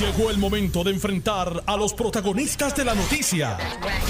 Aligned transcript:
Llegó 0.00 0.28
el 0.28 0.36
momento 0.36 0.84
de 0.84 0.90
enfrentar 0.90 1.62
a 1.66 1.74
los 1.74 1.94
protagonistas 1.94 2.76
de 2.76 2.84
la 2.84 2.94
noticia. 2.94 3.56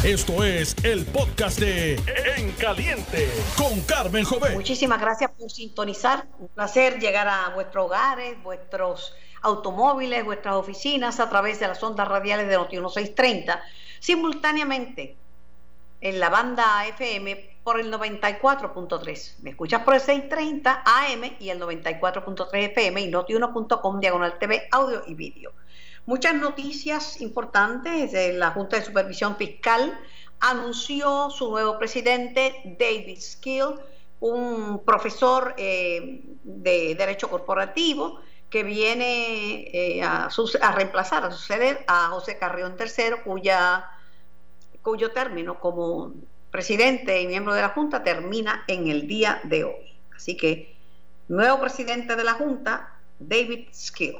Esto 0.02 0.42
es 0.42 0.74
el 0.82 1.06
podcast 1.06 1.60
de 1.60 1.94
En 2.36 2.50
Caliente 2.52 3.30
con 3.56 3.80
Carmen 3.82 4.24
Jovet. 4.24 4.54
Muchísimas 4.54 5.00
gracias 5.00 5.30
por 5.30 5.48
sintonizar. 5.48 6.26
Un 6.40 6.48
placer 6.48 6.98
llegar 6.98 7.28
a 7.28 7.50
vuestros 7.50 7.86
hogares, 7.86 8.42
vuestros 8.42 9.14
automóviles, 9.42 10.24
vuestras 10.24 10.56
oficinas 10.56 11.20
a 11.20 11.30
través 11.30 11.60
de 11.60 11.68
las 11.68 11.80
ondas 11.80 12.08
radiales 12.08 12.48
de 12.48 12.56
Noti 12.56 12.78
1630. 12.78 13.62
Simultáneamente 14.00 15.16
en 16.00 16.18
la 16.18 16.30
banda 16.30 16.84
FM 16.88 17.58
por 17.62 17.78
el 17.78 17.92
94.3. 17.92 19.36
Me 19.42 19.50
escuchas 19.50 19.82
por 19.82 19.94
el 19.94 20.00
630 20.00 20.82
AM 20.84 21.36
y 21.38 21.50
el 21.50 21.60
94.3 21.60 22.48
FM 22.52 23.00
y 23.02 23.12
noti1.com 23.12 24.00
diagonal 24.00 24.36
TV, 24.40 24.66
audio 24.72 25.04
y 25.06 25.14
vídeo. 25.14 25.52
Muchas 26.06 26.36
noticias 26.36 27.20
importantes. 27.20 28.12
La 28.36 28.52
Junta 28.52 28.76
de 28.76 28.84
Supervisión 28.84 29.36
Fiscal 29.36 29.98
anunció 30.38 31.30
su 31.30 31.50
nuevo 31.50 31.78
presidente, 31.78 32.54
David 32.78 33.18
Skill, 33.20 33.74
un 34.20 34.84
profesor 34.84 35.54
eh, 35.56 36.22
de 36.44 36.94
Derecho 36.94 37.28
Corporativo 37.28 38.20
que 38.48 38.62
viene 38.62 39.68
eh, 39.72 40.02
a, 40.04 40.30
reemplazar, 40.76 41.24
a 41.24 41.32
suceder 41.32 41.84
a 41.88 42.10
José 42.10 42.38
Carrión 42.38 42.76
III, 42.78 43.22
cuya, 43.24 43.90
cuyo 44.82 45.10
término 45.10 45.58
como 45.58 46.14
presidente 46.52 47.20
y 47.20 47.26
miembro 47.26 47.52
de 47.52 47.62
la 47.62 47.70
Junta 47.70 48.04
termina 48.04 48.62
en 48.68 48.86
el 48.86 49.08
día 49.08 49.40
de 49.42 49.64
hoy. 49.64 49.98
Así 50.14 50.36
que, 50.36 50.76
nuevo 51.26 51.60
presidente 51.60 52.14
de 52.14 52.22
la 52.22 52.34
Junta, 52.34 52.94
David 53.18 53.68
Skill. 53.74 54.18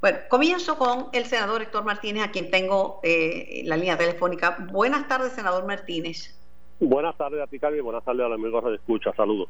Bueno, 0.00 0.18
comienzo 0.30 0.78
con 0.78 1.08
el 1.12 1.26
senador 1.26 1.60
Héctor 1.60 1.84
Martínez, 1.84 2.24
a 2.24 2.30
quien 2.30 2.50
tengo 2.50 3.00
eh, 3.02 3.62
la 3.66 3.76
línea 3.76 3.98
telefónica. 3.98 4.56
Buenas 4.70 5.06
tardes, 5.08 5.32
senador 5.32 5.66
Martínez. 5.66 6.34
Buenas 6.78 7.18
tardes 7.18 7.42
a 7.42 7.46
ti, 7.46 7.58
Carmen, 7.58 7.80
y 7.80 7.82
buenas 7.82 8.02
tardes 8.02 8.24
a 8.24 8.28
los 8.28 8.38
amigos 8.38 8.64
de 8.64 8.76
escucha. 8.76 9.12
Saludos. 9.14 9.48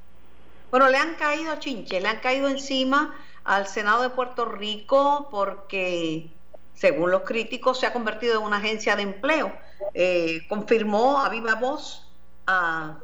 Bueno, 0.72 0.88
le 0.88 0.97
han 0.97 1.14
caído 1.14 1.55
chinche, 1.60 2.00
le 2.00 2.08
han 2.08 2.19
caído 2.19 2.48
encima 2.48 3.14
al 3.44 3.69
Senado 3.69 4.02
de 4.02 4.10
Puerto 4.10 4.44
Rico 4.44 5.28
porque, 5.30 6.27
según 6.75 7.12
los 7.12 7.22
críticos, 7.22 7.78
se 7.78 7.86
ha 7.86 7.92
convertido 7.92 8.41
en 8.41 8.47
una 8.47 8.56
agencia 8.56 8.97
de 8.97 9.03
empleo. 9.03 9.53
Eh, 9.94 10.41
confirmó 10.48 11.20
a 11.20 11.28
viva 11.28 11.55
voz 11.55 12.10
a, 12.48 12.98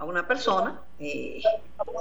una 0.00 0.26
persona, 0.26 0.80
eh, 0.98 1.40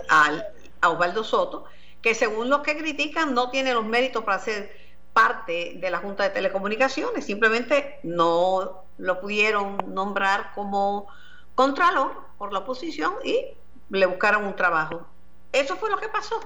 a 0.09 0.89
Osvaldo 0.89 1.23
Soto, 1.23 1.65
que 2.01 2.15
según 2.15 2.49
los 2.49 2.61
que 2.61 2.75
critican 2.75 3.35
no 3.35 3.51
tiene 3.51 3.75
los 3.75 3.85
méritos 3.85 4.23
para 4.23 4.39
ser 4.39 4.86
parte 5.17 5.73
de 5.77 5.89
la 5.89 5.97
Junta 5.97 6.25
de 6.25 6.29
Telecomunicaciones, 6.29 7.25
simplemente 7.25 7.97
no 8.03 8.83
lo 8.99 9.19
pudieron 9.19 9.75
nombrar 9.87 10.51
como 10.53 11.07
contralor 11.55 12.11
por 12.37 12.53
la 12.53 12.59
oposición 12.59 13.13
y 13.23 13.47
le 13.89 14.05
buscaron 14.05 14.45
un 14.45 14.55
trabajo. 14.55 15.07
Eso 15.51 15.75
fue 15.77 15.89
lo 15.89 15.97
que 15.97 16.07
pasó. 16.07 16.39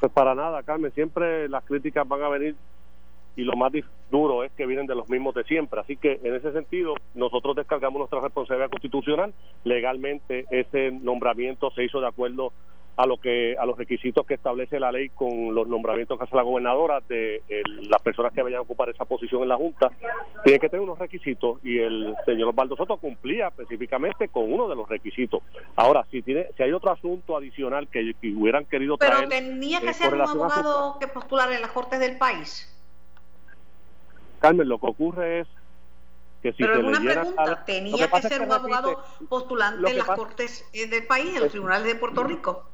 Pues 0.00 0.10
para 0.10 0.34
nada, 0.34 0.64
Carmen, 0.64 0.92
siempre 0.94 1.48
las 1.48 1.62
críticas 1.62 2.08
van 2.08 2.24
a 2.24 2.28
venir 2.28 2.56
y 3.36 3.44
lo 3.44 3.54
más 3.54 3.70
duro 4.10 4.42
es 4.42 4.50
que 4.50 4.66
vienen 4.66 4.88
de 4.88 4.96
los 4.96 5.08
mismos 5.08 5.32
de 5.36 5.44
siempre. 5.44 5.78
Así 5.78 5.96
que 5.96 6.18
en 6.24 6.34
ese 6.34 6.50
sentido, 6.50 6.94
nosotros 7.14 7.54
descargamos 7.54 8.00
nuestra 8.00 8.18
responsabilidad 8.18 8.70
constitucional. 8.70 9.32
Legalmente 9.62 10.46
ese 10.50 10.90
nombramiento 10.90 11.70
se 11.70 11.84
hizo 11.84 12.00
de 12.00 12.08
acuerdo 12.08 12.52
a 12.96 13.06
lo 13.06 13.16
que 13.16 13.56
a 13.58 13.66
los 13.66 13.76
requisitos 13.76 14.24
que 14.26 14.34
establece 14.34 14.78
la 14.78 14.92
ley 14.92 15.08
con 15.10 15.54
los 15.54 15.66
nombramientos 15.66 16.16
que 16.16 16.24
hace 16.24 16.36
la 16.36 16.42
gobernadora 16.42 17.00
de 17.08 17.42
las 17.88 18.00
personas 18.02 18.32
que 18.32 18.42
vayan 18.42 18.58
a 18.58 18.62
ocupar 18.62 18.88
esa 18.88 19.04
posición 19.04 19.42
en 19.42 19.48
la 19.48 19.56
junta 19.56 19.90
tiene 20.44 20.60
que 20.60 20.68
tener 20.68 20.82
unos 20.82 20.98
requisitos 20.98 21.58
y 21.64 21.78
el 21.78 22.14
señor 22.24 22.50
Osvaldo 22.50 22.76
Soto 22.76 22.96
cumplía 22.98 23.48
específicamente 23.48 24.28
con 24.28 24.52
uno 24.52 24.68
de 24.68 24.76
los 24.76 24.88
requisitos. 24.88 25.42
Ahora 25.74 26.06
si 26.10 26.22
tiene 26.22 26.46
si 26.56 26.62
hay 26.62 26.72
otro 26.72 26.92
asunto 26.92 27.36
adicional 27.36 27.88
que, 27.88 28.14
hubieran 28.36 28.64
querido 28.66 28.96
traer 28.96 29.28
pero 29.28 29.28
tenía 29.28 29.80
que 29.80 29.90
eh, 29.90 29.94
ser 29.94 30.14
un 30.14 30.20
abogado 30.20 30.98
que 31.00 31.08
postular 31.08 31.50
en 31.52 31.62
las 31.62 31.72
cortes 31.72 31.98
del 31.98 32.16
país 32.16 32.70
Carmen 34.40 34.68
lo 34.68 34.78
que 34.78 34.86
ocurre 34.86 35.40
es 35.40 35.48
que 36.42 36.52
si 36.52 36.62
Pero 36.62 36.74
pregunta, 36.74 37.64
¿tenía 37.64 38.10
que 38.10 38.22
ser 38.22 38.42
un 38.42 38.52
abogado 38.52 39.02
postulante 39.30 39.90
en 39.90 39.96
las 39.96 40.06
cortes 40.06 40.68
eh, 40.74 40.86
del 40.86 41.06
país, 41.06 41.34
en 41.34 41.40
los 41.40 41.50
tribunales 41.50 41.86
de 41.86 41.94
Puerto 41.94 42.22
Rico? 42.22 42.64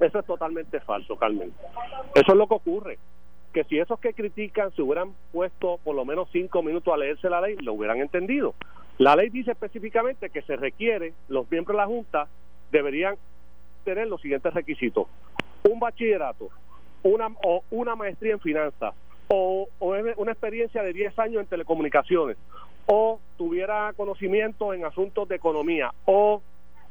Eso 0.00 0.18
es 0.18 0.26
totalmente 0.26 0.80
falso, 0.80 1.16
Carmen. 1.16 1.52
Eso 2.14 2.32
es 2.32 2.38
lo 2.38 2.46
que 2.46 2.54
ocurre. 2.54 2.98
Que 3.52 3.64
si 3.64 3.78
esos 3.78 4.00
que 4.00 4.14
critican 4.14 4.72
se 4.72 4.82
hubieran 4.82 5.12
puesto 5.32 5.78
por 5.84 5.94
lo 5.94 6.04
menos 6.04 6.28
cinco 6.32 6.62
minutos 6.62 6.92
a 6.92 6.96
leerse 6.96 7.28
la 7.28 7.40
ley, 7.40 7.56
lo 7.56 7.74
hubieran 7.74 8.00
entendido. 8.00 8.54
La 8.98 9.14
ley 9.14 9.28
dice 9.28 9.52
específicamente 9.52 10.30
que 10.30 10.42
se 10.42 10.56
requiere, 10.56 11.12
los 11.28 11.50
miembros 11.50 11.76
de 11.76 11.82
la 11.82 11.86
Junta 11.86 12.28
deberían 12.70 13.16
tener 13.84 14.08
los 14.08 14.20
siguientes 14.20 14.54
requisitos. 14.54 15.06
Un 15.68 15.80
bachillerato, 15.80 16.48
una, 17.02 17.28
o 17.44 17.62
una 17.70 17.94
maestría 17.94 18.32
en 18.32 18.40
finanzas, 18.40 18.94
o, 19.28 19.68
o 19.78 19.94
una 20.16 20.32
experiencia 20.32 20.82
de 20.82 20.92
10 20.92 21.18
años 21.18 21.42
en 21.42 21.46
telecomunicaciones, 21.46 22.36
o 22.86 23.20
tuviera 23.36 23.92
conocimiento 23.96 24.72
en 24.74 24.84
asuntos 24.84 25.28
de 25.28 25.36
economía, 25.36 25.92
o, 26.06 26.42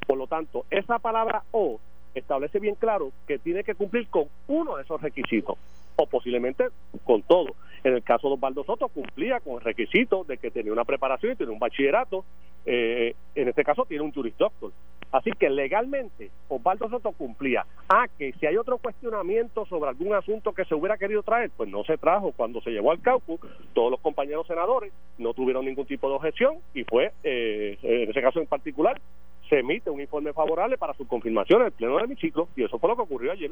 por 0.06 0.18
lo 0.18 0.28
tanto, 0.28 0.66
esa 0.70 1.00
palabra 1.00 1.44
o 1.52 1.80
establece 2.16 2.60
bien 2.60 2.76
claro 2.76 3.12
que 3.28 3.40
tiene 3.40 3.64
que 3.64 3.76
cumplir 3.76 4.08
con 4.08 4.26
uno 4.48 4.78
de 4.78 4.84
esos 4.84 5.02
requisitos 5.02 5.58
o 5.96 6.06
posiblemente 6.06 6.68
con 7.04 7.22
todo. 7.24 7.56
En 7.84 7.94
el 7.94 8.04
caso 8.04 8.28
de 8.28 8.34
Osvaldo 8.36 8.64
Soto 8.64 8.88
cumplía 8.90 9.40
con 9.40 9.56
el 9.56 9.62
requisito 9.62 10.24
de 10.24 10.38
que 10.38 10.52
tenía 10.52 10.74
una 10.74 10.86
preparación 10.86 11.34
y 11.34 11.36
tiene 11.36 11.52
un 11.52 11.60
bachillerato, 11.60 12.26
eh, 12.66 13.16
en 13.36 13.48
este 13.48 13.64
caso 13.64 13.86
tiene 13.86 14.04
un 14.04 14.12
juris 14.12 14.38
doctor. 14.38 14.72
Así 15.12 15.32
que 15.32 15.50
legalmente 15.50 16.30
Osvaldo 16.50 16.90
Soto 16.90 17.12
cumplía. 17.14 17.66
Ah, 17.90 18.08
que 18.18 18.32
si 18.34 18.46
hay 18.46 18.58
otro 18.58 18.78
cuestionamiento 18.78 19.66
sobre 19.66 19.90
algún 19.90 20.14
asunto 20.14 20.54
que 20.54 20.66
se 20.66 20.76
hubiera 20.76 20.98
querido 20.98 21.24
traer, 21.24 21.50
pues 21.56 21.70
no 21.70 21.84
se 21.84 21.98
trajo 21.98 22.32
cuando 22.32 22.62
se 22.62 22.70
llevó 22.70 22.92
al 22.92 23.02
caucus, 23.02 23.40
todos 23.74 23.92
los 23.92 24.00
compañeros 24.02 24.46
senadores 24.46 24.94
no 25.18 25.34
tuvieron 25.34 25.66
ningún 25.66 25.86
tipo 25.86 26.08
de 26.10 26.16
objeción 26.16 26.58
y 26.74 26.84
fue, 26.84 27.12
eh, 27.24 27.78
en 27.82 28.10
ese 28.10 28.22
caso 28.22 28.40
en 28.40 28.46
particular, 28.46 29.02
se 29.50 29.60
emite 29.60 29.90
un 29.90 30.00
informe 30.00 30.32
favorable 30.34 30.78
para 30.78 30.94
su 30.94 31.08
confirmación 31.08 31.62
en 31.62 31.68
el 31.68 31.74
pleno 31.74 31.98
de 31.98 32.08
mi 32.08 32.16
ciclo 32.16 32.48
y 32.56 32.64
eso 32.64 32.78
fue 32.80 32.90
lo 32.90 32.96
que 32.96 33.02
ocurrió 33.02 33.32
ayer. 33.32 33.52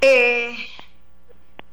Eh, 0.00 0.54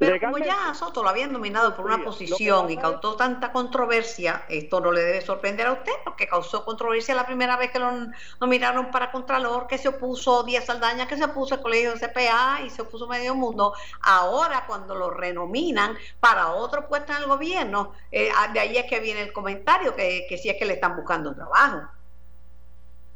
pero 0.01 0.19
como 0.19 0.39
ya 0.39 0.73
Soto 0.73 1.03
lo 1.03 1.09
habían 1.09 1.31
nominado 1.31 1.75
por 1.75 1.85
una 1.85 2.03
posición 2.03 2.71
y 2.71 2.77
causó 2.77 3.15
tanta 3.15 3.51
controversia, 3.51 4.45
esto 4.49 4.79
no 4.81 4.91
le 4.91 5.01
debe 5.01 5.21
sorprender 5.21 5.67
a 5.67 5.73
usted, 5.73 5.91
porque 6.03 6.27
causó 6.27 6.65
controversia 6.65 7.13
la 7.13 7.27
primera 7.27 7.55
vez 7.55 7.69
que 7.69 7.77
lo 7.77 7.91
nominaron 8.39 8.89
para 8.89 9.11
Contralor, 9.11 9.67
que 9.67 9.77
se 9.77 9.89
opuso 9.89 10.41
Díaz 10.41 10.65
Saldaña, 10.65 11.07
que 11.07 11.17
se 11.17 11.25
opuso 11.25 11.53
el 11.53 11.61
colegio 11.61 11.93
de 11.93 11.99
CPA 11.99 12.61
y 12.65 12.71
se 12.71 12.81
opuso 12.81 13.07
medio 13.07 13.35
mundo. 13.35 13.75
Ahora, 14.01 14.65
cuando 14.65 14.95
lo 14.95 15.11
renominan 15.11 15.95
para 16.19 16.53
otro 16.53 16.87
puesto 16.87 17.11
en 17.13 17.19
el 17.19 17.27
gobierno, 17.27 17.93
eh, 18.11 18.31
de 18.53 18.59
ahí 18.59 18.77
es 18.77 18.85
que 18.85 18.99
viene 19.01 19.21
el 19.21 19.31
comentario, 19.31 19.95
que, 19.95 20.25
que 20.27 20.39
sí 20.39 20.49
es 20.49 20.57
que 20.57 20.65
le 20.65 20.73
están 20.73 20.95
buscando 20.95 21.35
trabajo. 21.35 21.87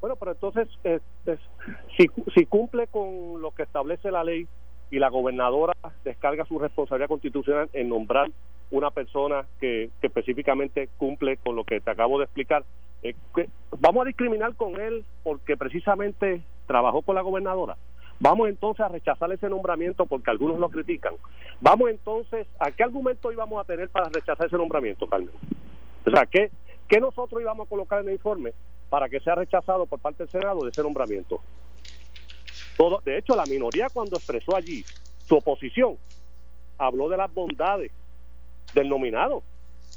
Bueno, 0.02 0.16
pero 0.18 0.32
entonces, 0.32 0.68
si, 1.98 2.06
si 2.36 2.46
cumple 2.46 2.88
con 2.88 3.42
lo 3.42 3.52
que 3.52 3.64
establece 3.64 4.12
la 4.12 4.24
ley 4.24 4.48
y 4.92 5.00
la 5.00 5.10
gobernadora 5.10 5.74
descarga 6.04 6.46
su 6.46 6.60
responsabilidad 6.60 7.10
constitucional 7.10 7.70
en 7.74 7.90
nombrar 7.90 8.30
una 8.72 8.92
persona 8.92 9.46
que, 9.60 9.90
específicamente 10.02 10.90
cumple 10.98 11.38
con 11.38 11.56
lo 11.56 11.64
que 11.64 11.80
te 11.80 11.92
acabo 11.92 12.18
de 12.20 12.26
explicar, 12.26 12.64
eh, 13.04 13.16
vamos 13.80 14.04
a 14.04 14.08
discriminar 14.08 14.56
con 14.56 14.80
él 14.80 15.06
porque 15.24 15.58
precisamente 15.58 16.42
trabajó 16.68 17.02
con 17.02 17.16
la 17.16 17.22
gobernadora. 17.22 17.78
Vamos 18.20 18.48
entonces 18.48 18.86
a 18.86 18.90
rechazar 18.90 19.32
ese 19.32 19.50
nombramiento 19.50 20.06
porque 20.06 20.32
algunos 20.32 20.58
lo 20.58 20.70
critican. 20.70 21.16
Vamos 21.60 21.90
entonces, 21.90 22.48
¿a 22.60 22.72
qué 22.72 22.84
argumento 22.84 23.32
íbamos 23.32 23.62
a 23.62 23.66
tener 23.66 23.90
para 23.90 24.10
rechazar 24.10 24.48
ese 24.48 24.58
nombramiento, 24.58 25.08
Carmen? 25.08 25.32
O 26.06 26.10
sea, 26.10 26.26
¿qué, 26.26 26.50
qué 26.88 27.00
nosotros 27.02 27.42
íbamos 27.42 27.68
a 27.68 27.70
colocar 27.70 28.02
en 28.02 28.08
el 28.08 28.14
informe 28.14 28.54
para 28.90 29.10
que 29.10 29.20
sea 29.20 29.36
rechazado 29.36 29.86
por 29.86 30.00
parte 30.00 30.24
del 30.24 30.32
Senado 30.32 30.62
de 30.64 30.70
ese 30.70 30.84
nombramiento. 30.84 31.42
Todo, 32.78 33.02
de 33.06 33.18
hecho, 33.18 33.36
la 33.36 33.46
minoría 33.46 33.88
cuando 33.94 34.18
expresó 34.18 34.56
allí 34.56 34.84
su 35.28 35.36
oposición 35.36 35.98
habló 36.78 37.10
de 37.10 37.18
las 37.18 37.34
bondades 37.34 37.92
del 38.74 38.90
nominado. 38.90 39.44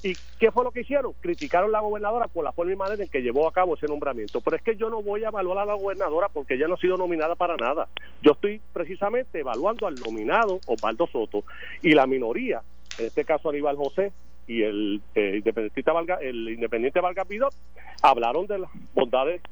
¿Y 0.03 0.15
qué 0.39 0.53
fue 0.53 0.63
lo 0.63 0.71
que 0.71 0.83
hicieron? 0.83 1.13
Criticaron 1.21 1.71
a 1.71 1.73
la 1.73 1.81
gobernadora 1.81 2.29
por 2.29 2.45
la 2.45 2.53
forma 2.53 2.73
y 2.73 2.77
manera 2.77 3.03
en 3.03 3.09
que 3.09 3.21
llevó 3.21 3.49
a 3.49 3.53
cabo 3.53 3.75
ese 3.75 3.87
nombramiento. 3.87 4.41
Pero 4.41 4.57
es 4.57 4.63
que 4.63 4.77
yo 4.77 4.89
no 4.91 5.03
voy 5.03 5.25
a 5.25 5.29
evaluar 5.29 5.59
a 5.59 5.65
la 5.65 5.75
gobernadora 5.75 6.29
porque 6.29 6.55
ella 6.55 6.69
no 6.69 6.75
ha 6.75 6.79
sido 6.79 6.97
nominada 6.97 7.35
para 7.35 7.57
nada. 7.57 7.89
Yo 8.23 8.33
estoy 8.33 8.61
precisamente 8.73 9.41
evaluando 9.41 9.89
al 9.89 9.97
nominado 9.97 10.61
Osvaldo 10.67 11.09
Soto 11.09 11.43
y 11.83 11.95
la 11.95 12.07
minoría, 12.07 12.63
en 12.99 13.07
este 13.07 13.25
caso 13.25 13.51
Aníbal 13.51 13.77
José, 13.77 14.13
y 14.49 14.63
el 14.63 15.03
eh, 15.15 15.35
independiente 15.37 15.93
Valga, 15.93 16.15
el 16.17 16.49
independiente 16.49 17.01
Valga 17.01 17.25
Pidot 17.25 17.55
hablaron 18.03 18.47
de 18.47 18.59
las 18.59 18.71
bondades 18.95 19.43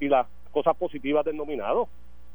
y 0.00 0.08
las 0.08 0.26
cosas 0.52 0.76
positivas 0.76 1.24
del 1.24 1.36
nominado. 1.36 1.88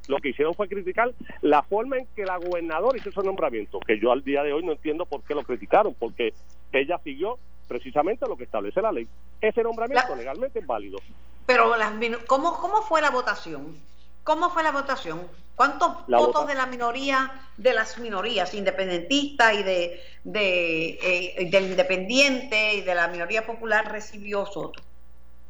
lo 0.07 0.17
que 0.17 0.29
hicieron 0.29 0.53
fue 0.53 0.67
criticar 0.67 1.13
la 1.41 1.63
forma 1.63 1.97
en 1.97 2.07
que 2.15 2.25
la 2.25 2.37
gobernadora 2.37 2.97
hizo 2.97 3.09
ese 3.09 3.21
nombramiento, 3.21 3.79
que 3.79 3.99
yo 3.99 4.11
al 4.11 4.23
día 4.23 4.43
de 4.43 4.53
hoy 4.53 4.63
no 4.65 4.73
entiendo 4.73 5.05
por 5.05 5.23
qué 5.23 5.33
lo 5.35 5.43
criticaron, 5.43 5.93
porque 5.93 6.33
ella 6.73 6.99
siguió 7.03 7.37
precisamente 7.67 8.27
lo 8.27 8.35
que 8.35 8.43
establece 8.43 8.81
la 8.81 8.91
ley. 8.91 9.07
Ese 9.39 9.63
nombramiento 9.63 10.15
legalmente 10.15 10.59
es 10.59 10.67
válido. 10.67 10.97
Pero 11.45 11.77
las, 11.77 11.93
¿cómo, 12.27 12.57
¿cómo 12.59 12.81
fue 12.81 13.01
la 13.01 13.11
votación? 13.11 13.77
¿Cómo 14.23 14.49
fue 14.49 14.63
la 14.63 14.71
votación? 14.71 15.21
¿Cuántos 15.59 16.07
votos 16.07 16.47
de 16.47 16.55
la 16.55 16.67
minoría, 16.67 17.33
de 17.57 17.73
las 17.73 17.99
minorías 17.99 18.53
independentistas 18.53 19.59
y 19.59 19.63
de, 19.63 19.99
de 20.23 20.89
eh, 21.03 21.49
del 21.51 21.71
independiente 21.71 22.75
y 22.75 22.81
de 22.81 22.95
la 22.95 23.09
minoría 23.09 23.45
popular 23.45 23.91
recibió 23.91 24.45
Soto? 24.45 24.81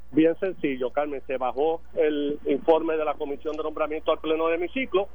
Bien 0.09 0.35
sencillo, 0.39 0.89
Carmen. 0.89 1.21
Se 1.27 1.37
bajó 1.37 1.81
el 1.93 2.39
informe 2.47 2.97
de 2.97 3.05
la 3.05 3.13
comisión 3.13 3.55
de 3.55 3.61
nombramiento 3.61 4.11
al 4.11 4.17
pleno 4.17 4.47
de 4.47 4.57
mi 4.57 4.67
ciclo, 4.69 5.09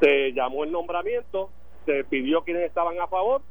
se 0.00 0.32
llamó 0.32 0.64
el 0.64 0.72
nombramiento, 0.72 1.50
se 1.84 2.02
pidió 2.04 2.40
quienes 2.40 2.62
estaban 2.62 2.98
a 3.00 3.08
favor, 3.08 3.42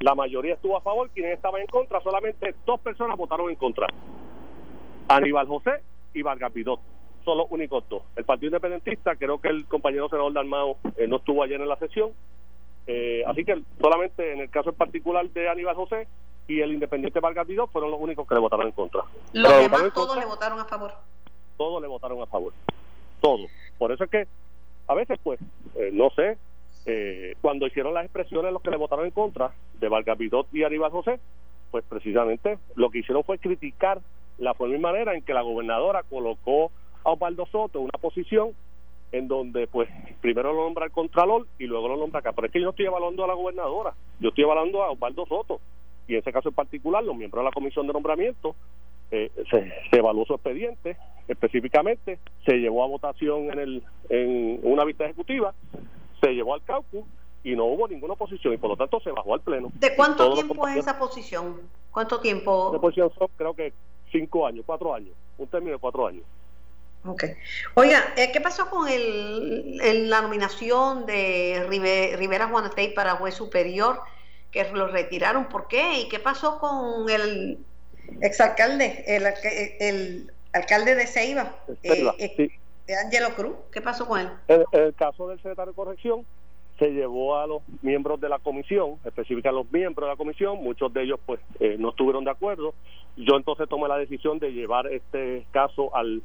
la 0.00 0.14
mayoría 0.14 0.56
estuvo 0.56 0.76
a 0.76 0.82
favor, 0.82 1.08
quienes 1.08 1.36
estaban 1.36 1.62
en 1.62 1.68
contra, 1.68 2.02
solamente 2.02 2.54
dos 2.66 2.78
personas 2.80 3.16
votaron 3.16 3.48
en 3.48 3.56
contra. 3.56 3.86
Aníbal 5.08 5.46
José 5.46 5.82
y 6.12 6.20
Vargas 6.20 6.52
Pidot 6.52 6.97
son 7.24 7.38
los 7.38 7.46
únicos 7.50 7.84
dos. 7.88 8.02
El 8.16 8.24
Partido 8.24 8.48
Independentista, 8.48 9.16
creo 9.16 9.40
que 9.40 9.48
el 9.48 9.66
compañero 9.66 10.08
senador 10.08 10.32
Dalmao 10.32 10.76
eh, 10.96 11.06
no 11.06 11.16
estuvo 11.16 11.42
ayer 11.42 11.60
en 11.60 11.68
la 11.68 11.76
sesión, 11.76 12.10
eh, 12.86 13.22
así 13.26 13.44
que 13.44 13.62
solamente 13.80 14.32
en 14.32 14.40
el 14.40 14.50
caso 14.50 14.70
en 14.70 14.76
particular 14.76 15.28
de 15.30 15.48
Aníbal 15.48 15.74
José, 15.74 16.08
y 16.48 16.62
el 16.62 16.72
Independiente 16.72 17.20
Vargas 17.20 17.46
fueron 17.70 17.90
los 17.90 18.00
únicos 18.00 18.26
que 18.26 18.34
le 18.34 18.40
votaron 18.40 18.66
en 18.66 18.72
contra. 18.72 19.02
Los 19.34 19.58
demás 19.58 19.92
todos 19.94 20.16
le 20.16 20.24
votaron 20.24 20.58
a 20.58 20.64
favor. 20.64 20.92
Todos 21.58 21.82
le 21.82 21.88
votaron 21.88 22.22
a 22.22 22.26
favor. 22.26 22.54
Todos. 23.20 23.50
Por 23.76 23.92
eso 23.92 24.04
es 24.04 24.10
que 24.10 24.26
a 24.86 24.94
veces, 24.94 25.18
pues, 25.22 25.38
eh, 25.74 25.90
no 25.92 26.08
sé, 26.10 26.38
eh, 26.86 27.34
cuando 27.42 27.66
hicieron 27.66 27.92
las 27.92 28.04
expresiones 28.04 28.52
los 28.52 28.62
que 28.62 28.70
le 28.70 28.78
votaron 28.78 29.04
en 29.04 29.10
contra 29.10 29.52
de 29.78 29.88
Vargas 29.88 30.18
y 30.52 30.64
Aníbal 30.64 30.90
José, 30.90 31.20
pues 31.70 31.84
precisamente 31.86 32.58
lo 32.76 32.88
que 32.88 33.00
hicieron 33.00 33.24
fue 33.24 33.38
criticar 33.38 34.00
la 34.38 34.54
forma 34.54 34.76
y 34.76 34.78
manera 34.78 35.14
en 35.14 35.22
que 35.22 35.34
la 35.34 35.42
gobernadora 35.42 36.02
colocó 36.08 36.70
Osvaldo 37.28 37.46
Soto 37.46 37.80
una 37.80 37.98
posición 38.00 38.52
en 39.12 39.28
donde 39.28 39.66
pues 39.66 39.88
primero 40.20 40.52
lo 40.52 40.64
nombra 40.64 40.86
el 40.86 40.90
Contralor 40.90 41.46
y 41.58 41.66
luego 41.66 41.88
lo 41.88 41.96
nombra 41.96 42.20
acá. 42.20 42.32
Pero 42.32 42.46
es 42.46 42.52
que 42.52 42.60
yo 42.60 42.64
no 42.64 42.70
estoy 42.70 42.86
evaluando 42.86 43.24
a 43.24 43.26
la 43.26 43.34
gobernadora, 43.34 43.94
yo 44.20 44.28
estoy 44.30 44.44
evaluando 44.44 44.82
a 44.82 44.90
Osvaldo 44.90 45.26
Soto 45.26 45.60
y 46.06 46.14
en 46.14 46.20
ese 46.20 46.32
caso 46.32 46.48
en 46.48 46.54
particular 46.54 47.04
los 47.04 47.16
miembros 47.16 47.42
de 47.42 47.44
la 47.48 47.52
comisión 47.52 47.86
de 47.86 47.92
nombramiento 47.92 48.54
eh, 49.10 49.30
se, 49.50 49.72
evaluó 49.96 50.24
su 50.26 50.34
expediente 50.34 50.96
específicamente, 51.26 52.18
se 52.44 52.56
llevó 52.56 52.84
a 52.84 52.86
votación 52.86 53.50
en, 53.50 53.58
el, 53.58 53.82
en 54.08 54.60
una 54.62 54.84
vista 54.84 55.04
ejecutiva, 55.04 55.54
se 56.20 56.34
llevó 56.34 56.54
al 56.54 56.62
caucus 56.62 57.04
y 57.44 57.54
no 57.54 57.66
hubo 57.66 57.86
ninguna 57.86 58.14
oposición 58.14 58.54
y 58.54 58.56
por 58.56 58.70
lo 58.70 58.76
tanto 58.76 59.00
se 59.00 59.10
bajó 59.10 59.34
al 59.34 59.40
pleno. 59.40 59.70
¿De 59.74 59.94
cuánto 59.94 60.32
tiempo 60.32 60.66
es 60.68 60.78
esa 60.78 60.98
posición? 60.98 61.60
¿Cuánto 61.90 62.20
tiempo? 62.20 62.70
Esa 62.70 62.80
posición 62.80 63.10
son 63.18 63.28
creo 63.36 63.54
que 63.54 63.72
cinco 64.10 64.46
años, 64.46 64.64
cuatro 64.66 64.94
años, 64.94 65.14
un 65.36 65.46
término 65.46 65.72
de 65.72 65.78
cuatro 65.78 66.06
años. 66.06 66.24
Ok. 67.08 67.24
Oiga, 67.74 68.12
eh, 68.16 68.30
¿qué 68.32 68.40
pasó 68.40 68.68
con 68.70 68.88
el, 68.88 70.08
la 70.08 70.20
nominación 70.20 71.06
de 71.06 71.64
Rivera 71.68 72.48
Juanatey 72.48 72.94
para 72.94 73.16
juez 73.16 73.34
superior? 73.34 74.00
que 74.50 74.70
lo 74.72 74.88
retiraron. 74.88 75.48
¿Por 75.48 75.68
qué? 75.68 76.00
¿Y 76.00 76.08
qué 76.08 76.18
pasó 76.18 76.58
con 76.58 77.08
el 77.10 77.58
exalcalde, 78.20 79.04
el, 79.06 79.26
el 79.80 80.32
alcalde 80.52 80.94
de 80.94 81.06
Ceiba, 81.06 81.56
eh, 81.82 82.10
eh, 82.18 82.50
de 82.86 82.94
Angelo 82.96 83.30
Cruz? 83.34 83.56
¿Qué 83.72 83.80
pasó 83.80 84.06
con 84.06 84.20
él? 84.20 84.28
En 84.48 84.64
el, 84.72 84.94
caso 84.94 85.28
del 85.28 85.38
secretario 85.38 85.72
de 85.72 85.76
corrección, 85.76 86.24
se 86.78 86.90
llevó 86.90 87.36
a 87.36 87.46
los 87.46 87.62
miembros 87.82 88.20
de 88.20 88.28
la 88.28 88.38
comisión, 88.38 88.98
específicamente 89.04 89.48
a 89.48 89.52
los 89.52 89.70
miembros 89.72 90.06
de 90.06 90.12
la 90.12 90.16
comisión, 90.16 90.62
muchos 90.62 90.92
de 90.92 91.02
ellos 91.02 91.18
pues 91.26 91.40
eh, 91.58 91.76
no 91.78 91.90
estuvieron 91.90 92.24
de 92.24 92.30
acuerdo. 92.30 92.72
Yo 93.16 93.36
entonces 93.36 93.68
tomé 93.68 93.88
la 93.88 93.98
decisión 93.98 94.38
de 94.38 94.52
llevar 94.52 94.86
este 94.86 95.44
caso 95.50 95.94
al 95.94 96.22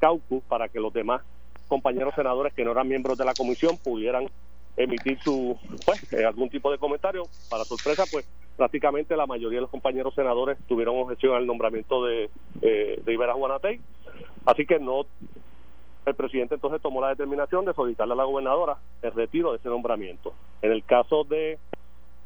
caucus 0.00 0.42
para 0.44 0.68
que 0.68 0.80
los 0.80 0.92
demás 0.92 1.22
compañeros 1.68 2.14
senadores 2.16 2.52
que 2.52 2.64
no 2.64 2.72
eran 2.72 2.88
miembros 2.88 3.16
de 3.16 3.24
la 3.24 3.34
comisión 3.34 3.78
pudieran 3.78 4.26
emitir 4.76 5.18
su 5.20 5.56
pues 5.84 6.12
eh, 6.12 6.24
algún 6.24 6.50
tipo 6.50 6.70
de 6.70 6.78
comentario. 6.78 7.22
Para 7.48 7.64
sorpresa 7.64 8.04
pues 8.10 8.28
prácticamente 8.56 9.16
la 9.16 9.26
mayoría 9.26 9.58
de 9.58 9.62
los 9.62 9.70
compañeros 9.70 10.14
senadores 10.14 10.58
tuvieron 10.66 10.98
objeción 10.98 11.36
al 11.36 11.46
nombramiento 11.46 12.04
de, 12.04 12.30
eh, 12.62 13.00
de 13.04 13.12
Ibera 13.12 13.34
Juanatey. 13.34 13.80
Así 14.46 14.66
que 14.66 14.78
no 14.78 15.06
el 16.06 16.14
presidente 16.14 16.54
entonces 16.54 16.80
tomó 16.80 17.00
la 17.00 17.10
determinación 17.10 17.64
de 17.64 17.74
solicitarle 17.74 18.14
a 18.14 18.16
la 18.16 18.24
gobernadora 18.24 18.78
el 19.02 19.12
retiro 19.12 19.52
de 19.52 19.58
ese 19.58 19.68
nombramiento. 19.68 20.32
En 20.62 20.72
el 20.72 20.82
caso 20.84 21.24
de 21.24 21.58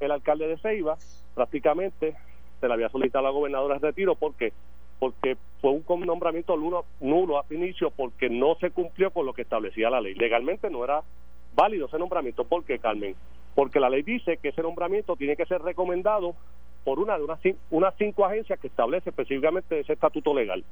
el 0.01 0.11
alcalde 0.11 0.49
de 0.49 0.59
Ceiba 0.59 0.97
prácticamente 1.35 2.17
se 2.61 2.69
le 2.69 2.73
había 2.73 2.89
solicitado 2.89 3.27
a 3.27 3.29
la 3.29 3.35
gobernadora 3.35 3.75
el 3.75 3.81
retiro 3.83 4.15
porque 4.15 4.53
porque 4.99 5.37
fue 5.61 5.71
un 5.71 6.07
nombramiento 6.07 6.57
nulo, 6.57 6.85
nulo 7.01 7.39
a 7.39 7.45
inicio 7.51 7.91
porque 7.91 8.29
no 8.29 8.57
se 8.57 8.71
cumplió 8.71 9.11
con 9.11 9.27
lo 9.27 9.33
que 9.33 9.43
establecía 9.43 9.91
la 9.91 10.01
ley 10.01 10.15
legalmente 10.15 10.71
no 10.71 10.85
era 10.85 11.03
válido 11.55 11.87
ese 11.87 11.99
nombramiento. 11.99 12.45
¿Por 12.45 12.65
qué, 12.65 12.79
Carmen? 12.79 13.15
Porque 13.55 13.81
la 13.81 13.89
ley 13.89 14.03
dice 14.03 14.39
que 14.39 14.49
ese 14.49 14.63
nombramiento 14.63 15.17
tiene 15.17 15.37
que 15.37 15.47
ser 15.47 15.63
recomendado 15.63 16.35
por 16.85 16.99
una 16.99 17.17
de 17.17 17.25
unas, 17.25 17.41
unas 17.71 17.95
cinco 17.97 18.25
agencias 18.25 18.59
que 18.59 18.67
establece 18.67 19.11
específicamente 19.11 19.81
ese 19.81 19.95
estatuto 19.95 20.35
legal. 20.35 20.65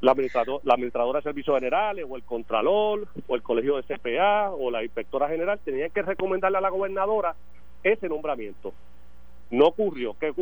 La, 0.00 0.12
administrador, 0.12 0.60
la 0.62 0.74
administradora 0.74 1.20
de 1.20 1.24
servicios 1.24 1.56
generales 1.56 2.06
o 2.08 2.16
el 2.16 2.22
contralor 2.22 3.08
o 3.26 3.34
el 3.34 3.42
colegio 3.42 3.76
de 3.76 3.82
CPA 3.82 4.50
o 4.50 4.70
la 4.70 4.84
inspectora 4.84 5.28
general 5.28 5.58
tenían 5.64 5.90
que 5.90 6.02
recomendarle 6.02 6.58
a 6.58 6.60
la 6.60 6.68
gobernadora 6.68 7.34
ese 7.82 8.08
nombramiento. 8.08 8.72
No 9.50 9.68
ocurrió. 9.68 10.14
¿Qué, 10.20 10.32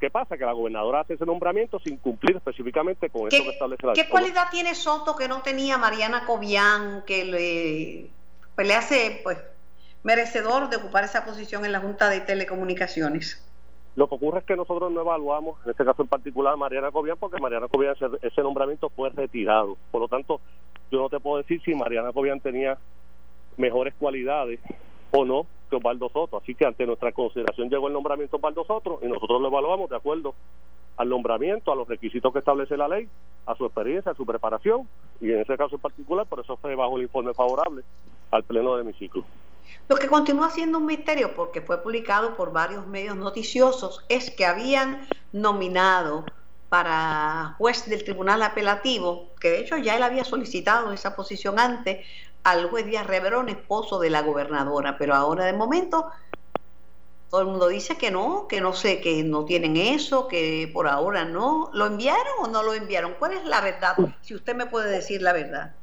¿Qué 0.00 0.10
pasa? 0.10 0.36
Que 0.36 0.44
la 0.44 0.52
gobernadora 0.52 1.00
hace 1.00 1.14
ese 1.14 1.26
nombramiento 1.26 1.80
sin 1.80 1.96
cumplir 1.96 2.36
específicamente 2.36 3.10
con 3.10 3.28
eso 3.28 3.42
que 3.42 3.50
establece 3.50 3.86
la 3.86 3.94
ley. 3.94 4.02
¿Qué 4.02 4.08
cualidad 4.08 4.44
tiene 4.50 4.74
Soto 4.74 5.16
que 5.16 5.26
no 5.26 5.42
tenía 5.42 5.76
Mariana 5.76 6.24
Cobian, 6.24 7.02
que 7.04 7.24
le 7.24 8.10
pues 8.54 8.66
le 8.66 8.74
hace 8.74 9.20
pues 9.22 9.38
merecedor 10.02 10.70
de 10.70 10.76
ocupar 10.76 11.04
esa 11.04 11.24
posición 11.24 11.64
en 11.64 11.72
la 11.72 11.80
Junta 11.80 12.08
de 12.08 12.20
Telecomunicaciones. 12.20 13.44
Lo 13.96 14.08
que 14.08 14.14
ocurre 14.14 14.40
es 14.40 14.44
que 14.44 14.56
nosotros 14.56 14.92
no 14.92 15.00
evaluamos, 15.00 15.58
en 15.64 15.72
este 15.72 15.84
caso 15.84 16.02
en 16.02 16.08
particular, 16.08 16.54
a 16.54 16.56
Mariana 16.56 16.90
Cobian, 16.90 17.16
porque 17.18 17.40
Mariana 17.40 17.68
Cobian 17.68 17.94
ese, 18.22 18.42
nombramiento 18.42 18.90
fue 18.90 19.10
retirado. 19.10 19.76
Por 19.90 20.00
lo 20.00 20.08
tanto, 20.08 20.40
yo 20.90 21.00
no 21.00 21.08
te 21.08 21.18
puedo 21.18 21.38
decir 21.38 21.60
si 21.64 21.74
Mariana 21.74 22.12
Cobian 22.12 22.40
tenía 22.40 22.78
mejores 23.56 23.94
cualidades 23.98 24.60
o 25.10 25.24
no 25.24 25.46
que 25.68 25.76
Osvaldo 25.76 26.08
Soto. 26.08 26.38
Así 26.38 26.54
que 26.54 26.66
ante 26.66 26.86
nuestra 26.86 27.12
consideración 27.12 27.68
llegó 27.68 27.88
el 27.88 27.94
nombramiento 27.94 28.36
de 28.36 28.40
Osvaldo 28.40 28.64
Soto 28.64 29.00
y 29.02 29.06
nosotros 29.06 29.40
lo 29.40 29.48
evaluamos 29.48 29.90
de 29.90 29.96
acuerdo 29.96 30.34
al 30.96 31.08
nombramiento, 31.08 31.70
a 31.70 31.76
los 31.76 31.86
requisitos 31.86 32.32
que 32.32 32.40
establece 32.40 32.76
la 32.76 32.88
ley, 32.88 33.08
a 33.46 33.54
su 33.54 33.64
experiencia, 33.64 34.12
a 34.12 34.14
su 34.16 34.26
preparación 34.26 34.88
y 35.20 35.30
en 35.30 35.40
ese 35.40 35.56
caso 35.56 35.76
en 35.76 35.80
particular, 35.80 36.26
por 36.26 36.40
eso 36.40 36.56
fue 36.56 36.74
bajo 36.74 36.96
el 36.96 37.04
informe 37.04 37.34
favorable 37.34 37.82
al 38.30 38.42
pleno 38.42 38.76
de 38.76 38.84
mi 38.84 38.92
ciclo. 38.94 39.24
Lo 39.88 39.96
que 39.96 40.08
continúa 40.08 40.50
siendo 40.50 40.78
un 40.78 40.86
misterio, 40.86 41.34
porque 41.34 41.60
fue 41.60 41.82
publicado 41.82 42.36
por 42.36 42.52
varios 42.52 42.86
medios 42.86 43.16
noticiosos, 43.16 44.04
es 44.08 44.30
que 44.30 44.44
habían 44.44 45.06
nominado 45.32 46.24
para 46.68 47.54
juez 47.58 47.88
del 47.88 48.04
Tribunal 48.04 48.42
Apelativo, 48.42 49.28
que 49.40 49.50
de 49.50 49.60
hecho 49.60 49.76
ya 49.78 49.96
él 49.96 50.02
había 50.02 50.24
solicitado 50.24 50.92
esa 50.92 51.16
posición 51.16 51.58
antes, 51.58 52.04
al 52.44 52.68
juez 52.70 52.86
Díaz 52.86 53.06
Reverón, 53.06 53.48
esposo 53.48 53.98
de 53.98 54.10
la 54.10 54.22
gobernadora, 54.22 54.96
pero 54.98 55.14
ahora 55.14 55.44
de 55.44 55.52
momento 55.52 56.06
todo 57.30 57.42
el 57.42 57.48
mundo 57.48 57.68
dice 57.68 57.98
que 57.98 58.10
no, 58.10 58.46
que 58.48 58.60
no 58.60 58.72
sé, 58.72 59.00
que 59.00 59.22
no 59.22 59.44
tienen 59.44 59.76
eso, 59.76 60.28
que 60.28 60.70
por 60.72 60.88
ahora 60.88 61.24
no. 61.24 61.70
¿Lo 61.74 61.86
enviaron 61.86 62.34
o 62.40 62.48
no 62.48 62.62
lo 62.62 62.72
enviaron? 62.72 63.14
¿Cuál 63.18 63.32
es 63.32 63.44
la 63.44 63.60
verdad? 63.60 63.96
Si 64.22 64.34
usted 64.34 64.54
me 64.54 64.66
puede 64.66 64.90
decir 64.90 65.20
la 65.20 65.34
verdad. 65.34 65.74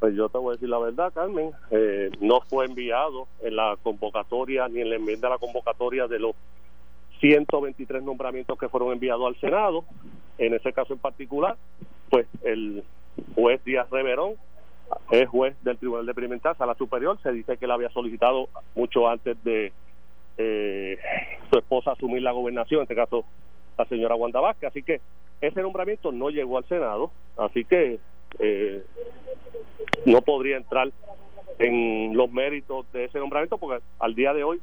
Pues 0.00 0.14
yo 0.14 0.28
te 0.28 0.38
voy 0.38 0.50
a 0.50 0.52
decir 0.52 0.68
la 0.68 0.78
verdad, 0.78 1.12
Carmen. 1.12 1.50
Eh, 1.70 2.10
no 2.20 2.40
fue 2.48 2.64
enviado 2.64 3.26
en 3.42 3.56
la 3.56 3.76
convocatoria 3.82 4.66
ni 4.68 4.80
en 4.80 4.90
la 4.90 4.96
enmienda 4.96 5.28
de 5.28 5.34
la 5.34 5.38
convocatoria 5.38 6.06
de 6.06 6.20
los 6.20 6.34
123 7.20 8.02
nombramientos 8.02 8.58
que 8.58 8.68
fueron 8.68 8.92
enviados 8.92 9.26
al 9.26 9.38
Senado. 9.40 9.84
En 10.38 10.54
ese 10.54 10.72
caso 10.72 10.94
en 10.94 11.00
particular, 11.00 11.56
pues 12.08 12.26
el 12.44 12.84
juez 13.34 13.62
Díaz 13.64 13.90
Reverón 13.90 14.34
es 15.10 15.28
juez 15.28 15.56
del 15.62 15.78
Tribunal 15.78 16.06
de 16.06 16.14
Primera 16.14 16.56
a 16.58 16.66
la 16.66 16.74
superior. 16.74 17.18
Se 17.22 17.32
dice 17.32 17.56
que 17.56 17.64
él 17.64 17.70
había 17.70 17.90
solicitado 17.90 18.48
mucho 18.74 19.08
antes 19.08 19.42
de 19.44 19.72
eh, 20.36 20.98
su 21.50 21.58
esposa 21.58 21.92
asumir 21.92 22.22
la 22.22 22.32
gobernación, 22.32 22.80
en 22.80 22.82
este 22.82 22.94
caso 22.94 23.24
la 23.76 23.84
señora 23.86 24.14
Wanda 24.14 24.40
Vázquez. 24.40 24.68
Así 24.70 24.82
que 24.82 25.00
ese 25.40 25.62
nombramiento 25.62 26.12
no 26.12 26.30
llegó 26.30 26.58
al 26.58 26.64
Senado. 26.64 27.10
Así 27.36 27.64
que 27.64 27.98
eh, 28.38 28.84
no 30.04 30.22
podría 30.22 30.56
entrar 30.56 30.90
en 31.58 32.16
los 32.16 32.30
méritos 32.30 32.90
de 32.92 33.04
ese 33.04 33.18
nombramiento 33.18 33.58
porque 33.58 33.82
al 33.98 34.14
día 34.14 34.32
de 34.32 34.44
hoy 34.44 34.60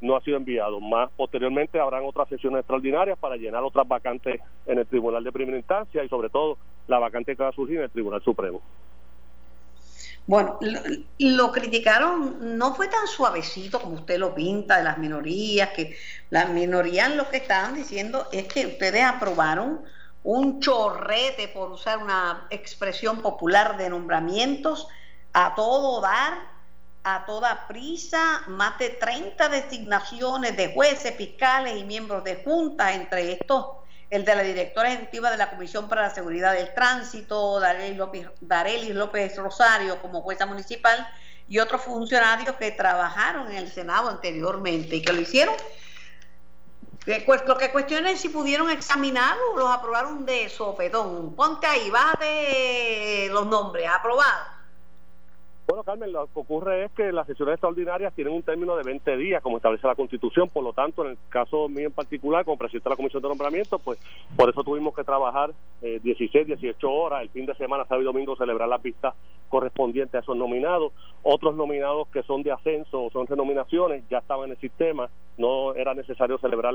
no 0.00 0.16
ha 0.16 0.20
sido 0.20 0.36
enviado. 0.36 0.80
Más 0.80 1.10
posteriormente 1.16 1.80
habrán 1.80 2.04
otras 2.04 2.28
sesiones 2.28 2.60
extraordinarias 2.60 3.18
para 3.18 3.36
llenar 3.36 3.64
otras 3.64 3.86
vacantes 3.86 4.40
en 4.66 4.78
el 4.78 4.86
Tribunal 4.86 5.24
de 5.24 5.32
Primera 5.32 5.58
Instancia 5.58 6.04
y 6.04 6.08
sobre 6.08 6.30
todo 6.30 6.56
la 6.86 6.98
vacante 6.98 7.36
que 7.36 7.42
va 7.42 7.48
a 7.50 7.52
surgir 7.52 7.78
en 7.78 7.84
el 7.84 7.90
Tribunal 7.90 8.22
Supremo. 8.22 8.62
Bueno, 10.28 10.58
lo, 11.18 11.52
criticaron, 11.52 12.58
no 12.58 12.74
fue 12.74 12.88
tan 12.88 13.06
suavecito 13.06 13.80
como 13.80 13.94
usted 13.94 14.18
lo 14.18 14.34
pinta 14.34 14.76
de 14.76 14.84
las 14.84 14.98
minorías, 14.98 15.70
que 15.70 15.96
las 16.28 16.50
minorías 16.50 17.14
lo 17.14 17.30
que 17.30 17.38
estaban 17.38 17.74
diciendo 17.74 18.28
es 18.30 18.44
que 18.44 18.66
ustedes 18.66 19.04
aprobaron 19.04 19.80
un 20.24 20.60
chorrete, 20.60 21.48
por 21.48 21.70
usar 21.72 21.96
una 21.96 22.46
expresión 22.50 23.22
popular, 23.22 23.78
de 23.78 23.88
nombramientos 23.88 24.86
a 25.32 25.54
todo 25.54 26.02
dar, 26.02 26.34
a 27.04 27.24
toda 27.24 27.66
prisa, 27.66 28.42
más 28.48 28.78
de 28.78 28.90
30 28.90 29.48
designaciones 29.48 30.58
de 30.58 30.74
jueces, 30.74 31.16
fiscales 31.16 31.78
y 31.78 31.84
miembros 31.84 32.22
de 32.22 32.42
junta, 32.44 32.92
entre 32.92 33.32
estos 33.32 33.78
el 34.10 34.24
de 34.24 34.34
la 34.34 34.42
directora 34.42 34.92
ejecutiva 34.92 35.30
de 35.30 35.36
la 35.36 35.50
Comisión 35.50 35.88
para 35.88 36.02
la 36.02 36.10
Seguridad 36.10 36.54
del 36.54 36.72
Tránsito, 36.74 37.60
Darelis 37.60 38.94
López, 38.94 39.36
Rosario 39.36 40.00
como 40.00 40.22
jueza 40.22 40.46
municipal, 40.46 41.06
y 41.48 41.58
otros 41.58 41.82
funcionarios 41.82 42.56
que 42.56 42.70
trabajaron 42.72 43.50
en 43.50 43.56
el 43.56 43.72
Senado 43.72 44.08
anteriormente 44.08 44.96
y 44.96 45.02
que 45.02 45.12
lo 45.12 45.20
hicieron. 45.20 45.54
Lo 47.46 47.56
que 47.56 47.70
cuestiones 47.70 48.14
es 48.14 48.20
si 48.20 48.28
pudieron 48.28 48.70
examinarlo 48.70 49.52
o 49.52 49.56
los 49.56 49.70
aprobaron 49.70 50.26
de 50.26 50.48
sopetón. 50.50 51.34
Ponte 51.34 51.66
ahí, 51.66 51.88
bájate 51.90 53.28
los 53.30 53.46
nombres, 53.46 53.88
aprobado. 53.88 54.57
Bueno, 55.68 55.84
Carmen, 55.84 56.10
lo 56.10 56.24
que 56.28 56.40
ocurre 56.40 56.84
es 56.86 56.92
que 56.92 57.12
las 57.12 57.26
sesiones 57.26 57.56
extraordinarias 57.56 58.14
tienen 58.14 58.32
un 58.32 58.42
término 58.42 58.74
de 58.74 58.84
20 58.84 59.18
días, 59.18 59.42
como 59.42 59.58
establece 59.58 59.86
la 59.86 59.94
Constitución. 59.94 60.48
Por 60.48 60.64
lo 60.64 60.72
tanto, 60.72 61.04
en 61.04 61.10
el 61.10 61.18
caso 61.28 61.68
mío 61.68 61.88
en 61.88 61.92
particular, 61.92 62.46
como 62.46 62.56
presidente 62.56 62.88
de 62.88 62.94
la 62.94 62.96
Comisión 62.96 63.20
de 63.20 63.28
Nombramiento, 63.28 63.78
pues 63.78 63.98
por 64.34 64.48
eso 64.48 64.64
tuvimos 64.64 64.94
que 64.94 65.04
trabajar 65.04 65.52
16, 65.82 66.34
eh, 66.34 66.44
18 66.46 66.90
horas, 66.90 67.20
el 67.20 67.28
fin 67.28 67.44
de 67.44 67.54
semana, 67.56 67.84
sábado 67.84 68.00
y 68.00 68.06
domingo, 68.06 68.34
celebrar 68.34 68.66
las 68.66 68.82
vistas 68.82 69.14
correspondientes 69.50 70.14
a 70.14 70.20
esos 70.20 70.38
nominados. 70.38 70.90
Otros 71.22 71.54
nominados 71.54 72.08
que 72.08 72.22
son 72.22 72.42
de 72.42 72.50
ascenso 72.50 73.04
o 73.04 73.10
son 73.10 73.26
renominaciones 73.26 74.08
ya 74.08 74.18
estaban 74.18 74.46
en 74.46 74.52
el 74.52 74.60
sistema, 74.60 75.10
no 75.36 75.74
era 75.74 75.92
necesario 75.92 76.38
celebrar 76.38 76.72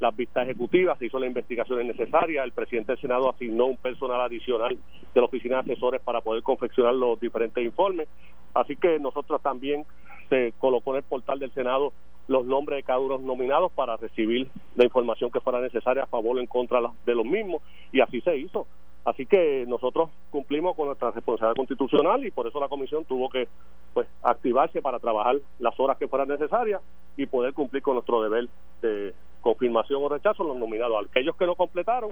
las 0.00 0.16
vistas 0.16 0.44
ejecutivas, 0.44 0.98
se 0.98 1.06
hizo 1.06 1.18
la 1.18 1.26
investigación 1.26 1.86
necesaria, 1.86 2.44
el 2.44 2.52
presidente 2.52 2.92
del 2.92 3.00
Senado 3.00 3.30
asignó 3.30 3.66
un 3.66 3.76
personal 3.76 4.20
adicional 4.20 4.76
de 5.14 5.20
la 5.20 5.26
oficina 5.26 5.56
de 5.56 5.72
asesores 5.72 6.00
para 6.00 6.20
poder 6.20 6.42
confeccionar 6.42 6.94
los 6.94 7.18
diferentes 7.18 7.64
informes 7.64 8.08
Así 8.54 8.76
que 8.76 8.98
nosotros 8.98 9.40
también 9.42 9.86
se 10.28 10.52
colocó 10.58 10.92
en 10.92 10.98
el 10.98 11.02
portal 11.04 11.38
del 11.38 11.52
Senado 11.52 11.92
los 12.26 12.44
nombres 12.44 12.78
de 12.78 12.82
cada 12.82 12.98
uno 12.98 13.18
nominados 13.18 13.72
para 13.72 13.96
recibir 13.96 14.48
la 14.76 14.84
información 14.84 15.30
que 15.30 15.40
fuera 15.40 15.60
necesaria 15.60 16.02
a 16.02 16.06
favor 16.06 16.36
o 16.36 16.40
en 16.40 16.46
contra 16.46 16.80
de 17.06 17.14
los 17.14 17.24
mismos 17.24 17.62
y 17.92 18.00
así 18.00 18.20
se 18.20 18.36
hizo. 18.36 18.66
Así 19.04 19.24
que 19.24 19.64
nosotros 19.66 20.10
cumplimos 20.30 20.76
con 20.76 20.86
nuestra 20.86 21.10
responsabilidad 21.12 21.56
constitucional 21.56 22.26
y 22.26 22.30
por 22.30 22.46
eso 22.46 22.60
la 22.60 22.68
comisión 22.68 23.04
tuvo 23.06 23.30
que 23.30 23.48
pues 23.94 24.06
activarse 24.22 24.82
para 24.82 24.98
trabajar 24.98 25.36
las 25.58 25.78
horas 25.80 25.96
que 25.96 26.08
fueran 26.08 26.28
necesarias 26.28 26.82
y 27.16 27.24
poder 27.26 27.54
cumplir 27.54 27.82
con 27.82 27.94
nuestro 27.94 28.20
deber 28.22 28.48
de 28.82 29.14
confirmación 29.48 30.04
o 30.04 30.08
rechazo 30.10 30.44
los 30.44 30.58
nominados. 30.58 31.06
Aquellos 31.08 31.34
que 31.36 31.46
no 31.46 31.54
completaron, 31.54 32.10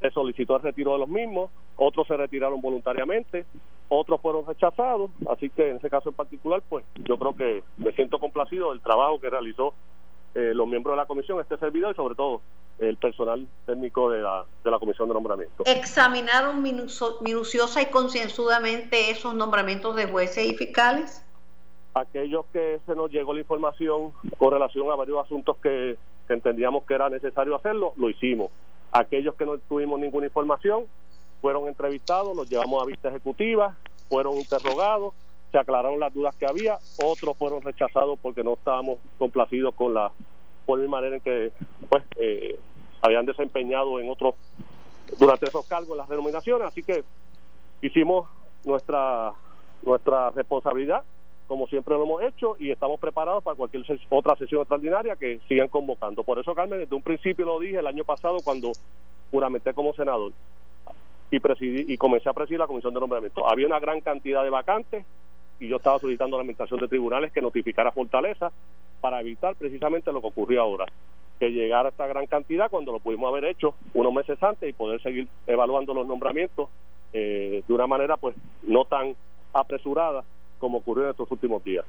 se 0.00 0.10
solicitó 0.10 0.56
el 0.56 0.62
retiro 0.62 0.92
de 0.92 0.98
los 1.00 1.08
mismos, 1.08 1.50
otros 1.76 2.06
se 2.06 2.16
retiraron 2.16 2.60
voluntariamente, 2.60 3.46
otros 3.88 4.20
fueron 4.20 4.46
rechazados, 4.46 5.10
así 5.28 5.50
que 5.50 5.70
en 5.70 5.76
ese 5.78 5.90
caso 5.90 6.10
en 6.10 6.14
particular, 6.14 6.62
pues 6.68 6.84
yo 6.94 7.18
creo 7.18 7.34
que 7.34 7.64
me 7.78 7.90
siento 7.92 8.20
complacido 8.20 8.70
del 8.70 8.80
trabajo 8.80 9.18
que 9.18 9.28
realizó 9.28 9.74
eh, 10.36 10.52
los 10.54 10.68
miembros 10.68 10.92
de 10.92 10.98
la 10.98 11.06
comisión, 11.06 11.40
este 11.40 11.56
servidor 11.56 11.92
y 11.92 11.96
sobre 11.96 12.14
todo 12.14 12.42
el 12.78 12.96
personal 12.96 13.44
técnico 13.66 14.08
de 14.10 14.20
la, 14.20 14.44
de 14.62 14.70
la 14.70 14.78
comisión 14.78 15.08
de 15.08 15.14
nombramiento. 15.14 15.64
¿Examinaron 15.66 16.62
minuciosa 16.62 17.82
y 17.82 17.86
concienzudamente 17.86 19.10
esos 19.10 19.34
nombramientos 19.34 19.96
de 19.96 20.06
jueces 20.06 20.46
y 20.46 20.54
fiscales? 20.54 21.24
Aquellos 21.94 22.46
que 22.52 22.78
se 22.86 22.94
nos 22.94 23.10
llegó 23.10 23.34
la 23.34 23.40
información 23.40 24.12
con 24.38 24.52
relación 24.52 24.88
a 24.92 24.94
varios 24.94 25.18
asuntos 25.24 25.56
que 25.56 25.96
entendíamos 26.34 26.84
que 26.84 26.94
era 26.94 27.08
necesario 27.08 27.54
hacerlo, 27.54 27.92
lo 27.96 28.10
hicimos. 28.10 28.50
Aquellos 28.92 29.34
que 29.34 29.46
no 29.46 29.58
tuvimos 29.58 30.00
ninguna 30.00 30.26
información 30.26 30.84
fueron 31.40 31.68
entrevistados, 31.68 32.36
los 32.36 32.48
llevamos 32.48 32.82
a 32.82 32.86
vista 32.86 33.08
ejecutiva, 33.08 33.76
fueron 34.08 34.36
interrogados, 34.36 35.14
se 35.52 35.58
aclararon 35.58 36.00
las 36.00 36.12
dudas 36.12 36.34
que 36.36 36.46
había, 36.46 36.78
otros 37.02 37.36
fueron 37.36 37.62
rechazados 37.62 38.18
porque 38.20 38.44
no 38.44 38.54
estábamos 38.54 38.98
complacidos 39.18 39.74
con 39.74 39.94
la 39.94 40.10
forma 40.66 40.84
y 40.84 40.88
manera 40.88 41.16
en 41.16 41.22
que 41.22 41.52
pues 41.88 42.04
eh, 42.16 42.58
habían 43.00 43.24
desempeñado 43.24 44.00
en 44.00 44.10
otros 44.10 44.34
durante 45.18 45.46
esos 45.46 45.66
cargos 45.66 45.96
las 45.96 46.08
denominaciones, 46.08 46.68
así 46.68 46.82
que 46.82 47.04
hicimos 47.80 48.28
nuestra 48.64 49.32
nuestra 49.82 50.30
responsabilidad 50.30 51.02
como 51.48 51.66
siempre 51.66 51.94
lo 51.94 52.04
hemos 52.04 52.22
hecho 52.22 52.56
y 52.60 52.70
estamos 52.70 53.00
preparados 53.00 53.42
para 53.42 53.56
cualquier 53.56 53.82
otra 54.10 54.36
sesión 54.36 54.60
extraordinaria 54.60 55.16
que 55.16 55.40
sigan 55.48 55.68
convocando. 55.68 56.22
Por 56.22 56.38
eso, 56.38 56.54
Carmen, 56.54 56.78
desde 56.78 56.94
un 56.94 57.02
principio 57.02 57.46
lo 57.46 57.58
dije 57.58 57.78
el 57.78 57.86
año 57.86 58.04
pasado 58.04 58.38
cuando 58.44 58.70
juramenté 59.30 59.72
como 59.72 59.94
senador 59.94 60.32
y 61.30 61.40
presidí 61.40 61.92
y 61.92 61.96
comencé 61.96 62.28
a 62.28 62.34
presidir 62.34 62.60
la 62.60 62.66
comisión 62.66 62.92
de 62.92 63.00
nombramiento. 63.00 63.48
Había 63.50 63.66
una 63.66 63.80
gran 63.80 64.02
cantidad 64.02 64.44
de 64.44 64.50
vacantes 64.50 65.06
y 65.58 65.68
yo 65.68 65.76
estaba 65.76 65.98
solicitando 65.98 66.36
a 66.36 66.38
la 66.38 66.42
administración 66.42 66.80
de 66.80 66.88
tribunales 66.88 67.32
que 67.32 67.40
notificara 67.40 67.92
Fortaleza 67.92 68.52
para 69.00 69.20
evitar 69.20 69.56
precisamente 69.56 70.12
lo 70.12 70.20
que 70.20 70.28
ocurrió 70.28 70.60
ahora, 70.60 70.84
que 71.40 71.50
llegara 71.50 71.88
esta 71.88 72.06
gran 72.06 72.26
cantidad 72.26 72.70
cuando 72.70 72.92
lo 72.92 73.00
pudimos 73.00 73.28
haber 73.28 73.46
hecho 73.46 73.74
unos 73.94 74.12
meses 74.12 74.40
antes 74.42 74.68
y 74.68 74.74
poder 74.74 75.00
seguir 75.02 75.28
evaluando 75.46 75.94
los 75.94 76.06
nombramientos 76.06 76.68
eh, 77.14 77.62
de 77.66 77.74
una 77.74 77.86
manera 77.86 78.18
pues 78.18 78.36
no 78.62 78.84
tan 78.84 79.16
apresurada 79.54 80.24
como 80.58 80.78
ocurrió 80.78 81.04
en 81.04 81.10
estos 81.10 81.30
últimos 81.30 81.62
días. 81.64 81.84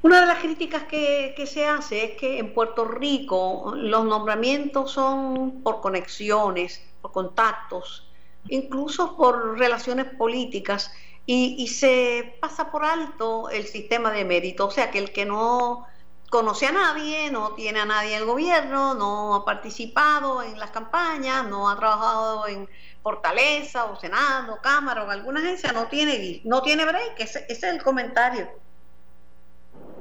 Una 0.00 0.20
de 0.20 0.26
las 0.26 0.38
críticas 0.38 0.84
que, 0.84 1.34
se 1.46 1.66
hace 1.66 2.04
es 2.04 2.16
que 2.16 2.38
en 2.38 2.54
Puerto 2.54 2.84
Rico 2.84 3.72
los 3.74 4.04
nombramientos 4.04 4.92
son 4.92 5.60
por 5.62 5.80
conexiones, 5.80 6.80
por 7.02 7.10
contactos, 7.10 8.08
incluso 8.48 9.16
por 9.16 9.58
relaciones 9.58 10.06
políticas, 10.06 10.92
y, 11.26 11.66
se 11.68 12.38
pasa 12.40 12.70
por 12.70 12.84
alto 12.84 13.50
el 13.50 13.66
sistema 13.66 14.10
de 14.12 14.24
mérito. 14.24 14.66
O 14.66 14.70
sea, 14.70 14.90
que 14.90 14.98
el 14.98 15.12
que 15.12 15.26
no 15.26 15.86
conoce 16.30 16.66
a 16.66 16.72
nadie, 16.72 17.30
no 17.30 17.52
tiene 17.54 17.80
a 17.80 17.84
nadie 17.84 18.14
en 18.14 18.22
el 18.22 18.24
gobierno, 18.24 18.94
no 18.94 19.34
ha 19.34 19.44
participado 19.44 20.42
en 20.42 20.58
las 20.58 20.70
campañas, 20.70 21.46
no 21.48 21.68
ha 21.68 21.76
trabajado 21.76 22.46
en 22.46 22.68
Fortaleza 23.08 23.86
o 23.86 23.96
Senado, 23.96 24.58
Cámara 24.62 25.02
o 25.02 25.10
alguna 25.10 25.40
agencia 25.40 25.72
no 25.72 25.86
tiene 25.86 26.42
no 26.44 26.60
tiene 26.60 26.84
break, 26.84 27.18
ese, 27.18 27.46
es 27.48 27.62
el 27.62 27.82
comentario. 27.82 28.46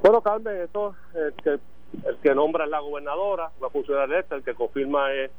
Bueno, 0.01 0.19
Carmen, 0.19 0.57
eso 0.57 0.93
el 1.15 1.33
que, 1.41 1.51
el 2.05 2.17
que 2.21 2.35
nombra 2.35 2.65
es 2.65 2.69
la 2.69 2.81
gobernadora, 2.81 3.49
la 3.61 3.69
funcionaria 3.69 4.19
esta, 4.19 4.35
el 4.35 4.43
que 4.43 4.53
confirma 4.53 5.13
es 5.13 5.31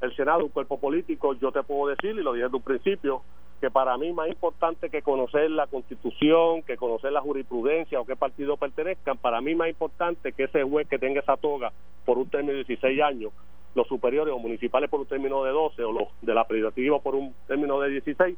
el 0.00 0.16
Senado, 0.16 0.44
un 0.44 0.48
cuerpo 0.48 0.80
político, 0.80 1.34
yo 1.34 1.52
te 1.52 1.62
puedo 1.62 1.94
decir, 1.94 2.18
y 2.18 2.22
lo 2.22 2.32
dije 2.32 2.44
desde 2.44 2.56
un 2.56 2.62
principio, 2.62 3.22
que 3.60 3.70
para 3.70 3.98
mí 3.98 4.14
más 4.14 4.28
importante 4.28 4.88
que 4.88 5.02
conocer 5.02 5.50
la 5.50 5.66
constitución, 5.66 6.62
que 6.62 6.78
conocer 6.78 7.12
la 7.12 7.20
jurisprudencia 7.20 8.00
o 8.00 8.06
qué 8.06 8.16
partido 8.16 8.56
pertenezcan, 8.56 9.18
para 9.18 9.42
mí 9.42 9.54
más 9.54 9.68
importante 9.68 10.32
que 10.32 10.44
ese 10.44 10.62
juez 10.62 10.88
que 10.88 10.98
tenga 10.98 11.20
esa 11.20 11.36
toga 11.36 11.70
por 12.06 12.16
un 12.16 12.30
término 12.30 12.52
de 12.52 12.64
16 12.64 13.02
años 13.02 13.32
los 13.74 13.86
superiores 13.86 14.34
o 14.34 14.38
municipales 14.38 14.90
por 14.90 15.00
un 15.00 15.06
término 15.06 15.44
de 15.44 15.50
12 15.52 15.84
o 15.84 15.92
los 15.92 16.08
de 16.20 16.34
la 16.34 16.46
privativa 16.46 16.98
por 17.00 17.14
un 17.14 17.34
término 17.46 17.80
de 17.80 17.90
16, 17.90 18.36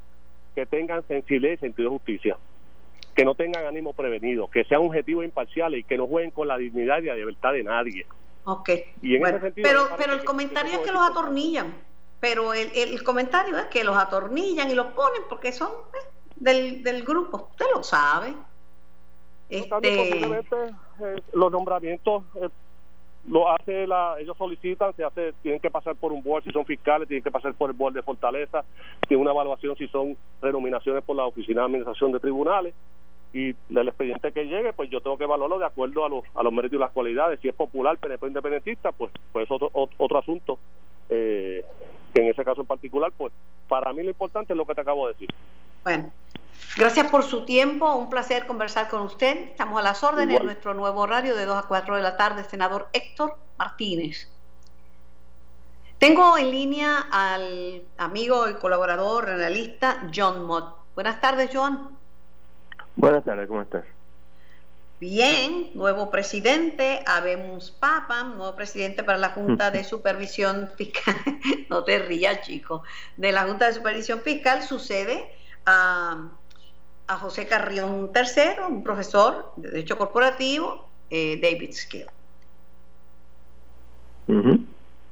que 0.54 0.66
tengan 0.66 1.06
sensibilidad 1.08 1.54
y 1.54 1.56
sentido 1.58 1.90
de 1.90 1.96
justicia, 1.96 2.36
que 3.14 3.24
no 3.24 3.34
tengan 3.34 3.66
ánimo 3.66 3.92
prevenido, 3.92 4.48
que 4.48 4.64
sean 4.64 4.82
objetivos 4.82 5.24
imparciales 5.24 5.80
y 5.80 5.84
que 5.84 5.96
no 5.96 6.06
jueguen 6.06 6.30
con 6.30 6.48
la 6.48 6.58
dignidad 6.58 7.02
y 7.02 7.06
la 7.06 7.14
libertad 7.14 7.52
de 7.52 7.62
nadie. 7.62 8.06
Ok. 8.44 8.70
pero 9.54 9.88
pero 9.96 10.12
el 10.14 10.24
comentario 10.24 10.72
es 10.72 10.78
que 10.80 10.92
los 10.92 11.02
atornillan, 11.02 11.74
pero 12.20 12.54
el, 12.54 12.70
el, 12.74 13.02
comentario 13.02 13.56
es 13.56 13.66
que 13.66 13.84
los 13.84 13.96
atornillan 13.96 14.70
y 14.70 14.74
los 14.74 14.88
ponen 14.88 15.22
porque 15.28 15.52
son 15.52 15.70
eh, 15.70 16.08
del, 16.36 16.82
del 16.82 17.04
grupo, 17.04 17.48
usted 17.50 17.66
lo 17.74 17.82
sabe. 17.82 18.34
Este... 19.48 20.20
Eh, 21.02 21.22
los 21.32 21.52
nombramientos 21.52 22.24
eh, 22.36 22.48
lo 23.28 23.50
hace 23.50 23.86
la, 23.86 24.16
ellos 24.18 24.36
solicitan, 24.36 24.94
se 24.94 25.04
hace, 25.04 25.32
tienen 25.42 25.60
que 25.60 25.70
pasar 25.70 25.94
por 25.94 26.12
un 26.12 26.22
board 26.22 26.44
si 26.44 26.50
son 26.50 26.66
fiscales, 26.66 27.06
tienen 27.06 27.22
que 27.22 27.30
pasar 27.30 27.54
por 27.54 27.70
el 27.70 27.76
board 27.76 27.94
de 27.94 28.02
Fortaleza, 28.02 28.64
tiene 29.06 29.22
una 29.22 29.30
evaluación 29.30 29.76
si 29.76 29.86
son 29.88 30.16
renominaciones 30.40 31.04
por 31.04 31.16
la 31.16 31.26
Oficina 31.26 31.60
de 31.60 31.66
Administración 31.66 32.12
de 32.12 32.20
Tribunales 32.20 32.74
y 33.32 33.48
el 33.48 33.88
expediente 33.88 34.32
que 34.32 34.44
llegue, 34.44 34.72
pues 34.72 34.90
yo 34.90 35.00
tengo 35.00 35.16
que 35.16 35.24
evaluarlo 35.24 35.58
de 35.58 35.64
acuerdo 35.64 36.04
a 36.04 36.08
los, 36.08 36.24
a 36.34 36.42
los 36.42 36.52
méritos 36.52 36.76
y 36.76 36.80
las 36.80 36.90
cualidades. 36.90 37.40
Si 37.40 37.48
es 37.48 37.54
popular, 37.54 37.96
PNP 37.96 38.26
independentista, 38.26 38.92
pues 38.92 39.10
pues 39.32 39.50
otro, 39.50 39.70
otro 39.72 40.18
asunto 40.18 40.58
eh, 41.08 41.64
que 42.12 42.20
en 42.20 42.28
ese 42.28 42.44
caso 42.44 42.60
en 42.60 42.66
particular, 42.66 43.12
pues 43.16 43.32
para 43.68 43.92
mí 43.92 44.02
lo 44.02 44.10
importante 44.10 44.52
es 44.52 44.56
lo 44.56 44.66
que 44.66 44.74
te 44.74 44.82
acabo 44.82 45.06
de 45.06 45.14
decir. 45.14 45.28
Bueno, 45.82 46.10
Gracias 46.76 47.10
por 47.10 47.22
su 47.22 47.44
tiempo, 47.44 47.94
un 47.94 48.08
placer 48.08 48.46
conversar 48.46 48.88
con 48.88 49.02
usted. 49.02 49.36
Estamos 49.50 49.78
a 49.78 49.82
las 49.82 50.02
órdenes 50.02 50.40
en 50.40 50.46
nuestro 50.46 50.74
nuevo 50.74 51.00
horario 51.00 51.36
de 51.36 51.44
2 51.44 51.64
a 51.64 51.68
4 51.68 51.96
de 51.96 52.02
la 52.02 52.16
tarde, 52.16 52.44
senador 52.44 52.88
Héctor 52.92 53.36
Martínez. 53.58 54.28
Tengo 55.98 56.36
en 56.36 56.50
línea 56.50 57.06
al 57.12 57.84
amigo 57.98 58.48
y 58.48 58.54
colaborador 58.54 59.30
analista 59.30 60.08
John 60.12 60.44
Mott. 60.44 60.76
Buenas 60.94 61.20
tardes, 61.20 61.50
John. 61.52 61.96
Buenas 62.96 63.24
tardes, 63.24 63.46
¿cómo 63.46 63.62
estás? 63.62 63.84
Bien, 65.02 65.70
nuevo 65.74 66.10
presidente, 66.10 67.02
habemos 67.06 67.72
Papam, 67.72 68.36
nuevo 68.36 68.54
presidente 68.54 69.02
para 69.02 69.18
la 69.18 69.30
Junta 69.30 69.70
de 69.70 69.82
Supervisión 69.92 70.70
Fiscal, 70.76 71.16
no 71.70 71.82
te 71.82 71.98
rías 71.98 72.42
chico, 72.42 72.82
de 73.16 73.32
la 73.32 73.42
Junta 73.44 73.66
de 73.66 73.72
Supervisión 73.72 74.20
Fiscal 74.20 74.62
sucede 74.62 75.28
a, 75.66 76.30
a 77.06 77.16
José 77.16 77.46
Carrión 77.46 78.10
III, 78.14 78.64
un 78.68 78.82
profesor 78.82 79.52
de 79.56 79.70
Derecho 79.70 79.98
Corporativo, 79.98 80.88
eh, 81.10 81.38
David 81.40 81.72
Skill. 81.72 82.06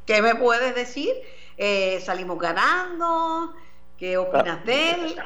¿Qué 0.07 0.23
me 0.23 0.35
puedes 0.35 0.75
decir? 0.75 1.11
Eh, 1.57 2.01
¿Salimos 2.01 2.39
ganando? 2.39 3.55
¿Qué 3.99 4.17
opinas 4.17 4.61
ah, 4.63 4.65
de 4.65 4.91
él? 4.93 5.17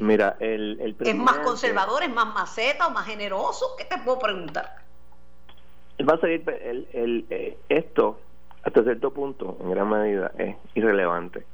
Mira, 0.00 0.36
el, 0.38 0.78
el 0.80 0.96
¿Es 1.00 1.14
más 1.14 1.38
conservador, 1.38 2.02
es 2.02 2.10
más 2.10 2.34
maceta 2.34 2.88
o 2.88 2.90
más 2.90 3.06
generoso? 3.06 3.74
¿Qué 3.78 3.86
te 3.86 3.96
puedo 3.98 4.18
preguntar? 4.18 4.76
Va 6.06 6.14
a 6.14 6.20
seguir, 6.20 6.44
el, 6.62 6.86
el, 6.92 7.26
eh, 7.30 7.56
esto, 7.70 8.20
hasta 8.62 8.82
cierto 8.82 9.12
punto, 9.12 9.56
en 9.60 9.70
gran 9.70 9.88
medida, 9.88 10.30
es 10.36 10.56
irrelevante. 10.74 11.46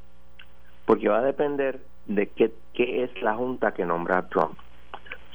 Porque 0.84 1.08
va 1.08 1.18
a 1.18 1.22
depender 1.22 1.80
de 2.06 2.28
qué, 2.28 2.52
qué 2.72 3.04
es 3.04 3.22
la 3.22 3.34
junta 3.34 3.72
que 3.72 3.84
nombra 3.84 4.18
a 4.18 4.28
Trump. 4.28 4.58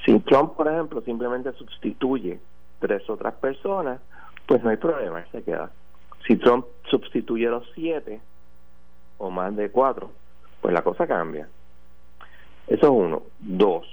Si 0.06 0.18
Trump, 0.22 0.54
por 0.56 0.68
ejemplo, 0.68 1.02
simplemente 1.02 1.52
sustituye 1.54 2.40
tres 2.80 3.10
otras 3.10 3.34
personas, 3.36 4.00
pues 4.46 4.64
no 4.64 4.70
hay 4.70 4.78
problema, 4.78 5.26
se 5.32 5.44
queda. 5.44 5.72
Si 6.26 6.38
Trump 6.38 6.66
sustituye 6.90 7.48
los 7.48 7.70
siete 7.76 8.22
o 9.18 9.30
más 9.30 9.56
de 9.56 9.70
cuatro, 9.70 10.12
pues 10.62 10.74
la 10.74 10.82
cosa 10.82 11.06
cambia. 11.08 11.48
Eso 12.68 12.86
es 12.86 12.92
uno. 12.92 13.24
Dos, 13.40 13.86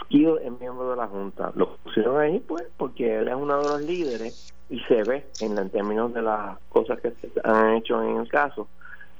Skill 0.00 0.38
es 0.42 0.58
miembro 0.58 0.90
de 0.90 0.96
la 0.96 1.06
Junta. 1.06 1.52
Lo 1.54 1.76
pusieron 1.76 2.20
ahí, 2.20 2.40
pues, 2.40 2.64
porque 2.76 3.18
él 3.18 3.28
es 3.28 3.34
uno 3.34 3.58
de 3.58 3.68
los 3.68 3.82
líderes 3.82 4.52
y 4.70 4.80
se 4.80 5.02
ve 5.02 5.26
en, 5.40 5.70
términos 5.70 6.12
de 6.14 6.22
las 6.22 6.58
cosas 6.68 7.00
que 7.00 7.10
se 7.12 7.30
han 7.44 7.74
hecho 7.74 8.02
en 8.02 8.16
el 8.16 8.28
caso 8.28 8.68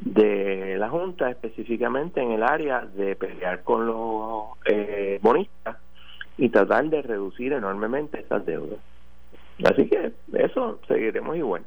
de 0.04 0.76
la 0.78 0.90
Junta, 0.90 1.30
específicamente 1.30 2.20
en 2.20 2.32
el 2.32 2.42
área 2.42 2.80
de 2.80 3.16
pelear 3.16 3.62
con 3.62 3.86
los 3.86 4.48
eh, 4.66 5.18
bonistas 5.22 5.76
y 6.36 6.50
tratar 6.50 6.84
de 6.90 7.00
reducir 7.02 7.52
enormemente 7.52 8.20
esas 8.20 8.44
deudas. 8.44 8.78
Así 9.64 9.88
que 9.88 10.12
eso 10.34 10.78
seguiremos 10.86 11.36
igual. 11.36 11.64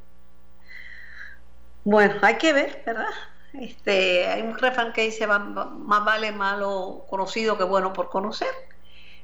Bueno, 1.84 2.16
hay 2.22 2.36
que 2.36 2.54
ver, 2.54 2.84
¿verdad? 2.86 3.08
Este, 3.54 4.28
hay 4.28 4.42
un 4.42 4.58
refrán 4.58 4.94
que 4.94 5.04
dice 5.04 5.26
más 5.26 6.06
vale 6.06 6.32
malo 6.32 7.06
conocido 7.10 7.58
que 7.58 7.64
bueno 7.64 7.94
por 7.94 8.10
conocer. 8.10 8.50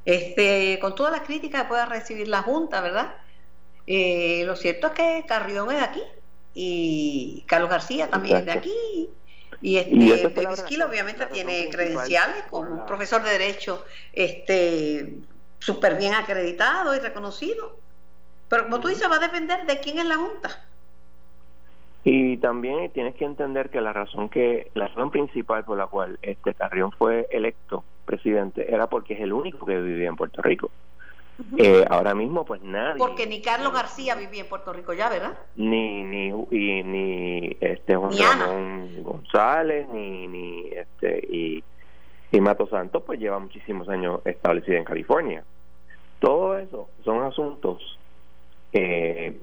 Este, 0.05 0.79
con 0.81 0.95
todas 0.95 1.11
las 1.11 1.21
críticas 1.21 1.63
que 1.63 1.69
pueda 1.69 1.85
recibir 1.85 2.27
la 2.27 2.41
Junta, 2.41 2.81
¿verdad? 2.81 3.13
Eh, 3.85 4.43
lo 4.45 4.55
cierto 4.55 4.87
es 4.87 4.93
que 4.93 5.25
Carrión 5.27 5.71
es 5.71 5.83
aquí 5.83 6.01
y 6.53 7.43
Carlos 7.47 7.69
García 7.69 8.09
también 8.09 8.37
es 8.37 8.45
de 8.45 8.51
aquí. 8.51 9.09
Y 9.61 9.77
este 9.77 10.43
Esquilo 10.51 10.87
obviamente 10.87 11.25
tiene 11.27 11.69
credenciales 11.69 12.43
como 12.49 12.85
profesor 12.85 13.23
de 13.23 13.31
Derecho 13.31 13.85
este 14.11 15.15
súper 15.59 15.95
bien 15.95 16.13
acreditado 16.13 16.93
y 16.95 16.99
reconocido. 16.99 17.77
Pero 18.49 18.65
como 18.65 18.81
tú 18.81 18.89
dices, 18.89 19.09
va 19.09 19.15
a 19.15 19.19
depender 19.19 19.65
de 19.65 19.79
quién 19.79 19.99
es 19.99 20.05
la 20.05 20.17
Junta. 20.17 20.65
Y 22.03 22.37
también 22.37 22.91
tienes 22.91 23.15
que 23.15 23.23
entender 23.23 23.69
que 23.69 23.79
la 23.79 23.93
razón 23.93 24.27
que 24.27 24.69
la 24.73 24.89
razón 24.89 25.09
principal 25.09 25.63
por 25.63 25.77
la 25.77 25.87
cual 25.87 26.19
este 26.21 26.53
Carrión 26.53 26.91
fue 26.91 27.27
electo 27.31 27.85
presidente 28.05 28.73
era 28.73 28.87
porque 28.87 29.13
es 29.13 29.21
el 29.21 29.31
único 29.31 29.65
que 29.65 29.79
vivía 29.79 30.09
en 30.09 30.17
Puerto 30.17 30.41
Rico. 30.41 30.69
Eh, 31.57 31.85
ahora 31.89 32.13
mismo 32.13 32.45
pues 32.45 32.61
nadie. 32.61 32.97
Porque 32.97 33.25
ni 33.25 33.41
Carlos 33.41 33.73
García 33.73 34.15
vivía 34.15 34.41
en 34.41 34.49
Puerto 34.49 34.71
Rico 34.71 34.93
ya 34.93 35.09
verdad 35.09 35.37
ni 35.55 36.03
ni 36.03 36.27
y, 36.51 36.83
ni 36.83 37.57
este 37.59 37.95
Juan 37.95 38.13
Ramón 38.17 39.03
González 39.03 39.87
ni 39.89 40.27
ni 40.27 40.69
este 40.69 41.19
y 41.29 41.63
y 42.31 42.41
Mato 42.41 42.67
Santos 42.67 43.03
pues 43.05 43.19
lleva 43.19 43.37
muchísimos 43.39 43.87
años 43.89 44.21
establecido 44.25 44.77
en 44.77 44.83
California. 44.83 45.43
Todo 46.19 46.57
eso 46.57 46.89
son 47.03 47.23
asuntos 47.23 47.99
eh, 48.71 49.39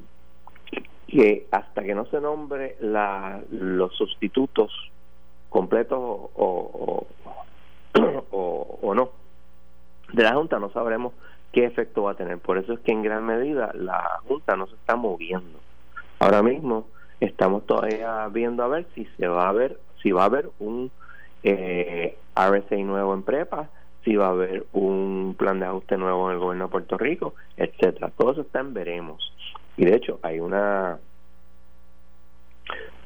que 1.07 1.47
hasta 1.51 1.83
que 1.83 1.95
no 1.95 2.07
se 2.07 2.21
nombre 2.21 2.77
la, 2.81 3.41
los 3.51 3.95
sustitutos 3.97 4.73
completos 5.49 5.99
o, 5.99 6.31
o, 6.35 7.07
o, 8.31 8.95
no 8.95 9.11
de 10.13 10.23
la 10.23 10.35
Junta 10.35 10.59
no 10.59 10.71
sabremos 10.73 11.13
qué 11.53 11.65
efecto 11.65 12.05
va 12.05 12.13
a 12.13 12.17
tener. 12.17 12.39
Por 12.39 12.59
eso 12.59 12.73
es 12.73 12.81
que 12.81 12.93
en 12.93 13.03
gran 13.03 13.25
medida 13.25 13.71
la 13.75 14.21
Junta 14.27 14.57
no 14.57 14.67
se 14.67 14.75
está 14.75 14.97
moviendo. 14.97 15.59
Ahora 16.19 16.43
mismo 16.43 16.87
estamos 17.21 17.67
todavía 17.67 18.29
viendo 18.29 18.63
a 18.63 18.69
ver 18.69 18.87
si 18.95 19.07
se 19.17 19.27
va 19.27 19.49
a 19.49 19.53
ver, 19.53 19.79
si 20.03 20.13
va 20.13 20.23
a 20.23 20.27
haber 20.27 20.51
un 20.59 20.91
eh, 21.43 22.17
RSA 22.35 22.77
nuevo 22.77 23.15
en 23.15 23.23
prepa, 23.23 23.69
si 24.05 24.17
va 24.17 24.27
a 24.27 24.31
haber 24.31 24.67
un 24.73 25.35
plan 25.39 25.61
de 25.61 25.67
ajuste 25.67 25.97
nuevo 25.97 26.29
en 26.29 26.35
el 26.35 26.41
gobierno 26.41 26.65
de 26.67 26.71
Puerto 26.71 26.97
Rico, 26.97 27.35
etcétera. 27.57 28.11
Todo 28.17 28.33
eso 28.33 28.41
está 28.43 28.61
en 28.61 28.75
veremos. 28.75 29.33
Y 29.77 29.85
de 29.85 29.97
hecho 29.97 30.19
hay 30.23 30.41
una 30.41 30.99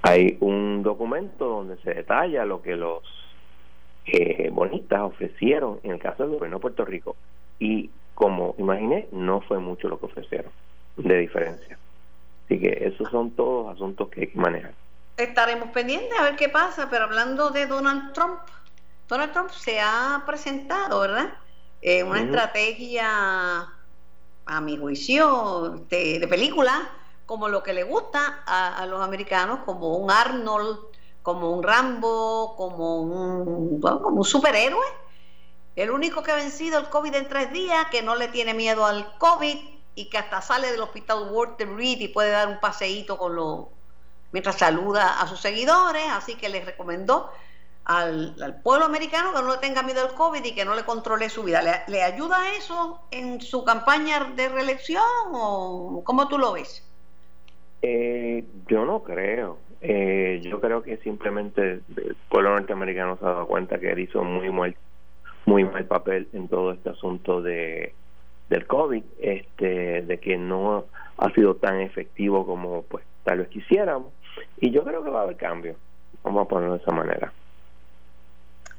hay 0.02 0.36
un 0.40 0.82
documento 0.82 1.46
donde 1.46 1.78
se 1.78 1.94
detalla 1.94 2.44
lo 2.44 2.60
que 2.60 2.76
los 2.76 3.02
eh, 4.06 4.50
bonistas 4.52 5.00
ofrecieron 5.00 5.80
en 5.82 5.92
el 5.92 5.98
caso 5.98 6.24
del 6.24 6.32
gobierno 6.32 6.58
de 6.58 6.62
Puerto 6.62 6.84
Rico 6.84 7.16
y 7.58 7.90
como 8.14 8.54
imaginé 8.58 9.08
no 9.12 9.40
fue 9.40 9.58
mucho 9.58 9.88
lo 9.88 9.98
que 9.98 10.06
ofrecieron 10.06 10.52
de 10.96 11.18
diferencia. 11.18 11.78
Así 12.44 12.60
que 12.60 12.86
esos 12.86 13.10
son 13.10 13.30
todos 13.32 13.74
asuntos 13.74 14.08
que 14.10 14.22
hay 14.22 14.26
que 14.28 14.38
manejar. 14.38 14.74
Estaremos 15.16 15.70
pendientes 15.70 16.18
a 16.18 16.22
ver 16.24 16.36
qué 16.36 16.48
pasa 16.48 16.88
pero 16.90 17.04
hablando 17.04 17.50
de 17.50 17.66
Donald 17.66 18.12
Trump 18.12 18.40
Donald 19.08 19.32
Trump 19.32 19.50
se 19.50 19.80
ha 19.80 20.22
presentado 20.26 21.00
verdad 21.00 21.34
eh, 21.82 22.02
una 22.02 22.22
estrategia 22.22 23.68
a 24.46 24.60
mi 24.62 24.78
juicio, 24.78 25.84
de, 25.90 26.26
película, 26.28 26.90
como 27.26 27.48
lo 27.48 27.62
que 27.62 27.74
le 27.74 27.82
gusta 27.82 28.42
a, 28.46 28.86
los 28.86 29.02
americanos, 29.02 29.60
como 29.66 29.96
un 29.96 30.10
Arnold, 30.10 30.78
como 31.22 31.50
un 31.50 31.62
Rambo, 31.62 32.54
como 32.56 33.02
un, 33.02 33.80
como 33.80 34.16
un 34.16 34.24
superhéroe. 34.24 34.86
El 35.76 35.90
único 35.90 36.22
que 36.22 36.30
ha 36.30 36.36
vencido 36.36 36.78
el 36.78 36.88
COVID 36.88 37.14
en 37.14 37.28
tres 37.28 37.52
días, 37.52 37.86
que 37.90 38.02
no 38.02 38.14
le 38.14 38.28
tiene 38.28 38.54
miedo 38.54 38.86
al 38.86 39.16
COVID 39.18 39.56
y 39.96 40.08
que 40.08 40.18
hasta 40.18 40.40
sale 40.40 40.70
del 40.70 40.80
hospital 40.80 41.28
Walter 41.30 41.68
Reed 41.68 42.00
y 42.00 42.08
puede 42.08 42.30
dar 42.30 42.48
un 42.48 42.60
paseíto 42.60 43.18
con 43.18 43.34
lo, 43.34 43.70
mientras 44.32 44.58
saluda 44.58 45.20
a 45.20 45.26
sus 45.26 45.40
seguidores, 45.40 46.04
así 46.10 46.36
que 46.36 46.48
les 46.48 46.64
recomendó 46.64 47.30
al, 47.84 48.60
pueblo 48.62 48.86
americano 48.86 49.32
que 49.32 49.42
no 49.42 49.50
le 49.50 49.58
tenga 49.58 49.82
miedo 49.82 50.00
al 50.00 50.14
COVID 50.14 50.44
y 50.44 50.54
que 50.54 50.64
no 50.64 50.74
le 50.74 50.84
controle 50.84 51.28
su 51.28 51.42
vida. 51.42 51.62
¿Le, 51.86 52.02
ayuda 52.02 52.54
eso 52.56 53.00
en 53.10 53.40
su 53.40 53.64
campaña 53.64 54.32
de 54.36 54.48
reelección 54.48 55.02
o 55.32 56.02
cómo 56.04 56.28
tú 56.28 56.38
lo 56.38 56.52
ves? 56.52 56.82
Eh, 57.82 58.44
yo 58.68 58.84
no 58.84 59.02
creo. 59.02 59.58
Eh, 59.82 60.40
yo 60.42 60.60
creo 60.62 60.82
que 60.82 60.96
simplemente 60.98 61.80
el 61.96 62.16
pueblo 62.30 62.50
norteamericano 62.50 63.18
se 63.18 63.26
ha 63.26 63.28
dado 63.28 63.46
cuenta 63.46 63.78
que 63.78 63.92
él 63.92 63.98
hizo 63.98 64.24
muy 64.24 64.48
mal, 64.50 64.74
muy 65.46 65.64
mal 65.64 65.84
papel 65.86 66.28
en 66.32 66.48
todo 66.48 66.72
este 66.72 66.90
asunto 66.90 67.42
de 67.42 67.94
del 68.48 68.66
COVID, 68.66 69.02
este, 69.20 70.02
de 70.02 70.20
que 70.20 70.36
no 70.36 70.84
ha 71.16 71.30
sido 71.30 71.56
tan 71.56 71.80
efectivo 71.80 72.46
como 72.46 72.82
pues 72.82 73.04
tal 73.24 73.38
vez 73.38 73.48
quisiéramos. 73.48 74.12
Y 74.58 74.70
yo 74.70 74.84
creo 74.84 75.02
que 75.02 75.10
va 75.10 75.20
a 75.20 75.22
haber 75.24 75.36
cambio. 75.36 75.76
Vamos 76.22 76.44
a 76.44 76.48
ponerlo 76.48 76.76
de 76.76 76.82
esa 76.82 76.92
manera. 76.92 77.32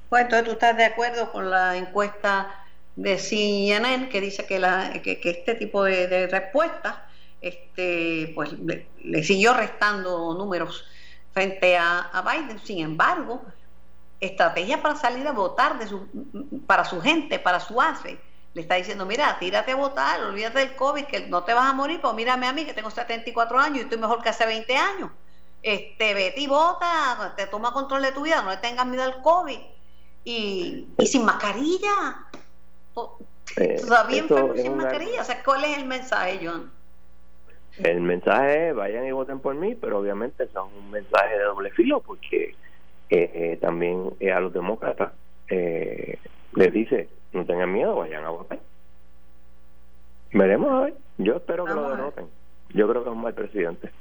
Pues 0.09 0.23
entonces 0.23 0.45
tú 0.47 0.51
estás 0.53 0.77
de 0.77 0.85
acuerdo 0.85 1.31
con 1.31 1.49
la 1.49 1.77
encuesta 1.77 2.49
de 2.95 3.17
CNN 3.17 4.09
que 4.09 4.21
dice 4.21 4.45
que, 4.45 4.59
la, 4.59 4.93
que, 5.03 5.19
este 5.23 5.55
tipo 5.55 5.83
de, 5.83 6.27
respuestas 6.27 6.95
este, 7.41 8.31
pues 8.33 8.53
le, 8.59 9.23
siguió 9.23 9.53
restando 9.53 10.33
números 10.33 10.85
frente 11.33 11.77
a, 11.77 12.23
Biden. 12.23 12.59
Sin 12.59 12.79
embargo, 12.79 13.43
estrategia 14.19 14.81
para 14.81 14.95
salir 14.95 15.27
a 15.27 15.31
votar 15.31 15.79
de 15.79 15.87
su, 15.87 16.07
para 16.65 16.85
su 16.85 17.01
gente, 17.01 17.39
para 17.39 17.59
su 17.59 17.75
base. 17.75 18.19
Le 18.53 18.61
está 18.61 18.75
diciendo, 18.75 19.05
mira, 19.05 19.37
tírate 19.39 19.73
a 19.73 19.75
votar, 19.75 20.21
olvídate 20.23 20.59
del 20.59 20.75
COVID, 20.75 21.05
que 21.05 21.27
no 21.27 21.43
te 21.43 21.53
vas 21.53 21.69
a 21.69 21.73
morir, 21.73 21.99
pues 22.01 22.13
mírame 22.13 22.47
a 22.47 22.53
mí 22.53 22.65
que 22.65 22.73
tengo 22.73 22.89
74 22.89 23.59
años 23.59 23.77
y 23.77 23.81
estoy 23.81 23.97
mejor 23.97 24.23
que 24.23 24.29
hace 24.29 24.45
20 24.45 24.77
años. 24.77 25.11
Este, 25.61 26.13
vete 26.13 26.39
y 26.39 26.47
vota, 26.47 27.33
te 27.35 27.47
toma 27.47 27.73
control 27.73 28.03
de 28.03 28.11
tu 28.11 28.21
vida, 28.21 28.41
no 28.43 28.51
le 28.51 28.57
tengas 28.57 28.85
miedo 28.85 29.03
al 29.03 29.21
COVID 29.21 29.59
y, 30.23 30.87
sin 31.05 31.25
mascarilla. 31.25 32.27
Eh, 33.57 33.81
todavía 33.81 34.19
enfermo 34.19 34.53
sin 34.55 34.77
mascarilla. 34.77 35.21
O 35.21 35.25
sea, 35.25 35.43
¿cuál 35.43 35.63
es 35.65 35.77
el 35.77 35.85
mensaje, 35.85 36.39
John? 36.41 36.71
El 37.77 38.01
mensaje 38.01 38.69
es 38.69 38.75
vayan 38.75 39.05
y 39.05 39.11
voten 39.11 39.39
por 39.39 39.53
mí, 39.55 39.75
pero 39.75 39.99
obviamente 39.99 40.45
es 40.45 40.49
un 40.55 40.91
mensaje 40.91 41.37
de 41.37 41.43
doble 41.43 41.71
filo 41.71 41.99
porque 41.99 42.55
eh, 43.09 43.31
eh, 43.33 43.57
también 43.61 44.13
a 44.33 44.39
los 44.39 44.53
demócratas 44.53 45.11
les 45.47 46.73
dice 46.73 47.09
no 47.33 47.45
tengan 47.45 47.71
miedo, 47.71 47.95
vayan 47.95 48.23
a 48.23 48.29
votar. 48.29 48.59
Veremos 50.31 50.71
a 50.71 50.79
ver. 50.85 50.93
Yo 51.17 51.35
espero 51.35 51.65
que 51.65 51.73
lo 51.73 51.89
derroten. 51.89 52.29
Yo 52.69 52.87
creo 52.87 53.03
que 53.03 53.09
es 53.09 53.15
un 53.15 53.21
mal 53.21 53.33
presidente. 53.33 53.91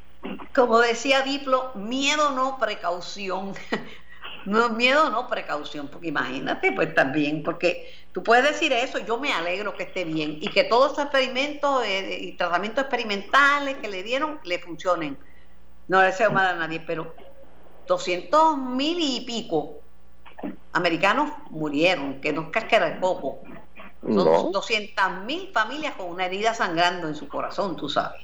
Como 0.55 0.79
decía 0.79 1.23
Diplo, 1.23 1.73
miedo 1.75 2.31
no 2.31 2.59
precaución. 2.59 3.53
no 4.47 4.71
miedo 4.71 5.11
no 5.11 5.29
precaución, 5.29 5.89
porque 5.89 6.09
imagínate, 6.09 6.73
pues 6.73 6.95
también, 6.95 7.43
porque 7.43 7.93
tú 8.13 8.23
puedes 8.23 8.45
decir 8.45 8.73
eso, 8.73 8.99
yo 8.99 9.19
me 9.19 9.33
alegro 9.33 9.75
que 9.75 9.85
esté 9.85 10.05
bien 10.05 10.39
y 10.41 10.49
que 10.49 10.65
todos 10.65 10.93
esos 10.93 11.05
experimentos 11.05 11.85
eh, 11.85 12.19
y 12.21 12.33
tratamientos 12.33 12.85
experimentales 12.85 13.77
que 13.79 13.89
le 13.89 14.03
dieron 14.03 14.39
le 14.45 14.59
funcionen. 14.59 15.17
No 15.89 16.01
deseo 16.01 16.31
mal 16.31 16.47
a 16.47 16.55
nadie, 16.55 16.81
pero 16.87 17.15
200 17.87 18.59
mil 18.59 18.99
y 19.01 19.25
pico 19.25 19.81
americanos 20.73 21.31
murieron, 21.51 22.21
que 22.21 22.33
no 22.33 22.43
es 22.43 22.49
casquera 22.49 22.91
de 22.91 22.97
poco. 22.97 23.41
Son 24.03 24.53
200 24.53 25.25
mil 25.25 25.51
familias 25.53 25.95
con 25.95 26.11
una 26.11 26.27
herida 26.27 26.53
sangrando 26.53 27.09
en 27.09 27.15
su 27.15 27.27
corazón, 27.29 27.77
tú 27.77 27.89
sabes. 27.89 28.21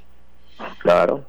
Claro. 0.81 1.25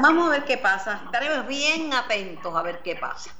Vamos 0.00 0.28
a 0.28 0.30
ver 0.30 0.44
qué 0.44 0.56
pasa. 0.56 1.02
Estaremos 1.04 1.46
bien 1.46 1.92
atentos 1.92 2.54
a 2.54 2.62
ver 2.62 2.80
qué 2.82 2.96
pasa. 2.96 3.34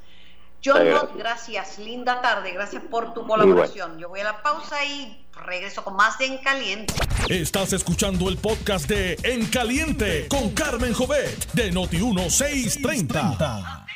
John 0.65 0.85
gracias. 1.17 1.79
Linda 1.79 2.21
tarde. 2.21 2.53
Gracias 2.53 2.83
por 2.91 3.15
tu 3.15 3.27
colaboración. 3.27 3.99
Yo 3.99 4.09
voy 4.09 4.21
a 4.21 4.25
la 4.25 4.43
pausa 4.43 4.85
y 4.85 5.27
regreso 5.45 5.83
con 5.83 5.97
más 5.97 6.19
de 6.19 6.27
En 6.27 6.39
Caliente. 6.39 6.95
Estás 7.29 7.73
escuchando 7.73 8.29
el 8.29 8.37
podcast 8.37 8.89
de 8.89 9.17
En 9.23 9.47
Caliente 9.47 10.27
con 10.29 10.51
Carmen 10.51 10.93
Jovet 10.93 11.51
de 11.53 11.73
Noti1630. 11.73 13.87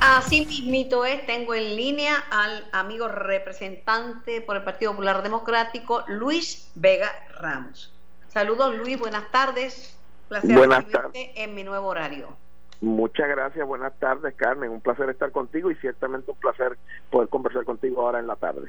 Así 0.00 0.46
mismito 0.46 1.04
es, 1.04 1.26
tengo 1.26 1.54
en 1.54 1.76
línea 1.76 2.16
al 2.30 2.66
amigo 2.72 3.08
representante 3.08 4.40
por 4.40 4.56
el 4.56 4.62
Partido 4.62 4.92
Popular 4.92 5.22
Democrático, 5.22 6.04
Luis 6.06 6.70
Vega 6.76 7.10
Ramos. 7.34 7.92
Saludos 8.28 8.76
Luis, 8.76 8.98
buenas 8.98 9.30
tardes. 9.32 9.96
Placer 10.28 10.56
buenas 10.56 10.88
tardes. 10.88 11.30
en 11.34 11.54
mi 11.54 11.64
nuevo 11.64 11.88
horario. 11.88 12.36
Muchas 12.80 13.28
gracias, 13.28 13.66
buenas 13.66 13.92
tardes 13.98 14.34
Carmen, 14.36 14.70
un 14.70 14.80
placer 14.80 15.10
estar 15.10 15.32
contigo 15.32 15.70
y 15.70 15.74
ciertamente 15.76 16.30
un 16.30 16.36
placer 16.36 16.78
poder 17.10 17.28
conversar 17.28 17.64
contigo 17.64 18.02
ahora 18.02 18.20
en 18.20 18.28
la 18.28 18.36
tarde. 18.36 18.68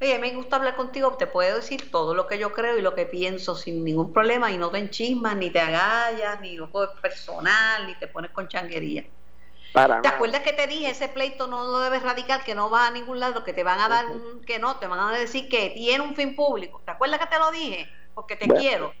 Oye, 0.00 0.18
me 0.18 0.32
gusta 0.34 0.56
hablar 0.56 0.76
contigo, 0.76 1.16
te 1.16 1.26
puedo 1.26 1.56
decir 1.56 1.90
todo 1.90 2.14
lo 2.14 2.26
que 2.26 2.38
yo 2.38 2.52
creo 2.52 2.78
y 2.78 2.82
lo 2.82 2.94
que 2.94 3.06
pienso 3.06 3.56
sin 3.56 3.84
ningún 3.84 4.12
problema 4.12 4.50
y 4.50 4.58
no 4.58 4.70
te 4.70 4.78
enchismas, 4.78 5.36
ni 5.36 5.50
te 5.50 5.60
agallas, 5.60 6.40
ni 6.40 6.56
lo 6.56 6.70
personal, 7.02 7.86
ni 7.86 7.96
te 7.96 8.06
pones 8.06 8.30
con 8.30 8.46
changuería. 8.46 9.04
¿Te 9.72 10.08
acuerdas 10.08 10.42
que 10.42 10.52
te 10.52 10.66
dije, 10.66 10.90
ese 10.90 11.08
pleito 11.08 11.46
no 11.46 11.64
lo 11.64 11.80
debes 11.80 12.02
radical, 12.02 12.42
que 12.44 12.54
no 12.54 12.70
va 12.70 12.86
a 12.86 12.90
ningún 12.90 13.20
lado, 13.20 13.44
que 13.44 13.52
te 13.52 13.64
van 13.64 13.80
a 13.80 13.88
dar 13.88 14.06
un, 14.06 14.40
que 14.44 14.58
no, 14.58 14.76
te 14.76 14.86
van 14.86 15.00
a 15.00 15.18
decir 15.18 15.48
que 15.48 15.70
tiene 15.70 16.02
un 16.02 16.14
fin 16.14 16.34
público? 16.34 16.80
¿Te 16.84 16.92
acuerdas 16.92 17.18
que 17.20 17.26
te 17.26 17.38
lo 17.38 17.50
dije? 17.50 17.88
Porque 18.14 18.36
te 18.36 18.48
quiero. 18.48 18.92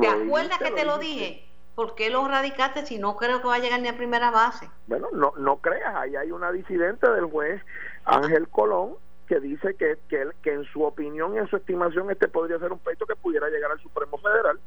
¿Te 0.00 0.08
acuerdas 0.08 0.58
que 0.58 0.70
te 0.72 0.84
lo 0.84 0.98
dije? 0.98 1.45
¿Por 1.76 1.94
qué 1.94 2.10
lo 2.10 2.26
radicaste 2.26 2.84
si 2.86 2.98
no 2.98 3.16
creo 3.16 3.40
que 3.40 3.46
va 3.46 3.54
a 3.54 3.58
llegar 3.60 3.80
ni 3.80 3.88
a 3.88 3.96
primera 3.96 4.32
base? 4.32 4.68
Bueno, 4.88 5.08
no, 5.12 5.34
no 5.36 5.58
creas, 5.58 5.94
ahí 5.94 6.16
hay 6.16 6.32
una 6.32 6.50
disidente 6.50 7.08
del 7.08 7.26
juez 7.26 7.62
Ángel 8.04 8.48
Colón 8.48 8.96
que 9.28 9.38
dice 9.40 9.76
que, 9.76 9.98
que, 10.08 10.30
que 10.42 10.52
en 10.54 10.64
su 10.64 10.82
opinión 10.82 11.34
y 11.34 11.38
en 11.38 11.46
su 11.48 11.56
estimación 11.56 12.10
este 12.10 12.28
podría 12.28 12.58
ser 12.58 12.72
un 12.72 12.78
pleito 12.78 13.06
que 13.06 13.14
pudiera 13.14 13.48
llegar 13.48 13.70
al 13.70 13.80
Supremo 13.80 14.18
Federal 14.18 14.58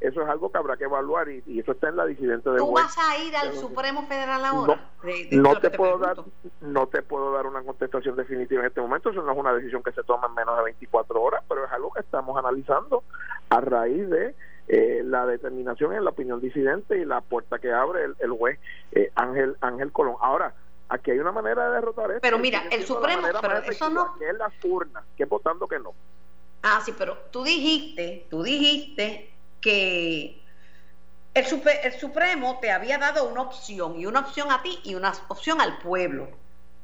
eso 0.00 0.22
es 0.22 0.28
algo 0.28 0.52
que 0.52 0.58
habrá 0.58 0.76
que 0.76 0.84
evaluar 0.84 1.28
y, 1.28 1.58
eso 1.58 1.72
está 1.72 1.88
en 1.88 1.96
la 1.96 2.06
disidente 2.06 2.48
del 2.50 2.58
¿Tú 2.58 2.72
vas 2.72 2.96
a 2.98 3.18
ir 3.18 3.34
al 3.34 3.52
Supremo 3.54 4.06
Federal 4.06 4.44
ahora? 4.44 4.90
No, 5.32 5.58
te, 5.58 5.70
puedo 5.70 5.98
dar 5.98 6.16
no 6.60 6.86
te 6.86 7.02
puedo 7.02 7.32
dar 7.32 7.46
una 7.46 7.62
contestación 7.62 8.14
definitiva 8.14 8.60
en 8.60 8.68
este 8.68 8.80
momento, 8.80 9.10
eso 9.10 9.22
no 9.22 9.32
es 9.32 9.38
una 9.38 9.52
decisión 9.52 9.82
que 9.82 9.90
se 9.92 10.04
toma 10.04 10.28
en 10.28 10.34
menos 10.34 10.56
de 10.56 10.64
24 10.64 11.20
horas, 11.20 11.42
pero 11.48 11.64
es 11.64 11.72
algo 11.72 11.92
que 11.92 12.00
estamos 12.00 12.36
analizando 12.36 13.02
a 13.50 13.60
raíz 13.60 14.08
de 14.08 14.36
eh, 14.68 15.02
la 15.02 15.24
determinación 15.24 15.94
en 15.94 16.04
la 16.04 16.10
opinión 16.10 16.40
disidente 16.40 16.98
y 16.98 17.04
la 17.04 17.22
puerta 17.22 17.58
que 17.58 17.72
abre 17.72 18.04
el, 18.18 18.30
juez 18.32 18.58
eh, 18.92 19.10
Ángel 19.14 19.56
Ángel 19.60 19.90
Colón. 19.92 20.16
Ahora, 20.20 20.52
aquí 20.90 21.10
hay 21.10 21.18
una 21.18 21.32
manera 21.32 21.68
de 21.68 21.76
derrotar 21.76 22.10
esto. 22.10 22.20
Pero 22.20 22.38
mira, 22.38 22.64
el 22.70 22.84
Supremo, 22.84 23.28
pero 23.40 23.58
eso 23.58 23.88
no... 23.88 24.18
Que 24.18 24.28
es 24.28 24.36
las 24.36 24.52
urnas, 24.62 25.04
que 25.16 25.24
votando 25.24 25.66
que 25.66 25.78
no. 25.78 25.94
Ah, 26.62 26.82
sí, 26.84 26.94
pero 26.96 27.16
tú 27.30 27.44
dijiste, 27.44 28.26
tú 28.28 28.42
dijiste 28.42 29.32
que 29.60 30.42
el, 31.32 31.46
el 31.84 31.92
Supremo 31.94 32.58
te 32.60 32.70
había 32.70 32.98
dado 32.98 33.28
una 33.28 33.42
opción, 33.42 33.98
y 33.98 34.04
una 34.04 34.20
opción 34.20 34.50
a 34.50 34.62
ti 34.62 34.80
y 34.84 34.94
una 34.94 35.12
opción 35.28 35.60
al 35.60 35.78
pueblo. 35.78 36.28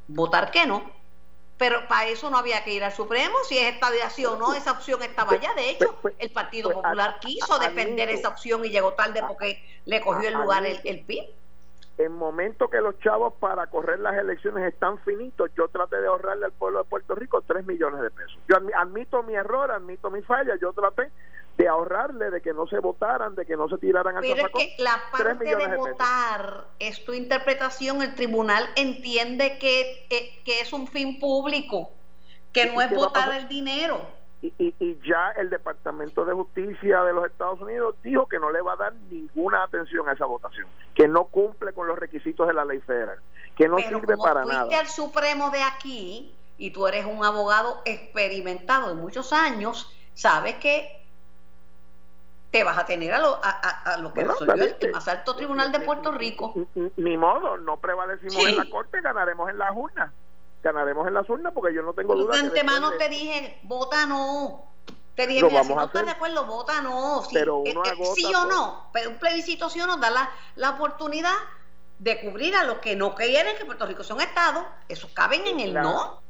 Votar 0.08 0.50
que 0.50 0.66
no. 0.66 0.90
Pero 1.56 1.86
para 1.86 2.08
eso 2.08 2.30
no 2.30 2.38
había 2.38 2.64
que 2.64 2.72
ir 2.72 2.82
al 2.82 2.92
Supremo, 2.92 3.36
si 3.48 3.58
es 3.58 3.74
esta 3.74 3.90
de 3.90 4.26
o 4.26 4.36
no, 4.36 4.54
esa 4.54 4.72
opción 4.72 5.02
estaba 5.02 5.36
ya. 5.36 5.54
De 5.54 5.70
hecho, 5.70 5.96
el 6.18 6.30
Partido 6.30 6.70
Popular 6.70 7.18
quiso 7.20 7.58
defender 7.58 8.08
esa 8.10 8.28
opción 8.28 8.64
y 8.64 8.70
llegó 8.70 8.94
tarde 8.94 9.22
porque 9.26 9.62
le 9.84 10.00
cogió 10.00 10.28
el 10.28 10.34
lugar 10.34 10.66
el, 10.66 10.80
el 10.84 11.04
PIB 11.04 11.24
en 11.98 12.12
momento 12.12 12.68
que 12.68 12.80
los 12.80 12.98
chavos 12.98 13.34
para 13.34 13.66
correr 13.68 14.00
las 14.00 14.16
elecciones 14.16 14.72
están 14.72 14.98
finitos, 15.00 15.50
yo 15.56 15.68
traté 15.68 16.00
de 16.00 16.08
ahorrarle 16.08 16.46
al 16.46 16.52
pueblo 16.52 16.80
de 16.80 16.84
Puerto 16.88 17.14
Rico 17.14 17.42
3 17.46 17.66
millones 17.66 18.00
de 18.00 18.10
pesos. 18.10 18.38
Yo 18.48 18.56
admito 18.76 19.22
mi 19.22 19.34
error, 19.34 19.70
admito 19.70 20.10
mi 20.10 20.20
falla, 20.22 20.56
yo 20.60 20.72
traté 20.72 21.10
de 21.56 21.68
ahorrarle, 21.68 22.30
de 22.30 22.40
que 22.40 22.52
no 22.52 22.66
se 22.66 22.78
votaran, 22.78 23.34
de 23.34 23.46
que 23.46 23.56
no 23.56 23.68
se 23.68 23.78
tiraran 23.78 24.16
al 24.16 24.22
Pero 24.22 24.46
es 24.46 24.52
que 24.52 24.82
la 24.82 25.00
parte 25.12 25.44
de, 25.44 25.76
votar 25.76 26.66
es 26.78 27.04
tu 27.04 27.12
interpretación, 27.12 28.02
el 28.02 28.14
tribunal 28.14 28.68
entiende 28.74 29.58
que, 29.58 30.06
que, 30.44 30.60
es 30.60 30.72
un 30.72 30.88
fin 30.88 31.20
público, 31.20 31.92
que 32.52 32.66
no 32.66 32.80
es 32.80 32.90
votar 32.94 33.32
el 33.34 33.46
dinero. 33.46 34.00
Y, 34.42 34.52
y, 34.58 34.74
y, 34.78 34.98
ya 35.08 35.30
el 35.38 35.48
Departamento 35.48 36.24
de 36.24 36.34
Justicia 36.34 37.02
de 37.02 37.12
los 37.14 37.24
Estados 37.26 37.60
Unidos 37.60 37.94
dijo 38.02 38.26
que 38.26 38.38
no 38.38 38.50
le 38.50 38.60
va 38.60 38.74
a 38.74 38.76
dar 38.76 38.94
ninguna 39.08 39.62
atención 39.62 40.08
a 40.08 40.12
esa 40.12 40.26
votación, 40.26 40.66
que 40.94 41.08
no 41.08 41.26
cumple 41.26 41.72
con 41.72 41.86
los 41.86 41.98
requisitos 41.98 42.48
de 42.48 42.52
la 42.52 42.64
ley 42.64 42.80
federal, 42.80 43.18
que 43.56 43.68
no 43.68 43.78
sirve 43.78 44.16
para 44.16 44.42
fuiste 44.42 44.58
nada. 44.58 44.80
al 44.80 44.88
Supremo 44.88 45.50
de 45.50 45.62
aquí 45.62 46.34
y 46.58 46.72
tú 46.72 46.86
eres 46.86 47.06
un 47.06 47.24
abogado 47.24 47.80
experimentado 47.84 48.88
de 48.88 49.00
muchos 49.00 49.32
años, 49.32 49.90
sabes 50.12 50.56
que 50.56 51.03
te 52.54 52.62
vas 52.62 52.78
a 52.78 52.86
tener 52.86 53.12
a 53.12 53.18
lo, 53.18 53.40
a, 53.42 53.96
lo 53.96 54.14
que 54.14 54.22
resolvió 54.22 54.54
el, 54.54 54.92
más 54.92 55.08
alto 55.08 55.34
tribunal 55.34 55.72
de 55.72 55.80
Puerto 55.80 56.12
Rico. 56.12 56.54
Ni 56.94 57.16
modo, 57.16 57.56
no 57.56 57.78
prevalecimos 57.78 58.46
en 58.46 58.56
la 58.56 58.70
corte, 58.70 59.00
ganaremos 59.00 59.50
en 59.50 59.58
las 59.58 59.72
urnas. 59.74 60.12
Ganaremos 60.62 61.08
en 61.08 61.14
las 61.14 61.28
urnas 61.28 61.52
porque 61.52 61.74
yo 61.74 61.82
no 61.82 61.94
tengo 61.94 62.14
duda. 62.14 62.34
De 62.34 62.46
antemano 62.46 62.92
te 62.92 63.08
dije, 63.08 63.58
vota 63.64 64.06
no. 64.06 64.66
Te 65.16 65.26
dije, 65.26 65.42
mira, 65.42 65.64
si 65.64 65.74
no 65.74 65.84
estás 65.84 66.04
de 66.04 66.12
acuerdo, 66.12 66.46
vota 66.46 66.80
no. 66.80 67.24
Pero 67.32 67.64
eh, 67.66 67.74
eh, 67.74 68.04
sí 68.14 68.32
o 68.32 68.44
no, 68.44 68.88
pero 68.92 69.10
un 69.10 69.18
plebiscito 69.18 69.68
sí 69.68 69.80
o 69.80 69.88
no 69.88 69.96
da 69.96 70.10
la, 70.10 70.30
la 70.54 70.70
oportunidad 70.70 71.34
de 71.98 72.20
cubrir 72.20 72.54
a 72.54 72.62
los 72.62 72.78
que 72.78 72.94
no 72.94 73.16
quieren 73.16 73.56
que 73.56 73.64
Puerto 73.64 73.84
Rico 73.84 74.04
sea 74.04 74.14
un 74.14 74.22
Estado. 74.22 74.64
Eso 74.88 75.08
caben 75.12 75.44
en 75.48 75.58
el 75.58 75.74
no 75.74 76.22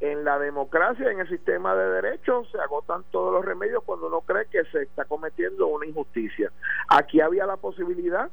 en 0.00 0.24
la 0.24 0.38
democracia, 0.38 1.10
en 1.10 1.20
el 1.20 1.28
sistema 1.28 1.74
de 1.74 1.90
derechos, 1.90 2.48
se 2.50 2.58
agotan 2.58 3.04
todos 3.10 3.32
los 3.32 3.44
remedios 3.44 3.84
cuando 3.84 4.06
uno 4.06 4.22
cree 4.22 4.46
que 4.46 4.64
se 4.72 4.82
está 4.82 5.04
cometiendo 5.04 5.66
una 5.66 5.86
injusticia. 5.86 6.50
Aquí 6.88 7.20
había 7.20 7.44
la 7.44 7.58
posibilidad 7.58 8.30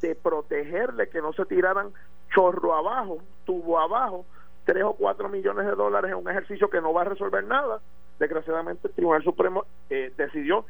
de 0.00 0.14
protegerle 0.14 1.08
que 1.10 1.20
no 1.20 1.32
se 1.34 1.44
tiraran 1.44 1.92
chorro 2.34 2.74
abajo, 2.74 3.18
tubo 3.44 3.78
abajo, 3.78 4.24
tres 4.64 4.84
o 4.84 4.94
cuatro 4.94 5.28
millones 5.28 5.66
de 5.66 5.74
dólares 5.74 6.10
en 6.10 6.16
un 6.16 6.30
ejercicio 6.30 6.70
que 6.70 6.80
no 6.80 6.94
va 6.94 7.02
a 7.02 7.06
resolver 7.06 7.44
nada. 7.44 7.80
Desgraciadamente 8.18 8.88
el 8.88 8.94
Tribunal 8.94 9.22
Supremo 9.22 9.64
eh, 9.90 10.12
decidió, 10.16 10.64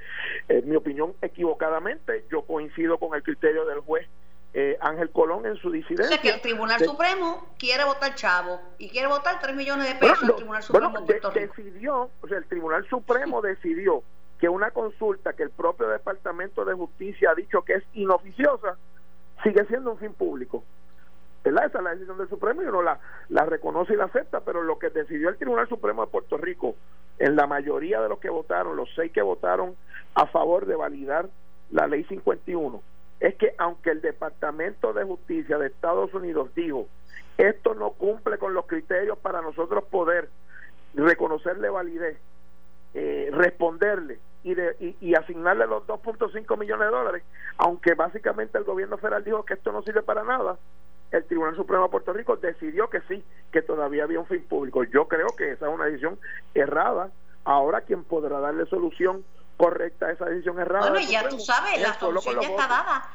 en 0.48 0.68
mi 0.68 0.74
opinión, 0.74 1.14
equivocadamente. 1.22 2.24
Yo 2.30 2.42
coincido 2.42 2.98
con 2.98 3.14
el 3.14 3.22
criterio 3.22 3.64
del 3.66 3.80
juez 3.80 4.08
eh, 4.54 4.76
Ángel 4.80 5.10
Colón 5.10 5.46
en 5.46 5.56
su 5.56 5.70
disidencia. 5.70 6.16
O 6.16 6.20
que 6.20 6.28
el 6.28 6.40
Tribunal 6.40 6.80
Supremo 6.80 7.46
quiere 7.58 7.84
votar 7.84 8.14
chavo 8.14 8.60
y 8.78 8.90
quiere 8.90 9.08
votar 9.08 9.40
3 9.40 9.56
millones 9.56 9.88
de 9.88 9.94
pesos 9.94 10.28
el 10.28 10.34
Tribunal 10.34 10.62
Supremo 10.62 11.00
decidió, 11.34 12.10
o 12.20 12.28
sea, 12.28 12.38
el 12.38 12.44
Tribunal 12.46 12.86
Supremo 12.88 13.40
decidió 13.40 14.02
que 14.38 14.48
una 14.48 14.70
consulta 14.72 15.32
que 15.32 15.44
el 15.44 15.50
propio 15.50 15.88
Departamento 15.88 16.64
de 16.64 16.74
Justicia 16.74 17.30
ha 17.30 17.34
dicho 17.34 17.62
que 17.62 17.74
es 17.74 17.84
inoficiosa, 17.94 18.76
sigue 19.42 19.64
siendo 19.66 19.92
un 19.92 19.98
fin 19.98 20.12
público. 20.12 20.64
¿verdad? 21.44 21.66
Esa 21.66 21.78
es 21.78 21.84
la 21.84 21.90
decisión 21.90 22.18
del 22.18 22.28
Supremo 22.28 22.62
y 22.62 22.66
uno 22.66 22.82
la, 22.82 22.98
la 23.28 23.44
reconoce 23.44 23.94
y 23.94 23.96
la 23.96 24.04
acepta, 24.04 24.40
pero 24.40 24.62
lo 24.62 24.78
que 24.78 24.90
decidió 24.90 25.28
el 25.28 25.36
Tribunal 25.36 25.68
Supremo 25.68 26.04
de 26.04 26.10
Puerto 26.10 26.36
Rico, 26.36 26.76
en 27.18 27.36
la 27.36 27.46
mayoría 27.46 28.00
de 28.00 28.08
los 28.08 28.18
que 28.18 28.30
votaron, 28.30 28.76
los 28.76 28.88
seis 28.94 29.12
que 29.12 29.22
votaron 29.22 29.76
a 30.14 30.26
favor 30.26 30.66
de 30.66 30.76
validar 30.76 31.28
la 31.70 31.86
ley 31.86 32.04
51, 32.04 32.82
es 33.22 33.36
que 33.36 33.54
aunque 33.56 33.90
el 33.90 34.00
Departamento 34.00 34.92
de 34.92 35.04
Justicia 35.04 35.56
de 35.56 35.68
Estados 35.68 36.12
Unidos 36.12 36.52
dijo 36.56 36.88
esto 37.38 37.72
no 37.74 37.92
cumple 37.92 38.36
con 38.36 38.52
los 38.52 38.66
criterios 38.66 39.16
para 39.16 39.40
nosotros 39.40 39.84
poder 39.84 40.28
reconocerle 40.94 41.70
validez, 41.70 42.18
eh, 42.94 43.30
responderle 43.32 44.18
y, 44.42 44.54
de, 44.54 44.96
y, 45.00 45.14
asignarle 45.14 45.68
los 45.68 45.86
2.5 45.86 46.58
millones 46.58 46.88
de 46.88 46.96
dólares, 46.96 47.22
aunque 47.58 47.94
básicamente 47.94 48.58
el 48.58 48.64
gobierno 48.64 48.98
federal 48.98 49.22
dijo 49.22 49.44
que 49.44 49.54
esto 49.54 49.70
no 49.70 49.82
sirve 49.82 50.02
para 50.02 50.24
nada, 50.24 50.58
el 51.12 51.24
Tribunal 51.24 51.54
Supremo 51.54 51.84
de 51.84 51.90
Puerto 51.90 52.12
Rico 52.12 52.36
decidió 52.36 52.90
que 52.90 53.00
sí, 53.02 53.24
que 53.52 53.62
todavía 53.62 54.04
había 54.04 54.18
un 54.18 54.26
fin 54.26 54.42
público. 54.42 54.82
Yo 54.84 55.06
creo 55.06 55.28
que 55.36 55.52
esa 55.52 55.68
es 55.68 55.74
una 55.74 55.84
decisión 55.84 56.18
errada 56.54 57.10
Ahora 57.44 57.80
quien 57.80 58.04
podrá 58.04 58.38
darle 58.38 58.66
solución 58.66 59.24
correcta 59.56 60.10
esa 60.10 60.26
decisión 60.26 60.58
errada. 60.58 60.90
Bueno, 60.90 61.06
ya 61.08 61.28
tú 61.28 61.38
sabes, 61.38 61.80
la 61.80 61.98
solución 61.98 62.40
ya 62.40 62.48
está 62.48 62.66
dada. 62.66 63.08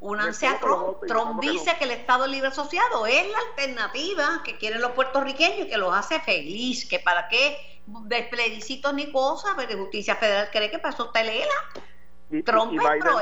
Únanse 0.00 0.46
a 0.46 0.58
Trump. 0.58 0.98
Trump 1.06 1.40
dice 1.40 1.76
que 1.78 1.84
el 1.84 1.92
Estado 1.92 2.26
Libre 2.26 2.48
Asociado 2.48 3.06
es 3.06 3.26
la 3.30 3.38
alternativa 3.50 4.42
que 4.44 4.58
quieren 4.58 4.82
los 4.82 4.92
puertorriqueños 4.92 5.66
y 5.66 5.68
que 5.70 5.78
los 5.78 5.94
hace 5.94 6.20
feliz. 6.20 6.86
Que 6.86 6.98
para 6.98 7.28
qué 7.28 7.56
de 7.86 8.22
plebiscitos 8.24 8.92
ni 8.92 9.10
cosas, 9.10 9.52
pero 9.56 9.78
Justicia 9.78 10.16
Federal 10.16 10.50
cree 10.52 10.70
que 10.70 10.78
el 12.30 12.44
Trump 12.44 12.72
es 12.72 12.78
pro 13.00 13.20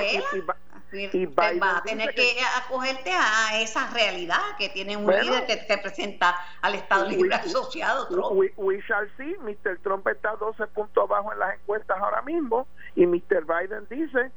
y 0.92 1.26
va 1.26 1.78
a 1.78 1.82
tener 1.82 2.14
que, 2.14 2.36
acogerte 2.56 3.10
a 3.10 3.60
esa 3.60 3.90
realidad 3.90 4.40
que 4.58 4.68
tiene 4.68 4.96
un 4.96 5.06
líder 5.06 5.46
que 5.46 5.64
representa 5.68 6.36
al 6.60 6.74
Estado 6.74 7.08
Libre 7.08 7.34
Asociado. 7.34 8.08
Trump. 8.08 8.32
We, 8.32 8.52
we, 8.56 8.80
shall 8.82 9.08
see. 9.16 9.36
Mr. 9.38 9.78
Trump 9.82 10.06
está 10.08 10.36
12 10.36 10.66
puntos 10.68 11.04
abajo 11.04 11.32
en 11.32 11.38
las 11.38 11.54
encuestas 11.54 11.98
ahora 11.98 12.22
mismo 12.22 12.66
y 12.94 13.06
Mr. 13.06 13.46
Biden 13.46 13.86
dice 13.88 14.30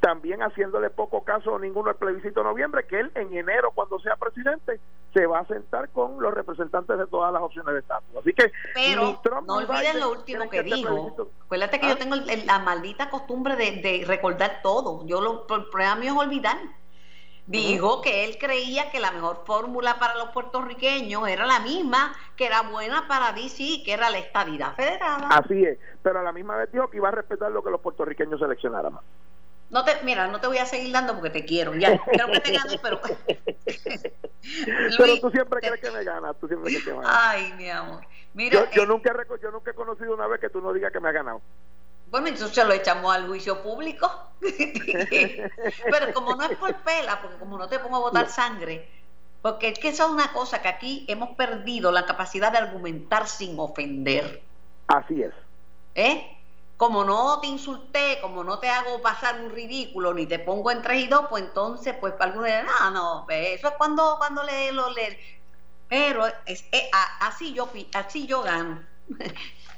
también 0.00 0.40
haciéndole 0.40 0.88
poco 0.88 1.22
caso 1.24 1.56
a 1.56 1.58
ninguno 1.58 1.90
al 1.90 1.96
plebiscito 1.96 2.40
de 2.40 2.44
noviembre, 2.44 2.86
que 2.86 3.00
él 3.00 3.12
en 3.14 3.36
enero, 3.36 3.70
cuando 3.74 3.98
sea 4.00 4.16
presidente, 4.16 4.80
se 5.12 5.26
va 5.26 5.40
a 5.40 5.46
sentar 5.46 5.88
con 5.90 6.20
los 6.20 6.32
representantes 6.32 6.98
de 6.98 7.06
todas 7.06 7.32
las 7.32 7.42
opciones 7.42 7.74
de 7.74 7.80
estatus. 7.80 8.16
Así 8.20 8.32
que, 8.32 8.52
pero 8.74 9.18
no 9.46 9.56
olviden 9.56 10.00
lo 10.00 10.12
último 10.12 10.48
que, 10.48 10.62
dijo. 10.62 11.28
Acuérdate 11.44 11.80
que 11.80 11.86
yo 11.88 11.94
¿Ah? 11.94 11.98
tengo 11.98 12.16
la 12.16 12.58
maldita 12.60 13.10
costumbre 13.10 13.56
de, 13.56 14.04
recordar 14.06 14.60
todo. 14.62 15.06
Yo 15.06 15.20
lo 15.20 15.46
el 15.54 15.64
problema 15.66 15.96
mío 15.96 16.12
es 16.12 16.18
olvidar. 16.18 16.56
Dijo 17.46 18.00
que 18.00 18.24
él 18.26 18.36
creía 18.38 18.92
que 18.92 19.00
la 19.00 19.10
mejor 19.10 19.42
fórmula 19.44 19.98
para 19.98 20.14
los 20.14 20.28
puertorriqueños 20.28 21.26
era 21.26 21.46
la 21.46 21.58
misma 21.58 22.12
que 22.36 22.46
era 22.46 22.62
buena 22.62 23.08
para 23.08 23.32
DC, 23.32 23.82
que 23.84 23.92
era 23.92 24.08
la 24.08 24.18
estabilidad 24.18 24.76
federada. 24.76 25.26
Así 25.30 25.64
es, 25.64 25.76
pero 26.00 26.20
a 26.20 26.22
la 26.22 26.30
misma 26.30 26.56
vez 26.56 26.70
dijo 26.70 26.88
que 26.88 26.98
iba 26.98 27.08
a 27.08 27.12
respetar 27.12 27.50
lo 27.50 27.64
que 27.64 27.70
los 27.70 27.80
puertorriqueños 27.80 28.38
seleccionaran. 28.38 29.00
No 29.70 29.84
te, 29.84 30.02
mira, 30.02 30.26
no 30.26 30.40
te 30.40 30.48
voy 30.48 30.58
a 30.58 30.66
seguir 30.66 30.92
dando 30.92 31.14
porque 31.14 31.30
te 31.30 31.44
quiero. 31.44 31.74
Ya, 31.74 31.96
quiero 31.98 32.26
que 32.26 32.40
te 32.40 32.52
ganes, 32.52 32.80
pero. 32.82 33.00
pero 34.98 35.20
tú 35.20 35.30
siempre 35.30 35.60
crees 35.60 35.80
que 35.80 35.90
me 35.92 36.02
ganas. 36.02 36.36
Tú 36.40 36.48
siempre 36.48 36.70
crees 36.70 36.84
que 36.84 36.92
me 36.92 37.00
ganas. 37.00 37.16
Ay, 37.20 37.52
mi 37.56 37.70
amor. 37.70 38.04
Mira, 38.34 38.64
yo, 38.64 38.70
yo, 38.72 38.82
eh, 38.82 38.86
nunca, 38.86 39.12
yo 39.40 39.50
nunca 39.50 39.70
he 39.70 39.74
conocido 39.74 40.14
una 40.14 40.26
vez 40.26 40.40
que 40.40 40.50
tú 40.50 40.60
no 40.60 40.72
digas 40.72 40.92
que 40.92 41.00
me 41.00 41.08
ha 41.08 41.12
ganado. 41.12 41.40
Bueno, 42.10 42.26
entonces 42.26 42.66
lo 42.66 42.72
echamos 42.72 43.14
al 43.14 43.28
juicio 43.28 43.62
público. 43.62 44.10
pero 44.40 46.12
como 46.12 46.34
no 46.34 46.42
es 46.44 46.56
por 46.58 46.74
pela, 46.82 47.20
porque 47.20 47.36
como 47.36 47.56
no 47.56 47.68
te 47.68 47.78
pongo 47.78 47.96
a 47.96 48.00
botar 48.00 48.28
sangre, 48.28 48.88
porque 49.40 49.68
es 49.68 49.78
que 49.78 49.88
esa 49.88 50.04
es 50.04 50.10
una 50.10 50.32
cosa 50.32 50.60
que 50.60 50.68
aquí 50.68 51.04
hemos 51.08 51.36
perdido 51.36 51.92
la 51.92 52.06
capacidad 52.06 52.50
de 52.50 52.58
argumentar 52.58 53.28
sin 53.28 53.58
ofender. 53.58 54.42
Así 54.88 55.22
es. 55.22 55.32
¿Eh? 55.94 56.36
Como 56.80 57.04
no 57.04 57.40
te 57.42 57.46
insulté, 57.46 58.18
como 58.22 58.42
no 58.42 58.58
te 58.58 58.70
hago 58.70 59.02
pasar 59.02 59.38
un 59.42 59.50
ridículo, 59.50 60.14
ni 60.14 60.24
te 60.26 60.38
pongo 60.38 60.70
en 60.70 60.80
tres 60.80 61.04
y 61.04 61.08
dos, 61.08 61.26
pues 61.28 61.44
entonces, 61.44 61.94
pues 62.00 62.14
para 62.14 62.30
algunos 62.30 62.46
dirán, 62.46 62.68
ah, 62.80 62.90
no, 62.90 63.26
eso 63.28 63.68
es 63.68 63.74
cuando, 63.76 64.14
cuando 64.16 64.42
le, 64.44 64.72
lo 64.72 64.88
le. 64.88 65.18
Pero 65.88 66.26
es, 66.46 66.64
así, 67.20 67.52
yo, 67.52 67.70
así 67.92 68.26
yo 68.26 68.40
gano. 68.42 68.88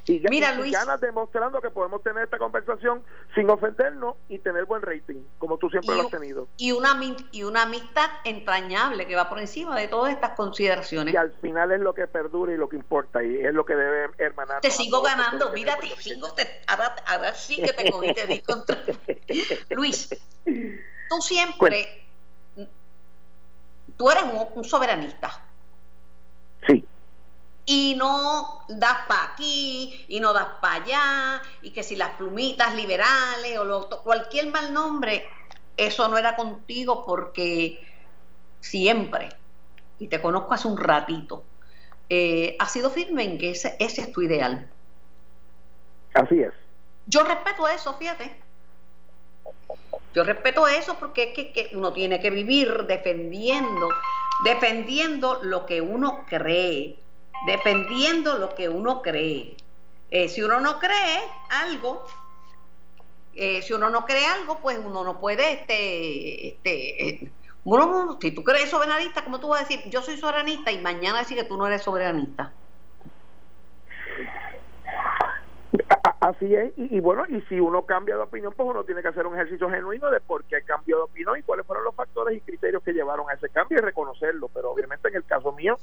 Y, 0.04 0.20
Mira, 0.28 0.52
Luis. 0.54 0.72
ganas 0.72 1.00
demostrando 1.00 1.60
que 1.60 1.70
podemos 1.70 2.02
tener 2.02 2.24
esta 2.24 2.36
conversación 2.36 3.04
sin 3.36 3.48
ofendernos 3.48 4.16
y 4.28 4.38
tener 4.40 4.64
buen 4.64 4.82
rating, 4.82 5.22
como 5.38 5.58
tú 5.58 5.70
siempre 5.70 5.94
lo 5.94 6.02
has 6.02 6.10
tenido. 6.10 6.48
Y 6.56 6.72
una, 6.72 6.98
y 7.30 7.44
una 7.44 7.62
amistad 7.62 8.10
entrañable 8.24 9.06
que 9.06 9.14
va 9.14 9.28
por 9.28 9.38
encima 9.38 9.78
de 9.78 9.86
todas 9.86 10.12
estas 10.12 10.30
consideraciones. 10.30 11.14
Y 11.14 11.16
al 11.16 11.32
final 11.40 11.70
es 11.70 11.80
lo 11.80 11.94
que 11.94 12.08
perdura 12.08 12.52
y 12.52 12.56
lo 12.56 12.68
que 12.68 12.76
importa, 12.76 13.22
y 13.22 13.36
es 13.36 13.54
lo 13.54 13.64
que 13.64 13.76
debe 13.76 14.10
hermanar. 14.18 14.60
Te 14.60 14.72
sigo 14.72 15.02
ganando, 15.02 15.52
mira, 15.52 15.78
te 15.78 15.88
sigo, 16.02 16.32
te, 16.32 16.48
ahora, 16.66 17.32
sí 17.34 17.62
que 17.62 17.72
te 17.72 17.90
cogiste 17.90 18.26
de 18.26 18.42
contra. 18.42 18.82
Luis, 19.70 20.08
tú 20.44 21.20
siempre, 21.20 22.08
tú 23.96 24.10
eres 24.10 24.24
un 24.54 24.64
soberanista. 24.64 25.51
Y 27.64 27.94
no 27.96 28.64
das 28.68 29.06
para 29.06 29.32
aquí 29.32 30.04
y 30.08 30.18
no 30.18 30.32
das 30.32 30.48
para 30.60 30.82
allá 30.82 31.42
y 31.62 31.70
que 31.70 31.82
si 31.82 31.94
las 31.94 32.10
plumitas 32.16 32.74
liberales 32.74 33.58
o 33.58 34.02
cualquier 34.02 34.50
mal 34.50 34.72
nombre, 34.72 35.28
eso 35.76 36.08
no 36.08 36.18
era 36.18 36.34
contigo 36.34 37.04
porque 37.06 37.80
siempre, 38.60 39.28
y 39.98 40.08
te 40.08 40.20
conozco 40.20 40.54
hace 40.54 40.68
un 40.68 40.76
ratito, 40.76 41.44
eh, 42.08 42.56
has 42.58 42.72
sido 42.72 42.90
firme 42.90 43.24
en 43.24 43.38
que 43.38 43.50
ese, 43.50 43.76
ese 43.78 44.02
es 44.02 44.12
tu 44.12 44.22
ideal. 44.22 44.68
Así 46.14 46.40
es. 46.40 46.52
Yo 47.06 47.22
respeto 47.24 47.68
eso, 47.68 47.94
fíjate. 47.94 48.36
Yo 50.14 50.24
respeto 50.24 50.68
eso 50.68 50.96
porque 50.98 51.24
es 51.24 51.34
que, 51.34 51.52
que, 51.52 51.76
uno 51.76 51.92
tiene 51.92 52.20
que 52.20 52.30
vivir 52.30 52.84
defendiendo, 52.86 53.88
defendiendo 54.44 55.40
lo 55.42 55.64
que 55.64 55.80
uno 55.80 56.24
cree 56.28 57.01
dependiendo 57.46 58.38
lo 58.38 58.54
que 58.54 58.68
uno 58.68 59.02
cree. 59.02 59.56
Eh, 60.10 60.28
si 60.28 60.42
uno 60.42 60.60
no 60.60 60.78
cree 60.78 61.20
algo, 61.48 62.06
eh, 63.34 63.62
si 63.62 63.72
uno 63.72 63.88
no 63.90 64.04
cree 64.04 64.26
algo, 64.26 64.58
pues 64.60 64.78
uno 64.78 65.04
no 65.04 65.18
puede, 65.20 65.52
este, 65.52 66.48
este, 66.48 67.08
eh, 67.08 67.32
si 68.20 68.30
tú 68.32 68.44
crees 68.44 68.70
soberanista, 68.70 69.24
como 69.24 69.40
tú 69.40 69.48
vas 69.48 69.60
a 69.60 69.64
decir, 69.64 69.88
yo 69.90 70.02
soy 70.02 70.16
soberanista 70.18 70.70
y 70.70 70.80
mañana 70.80 71.20
decir 71.20 71.38
que 71.38 71.44
tú 71.44 71.56
no 71.56 71.66
eres 71.66 71.82
soberanista? 71.82 72.52
Así 76.20 76.54
es, 76.54 76.72
y, 76.76 77.00
bueno, 77.00 77.24
y 77.28 77.40
si 77.42 77.58
uno 77.58 77.82
cambia 77.82 78.14
de 78.14 78.22
opinión, 78.22 78.52
pues 78.56 78.68
uno 78.68 78.84
tiene 78.84 79.02
que 79.02 79.08
hacer 79.08 79.26
un 79.26 79.34
ejercicio 79.34 79.68
genuino 79.68 80.08
de 80.10 80.20
por 80.20 80.44
qué 80.44 80.62
cambió 80.62 80.98
de 80.98 81.02
opinión 81.02 81.36
y 81.36 81.42
cuáles 81.42 81.66
fueron 81.66 81.84
los 81.84 81.94
factores 81.96 82.36
y 82.36 82.40
criterios 82.40 82.82
que 82.82 82.92
llevaron 82.92 83.28
a 83.28 83.34
ese 83.34 83.48
cambio 83.48 83.78
y 83.78 83.80
reconocerlo. 83.80 84.48
Pero 84.54 84.70
obviamente 84.70 85.08
en 85.08 85.16
el 85.16 85.24
caso 85.24 85.50
mío, 85.52 85.76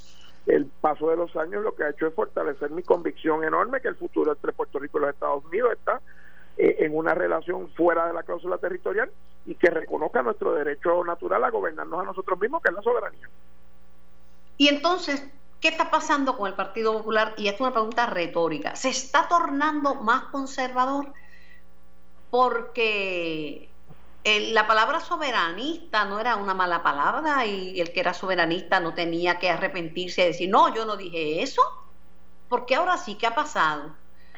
el 0.45 0.65
paso 0.65 1.09
de 1.09 1.17
los 1.17 1.35
años 1.35 1.63
lo 1.63 1.75
que 1.75 1.83
ha 1.83 1.89
hecho 1.89 2.07
es 2.07 2.13
fortalecer 2.13 2.71
mi 2.71 2.83
convicción 2.83 3.43
enorme 3.43 3.81
que 3.81 3.89
el 3.89 3.95
futuro 3.95 4.31
entre 4.31 4.53
Puerto 4.53 4.79
Rico 4.79 4.97
y 4.97 5.01
los 5.01 5.09
Estados 5.09 5.43
Unidos 5.43 5.73
está 5.73 5.99
eh, 6.57 6.77
en 6.79 6.95
una 6.95 7.13
relación 7.13 7.69
fuera 7.71 8.07
de 8.07 8.13
la 8.13 8.23
cláusula 8.23 8.57
territorial 8.57 9.11
y 9.45 9.55
que 9.55 9.69
reconozca 9.69 10.21
nuestro 10.21 10.53
derecho 10.53 11.03
natural 11.03 11.43
a 11.43 11.49
gobernarnos 11.49 12.01
a 12.01 12.05
nosotros 12.05 12.39
mismos, 12.39 12.61
que 12.61 12.69
es 12.69 12.75
la 12.75 12.81
soberanía. 12.81 13.29
Y 14.57 14.67
entonces, 14.67 15.25
¿Qué 15.59 15.67
está 15.67 15.91
pasando 15.91 16.37
con 16.37 16.47
el 16.47 16.53
Partido 16.53 16.93
Popular? 16.93 17.33
Y 17.37 17.47
es 17.47 17.59
una 17.59 17.71
pregunta 17.71 18.05
retórica. 18.05 18.75
¿Se 18.75 18.89
está 18.89 19.27
tornando 19.27 19.95
más 19.95 20.23
conservador? 20.25 21.13
Porque 22.29 23.69
la 24.23 24.67
palabra 24.67 24.99
soberanista 24.99 26.05
no 26.05 26.19
era 26.19 26.35
una 26.35 26.53
mala 26.53 26.83
palabra 26.83 27.45
y 27.45 27.79
el 27.79 27.91
que 27.91 27.99
era 27.99 28.13
soberanista 28.13 28.79
no 28.79 28.93
tenía 28.93 29.39
que 29.39 29.49
arrepentirse 29.49 30.21
y 30.21 30.27
decir, 30.27 30.49
no, 30.49 30.73
yo 30.73 30.85
no 30.85 30.95
dije 30.95 31.41
eso. 31.41 31.61
Porque 32.47 32.75
ahora 32.75 32.97
sí, 32.97 33.15
¿qué 33.15 33.27
ha 33.27 33.35
pasado? 33.35 33.95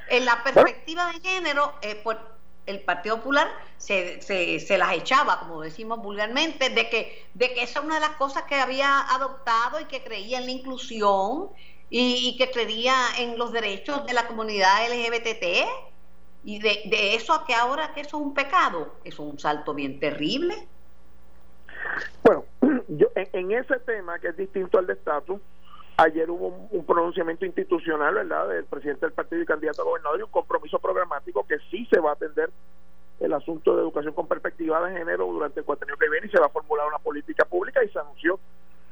En 0.09 0.25
la 0.25 0.43
perspectiva 0.43 1.11
de 1.11 1.19
género, 1.21 1.73
eh, 1.81 1.99
pues 2.03 2.17
el 2.65 2.81
Partido 2.81 3.17
Popular 3.17 3.47
se, 3.77 4.21
se, 4.21 4.77
las 4.77 4.93
echaba, 4.93 5.39
como 5.39 5.61
decimos 5.61 5.99
vulgarmente, 5.99 6.69
de 6.69 6.89
que, 6.89 7.25
de 7.33 7.53
que 7.53 7.63
esa 7.63 7.79
es 7.79 7.85
una 7.85 7.95
de 7.95 8.01
las 8.01 8.11
cosas 8.11 8.43
que 8.43 8.55
había 8.55 9.01
adoptado 9.13 9.79
y 9.79 9.85
que 9.85 10.03
creía 10.03 10.39
en 10.39 10.45
la 10.45 10.51
inclusión 10.51 11.49
y, 11.89 12.37
que 12.37 12.51
creía 12.51 12.95
en 13.17 13.37
los 13.37 13.51
derechos 13.51 14.05
de 14.05 14.13
la 14.13 14.27
comunidad 14.27 14.87
LGBT. 14.89 15.67
Y 16.43 16.59
de, 16.59 16.81
de 16.85 17.15
eso 17.15 17.33
a 17.33 17.45
que 17.45 17.53
ahora 17.53 17.93
que 17.93 18.01
eso 18.01 18.17
es 18.17 18.23
un 18.23 18.33
pecado, 18.33 18.95
es 19.03 19.19
un 19.19 19.37
salto 19.37 19.73
bien 19.73 19.99
terrible. 19.99 20.67
Bueno, 22.23 22.45
yo 22.87 23.07
en, 23.15 23.51
ese 23.51 23.79
tema 23.79 24.19
que 24.19 24.29
es 24.29 24.37
distinto 24.37 24.77
al 24.77 24.87
de 24.87 24.93
estatus, 24.93 25.39
ayer 26.03 26.29
hubo 26.29 26.47
un, 26.47 26.67
un, 26.71 26.85
pronunciamiento 26.85 27.45
institucional, 27.45 28.15
¿verdad?, 28.15 28.47
del 28.49 28.65
presidente 28.65 29.05
del 29.05 29.13
partido 29.13 29.41
y 29.41 29.45
candidato 29.45 29.81
a 29.81 29.85
gobernador 29.85 30.19
y 30.19 30.23
un 30.23 30.31
compromiso 30.31 30.79
programático 30.79 31.45
que 31.45 31.57
sí 31.69 31.87
se 31.91 31.99
va 31.99 32.11
a 32.11 32.13
atender 32.13 32.49
el 33.19 33.33
asunto 33.33 33.75
de 33.75 33.81
educación 33.83 34.13
con 34.13 34.27
perspectiva 34.27 34.81
de 34.87 34.97
género 34.97 35.27
durante 35.27 35.59
el 35.59 35.65
cuatrimestre 35.65 36.05
que 36.05 36.11
viene 36.11 36.27
y 36.27 36.29
se 36.31 36.39
va 36.39 36.47
a 36.47 36.49
formular 36.49 36.87
una 36.87 36.97
política 36.97 37.45
pública 37.45 37.83
y 37.83 37.89
se 37.89 37.99
anunció 37.99 38.39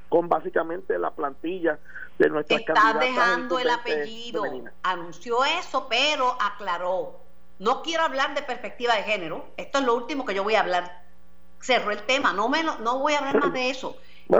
con 0.07 0.29
básicamente 0.29 0.97
la 0.97 1.11
plantilla 1.11 1.79
de 2.17 2.29
nuestras 2.29 2.61
Está 2.61 2.93
dejando 2.99 3.59
el 3.59 3.69
apellido. 3.69 4.43
Anunció 4.83 5.45
eso, 5.45 5.87
pero 5.89 6.35
aclaró. 6.39 7.19
No 7.59 7.81
quiero 7.81 8.03
hablar 8.03 8.35
de 8.35 8.41
perspectiva 8.41 8.95
de 8.95 9.03
género. 9.03 9.45
Esto 9.57 9.79
es 9.79 9.85
lo 9.85 9.95
último 9.95 10.25
que 10.25 10.33
yo 10.33 10.43
voy 10.43 10.55
a 10.55 10.61
hablar. 10.61 11.03
Cerró 11.59 11.91
el 11.91 12.03
tema. 12.03 12.33
No, 12.33 12.49
me 12.49 12.63
no 12.63 12.99
voy 12.99 13.13
a 13.13 13.19
hablar 13.19 13.39
más 13.39 13.53
de 13.53 13.69
eso. 13.69 13.97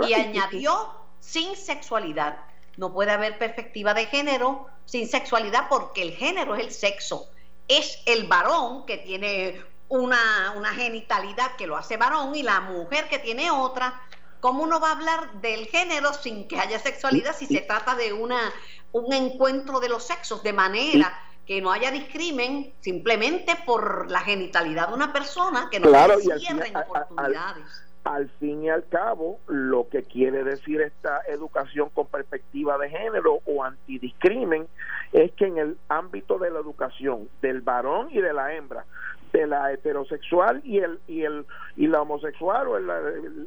y 0.08 0.14
añadió 0.14 0.72
sin 1.20 1.54
sexualidad. 1.56 2.38
No 2.80 2.94
puede 2.94 3.10
haber 3.10 3.36
perspectiva 3.36 3.92
de 3.92 4.06
género 4.06 4.66
sin 4.86 5.06
sexualidad 5.06 5.66
porque 5.68 6.00
el 6.00 6.12
género 6.12 6.54
es 6.54 6.64
el 6.64 6.72
sexo. 6.72 7.28
Es 7.68 7.98
el 8.06 8.26
varón 8.26 8.86
que 8.86 8.96
tiene 8.96 9.62
una, 9.90 10.54
una 10.56 10.70
genitalidad 10.72 11.56
que 11.56 11.66
lo 11.66 11.76
hace 11.76 11.98
varón 11.98 12.34
y 12.34 12.42
la 12.42 12.60
mujer 12.60 13.06
que 13.10 13.18
tiene 13.18 13.50
otra. 13.50 14.00
¿Cómo 14.40 14.62
uno 14.62 14.80
va 14.80 14.88
a 14.88 14.92
hablar 14.92 15.32
del 15.42 15.66
género 15.66 16.14
sin 16.14 16.48
que 16.48 16.58
haya 16.58 16.78
sexualidad 16.78 17.36
si 17.36 17.44
se 17.44 17.60
trata 17.60 17.94
de 17.96 18.14
una, 18.14 18.50
un 18.92 19.12
encuentro 19.12 19.78
de 19.78 19.90
los 19.90 20.02
sexos? 20.04 20.42
De 20.42 20.54
manera 20.54 21.12
que 21.46 21.60
no 21.60 21.70
haya 21.72 21.90
discrimen 21.90 22.72
simplemente 22.80 23.56
por 23.66 24.10
la 24.10 24.20
genitalidad 24.20 24.88
de 24.88 24.94
una 24.94 25.12
persona, 25.12 25.68
que 25.70 25.80
no 25.80 25.88
Claro, 25.88 26.14
al 26.14 26.22
cierren 26.40 26.74
al- 26.74 26.84
oportunidades. 26.84 27.66
Al 28.04 28.30
fin 28.38 28.64
y 28.64 28.70
al 28.70 28.86
cabo, 28.88 29.38
lo 29.46 29.88
que 29.88 30.02
quiere 30.04 30.42
decir 30.42 30.80
esta 30.80 31.20
educación 31.28 31.90
con 31.90 32.06
perspectiva 32.06 32.78
de 32.78 32.88
género 32.88 33.40
o 33.44 33.62
antidiscrimen 33.62 34.66
es 35.12 35.32
que 35.32 35.46
en 35.46 35.58
el 35.58 35.76
ámbito 35.88 36.38
de 36.38 36.50
la 36.50 36.60
educación 36.60 37.28
del 37.42 37.60
varón 37.60 38.08
y 38.10 38.20
de 38.20 38.32
la 38.32 38.54
hembra, 38.54 38.84
de 39.32 39.46
la 39.46 39.72
heterosexual 39.72 40.62
y 40.64 40.78
el 40.78 40.98
y 41.06 41.22
el 41.22 41.46
y 41.76 41.86
la 41.86 42.02
homosexual 42.02 42.68
o 42.68 42.76
el, 42.78 42.86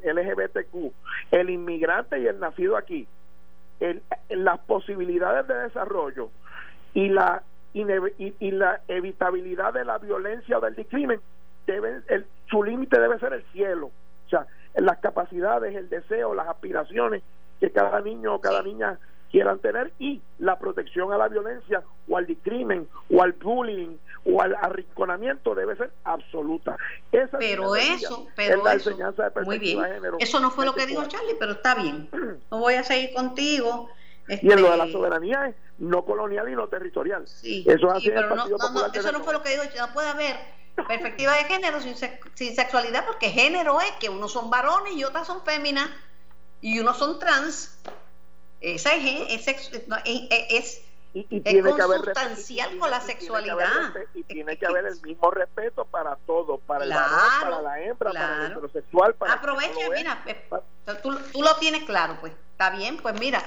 LGBTQ, 0.04 0.94
el 1.32 1.50
inmigrante 1.50 2.20
y 2.20 2.28
el 2.28 2.40
nacido 2.40 2.78
aquí, 2.78 3.08
las 4.30 4.60
posibilidades 4.60 5.48
de 5.48 5.56
desarrollo 5.56 6.30
y 6.94 7.10
la 7.10 7.44
y 7.74 8.52
la 8.52 8.82
evitabilidad 8.88 9.74
de 9.74 9.84
la 9.84 9.98
violencia 9.98 10.60
o 10.60 10.62
del 10.62 10.76
discrimen 10.76 11.20
deben 11.66 12.04
el, 12.08 12.28
su 12.50 12.64
límite 12.64 13.00
debe 13.00 13.18
ser 13.18 13.34
el 13.34 13.44
cielo 13.52 13.92
las 14.76 14.98
capacidades 15.00 15.76
el 15.76 15.90
deseo 15.90 16.34
las 16.34 16.48
aspiraciones 16.48 17.22
que 17.60 17.72
cada 17.72 18.02
niño 18.02 18.36
o 18.36 18.42
cada 18.42 18.62
niña 18.64 18.98
quieran 19.32 19.58
tener 19.60 19.92
y 20.00 20.22
la 20.40 20.60
protección 20.60 21.12
a 21.12 21.18
la 21.18 21.28
violencia 21.28 21.82
o 22.08 22.18
al 22.18 22.26
discrimen 22.28 22.88
o 23.12 23.24
al 23.24 23.34
bullying 23.34 23.98
o 24.26 24.42
al 24.42 24.56
arrinconamiento 24.62 25.56
debe 25.56 25.76
ser 25.76 25.92
absoluta 26.04 26.78
Esa 27.12 27.38
Pero 27.40 27.76
eso, 27.76 28.28
es 28.28 28.34
pero 28.36 28.64
la 28.64 28.74
eso, 28.74 28.92
enseñanza 28.92 29.30
de 29.30 29.42
muy 29.42 29.58
bien. 29.60 29.82
de 29.82 29.88
género 29.90 30.18
Eso 30.20 30.40
no 30.40 30.52
fue 30.52 30.66
lo 30.66 30.74
que 30.76 30.86
dijo. 30.86 31.04
Charlie, 31.06 31.36
pero 31.40 31.54
está 31.54 31.76
bien. 31.76 32.10
No 32.52 32.60
voy 32.60 32.76
a 32.76 32.84
seguir 32.84 33.14
contigo. 33.14 33.90
y 34.28 34.52
en 34.52 34.62
lo 34.62 34.70
de 34.72 34.78
la 34.78 34.84
Este, 34.86 34.94
soberanía 34.94 35.48
es 35.48 35.56
no 35.80 36.06
colonial 36.06 36.48
y 36.50 36.56
no 36.56 36.68
territorial 36.68 37.28
Sí, 37.28 37.66
Eso 37.68 37.88
es 37.88 37.94
así 37.96 38.10
pero 38.12 38.30
no, 38.30 38.36
Partido 38.36 38.58
no, 38.58 38.64
no, 38.64 38.70
Popular 38.70 38.92
de 38.92 39.00
eso 39.00 39.12
no 39.12 39.20
fue 39.22 39.34
lo 39.34 39.42
que 39.42 39.50
digo. 39.50 39.64
No 39.80 39.94
puede 39.94 40.10
haber 40.10 40.36
perspectiva 40.88 41.34
de 41.34 41.44
género 41.46 41.80
sin, 41.82 41.96
sin 41.96 42.56
sexualidad, 42.56 43.06
porque 43.06 43.30
género 43.30 43.80
es 43.82 43.92
que 44.00 44.10
unos 44.10 44.32
son 44.32 44.50
varones 44.50 44.94
y 44.94 45.04
otras 45.04 45.28
son 45.28 45.44
féminas, 45.44 45.90
y 46.62 46.80
unos 46.80 46.98
son 46.98 47.20
trans. 47.20 47.78
Esa 48.62 48.94
es, 48.94 49.48
es, 49.48 49.88
no, 49.88 49.98
es, 50.06 50.22
es- 50.50 50.82
y, 51.16 51.28
y 51.30 51.38
Es 51.38 51.44
tiene 51.44 51.76
que 51.76 51.82
haber 51.82 51.98
consustancial 52.00 52.70
respeto, 52.70 52.76
y 52.76 52.80
con 52.80 52.90
la 52.90 53.00
sexualidad. 53.02 53.94
y 54.16 54.24
tiene 54.24 54.58
que 54.58 54.66
haber 54.66 54.86
el 54.88 55.00
mismo 55.02 55.30
respeto 55.30 55.86
para 55.86 56.16
todos 56.26 56.60
para 56.62 56.86
el 56.86 56.90
Claro, 56.90 57.12
varón 57.12 57.42
para 57.42 57.62
la 57.62 57.80
hembra 57.82 58.12
para 58.12 58.46
el 58.46 58.52
heterosexual 58.52 59.14
para 59.14 59.34
el 59.34 59.38
aprovecha, 59.40 59.80
es. 59.80 59.90
mira, 59.92 60.24
eh, 60.26 60.50
tú, 61.04 61.16
tú 61.32 61.44
lo 61.44 61.56
tienes 61.58 61.84
claro, 61.84 62.18
pues 62.20 62.34
está 62.54 62.72
bien, 62.72 62.98
pues 62.98 63.14
mira, 63.20 63.44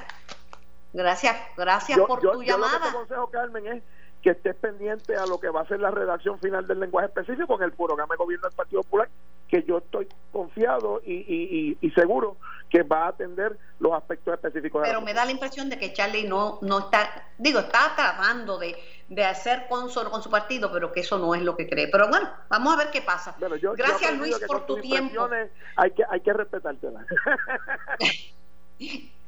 gracias, 0.92 1.36
gracias 1.56 1.98
yo, 1.98 2.06
por 2.06 2.22
yo- 2.22 2.30
tu 2.32 2.42
yo 2.44 2.56
lo 2.56 2.64
que 2.66 2.70
te 2.70 2.74
llamada. 2.76 2.90
aconsejo 2.90 3.30
Carmen 3.30 3.66
es 3.66 3.82
que 4.26 4.32
estés 4.32 4.56
pendiente 4.56 5.14
a 5.14 5.24
lo 5.24 5.38
que 5.38 5.48
va 5.50 5.60
a 5.60 5.68
ser 5.68 5.78
la 5.78 5.92
redacción 5.92 6.40
final 6.40 6.66
del 6.66 6.80
lenguaje 6.80 7.06
específico 7.06 7.54
en 7.54 7.62
el 7.62 7.70
programa 7.72 8.12
de 8.14 8.16
gobierno 8.16 8.48
del 8.48 8.56
Partido 8.56 8.82
Popular 8.82 9.08
que 9.46 9.62
yo 9.62 9.78
estoy 9.78 10.08
confiado 10.32 11.00
y, 11.06 11.12
y, 11.12 11.76
y, 11.80 11.86
y 11.86 11.90
seguro 11.92 12.36
que 12.68 12.82
va 12.82 13.04
a 13.04 13.08
atender 13.10 13.56
los 13.78 13.92
aspectos 13.92 14.34
específicos 14.34 14.82
de 14.82 14.88
la 14.88 14.94
Pero 14.94 15.06
me 15.06 15.14
da 15.14 15.24
la 15.24 15.30
impresión 15.30 15.70
de 15.70 15.78
que 15.78 15.92
Charlie 15.92 16.24
no, 16.26 16.58
no 16.62 16.80
está, 16.80 17.08
digo, 17.38 17.60
está 17.60 17.92
tratando 17.94 18.58
de, 18.58 18.74
de 19.08 19.24
hacer 19.24 19.68
consono 19.68 20.10
con 20.10 20.20
su 20.24 20.28
partido, 20.28 20.72
pero 20.72 20.90
que 20.92 20.98
eso 20.98 21.18
no 21.20 21.32
es 21.36 21.42
lo 21.42 21.56
que 21.56 21.68
cree. 21.68 21.86
Pero 21.86 22.08
bueno, 22.08 22.28
vamos 22.48 22.74
a 22.74 22.78
ver 22.78 22.90
qué 22.90 23.02
pasa. 23.02 23.36
Bueno, 23.38 23.54
yo- 23.54 23.74
Gracias 23.74 24.12
Luis 24.18 24.36
por 24.48 24.66
tu 24.66 24.80
tiempo. 24.80 25.28
Hay 25.76 25.92
que, 25.92 26.02
hay 26.10 26.20
que 26.20 26.32
respetártelas. 26.32 27.06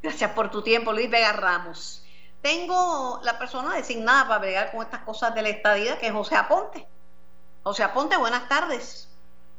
Gracias 0.02 0.30
por 0.32 0.50
tu 0.50 0.62
tiempo, 0.62 0.92
Luis 0.92 1.08
Vega 1.08 1.32
Ramos. 1.32 2.04
Tengo 2.42 3.20
la 3.24 3.38
persona 3.38 3.74
designada 3.74 4.28
para 4.28 4.38
bregar 4.38 4.70
con 4.70 4.82
estas 4.82 5.00
cosas 5.02 5.34
de 5.34 5.42
la 5.42 5.48
estadía, 5.48 5.98
que 5.98 6.06
es 6.06 6.12
José 6.12 6.36
Aponte. 6.36 6.86
José 7.64 7.82
Aponte, 7.82 8.16
buenas 8.16 8.48
tardes. 8.48 9.08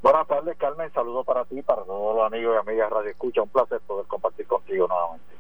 Buenas 0.02 0.28
tardes, 0.28 0.56
Carmen. 0.58 0.92
Saludos 0.94 1.26
para 1.26 1.44
ti, 1.44 1.62
para 1.62 1.84
todos 1.84 2.16
los 2.16 2.26
amigos 2.26 2.56
y 2.56 2.70
amigas 2.70 2.90
Radio 2.90 3.10
Escucha. 3.10 3.42
Un 3.42 3.50
placer 3.50 3.82
poder 3.82 4.08
compartir 4.08 4.48
contigo 4.48 4.88
nuevamente. 4.88 5.36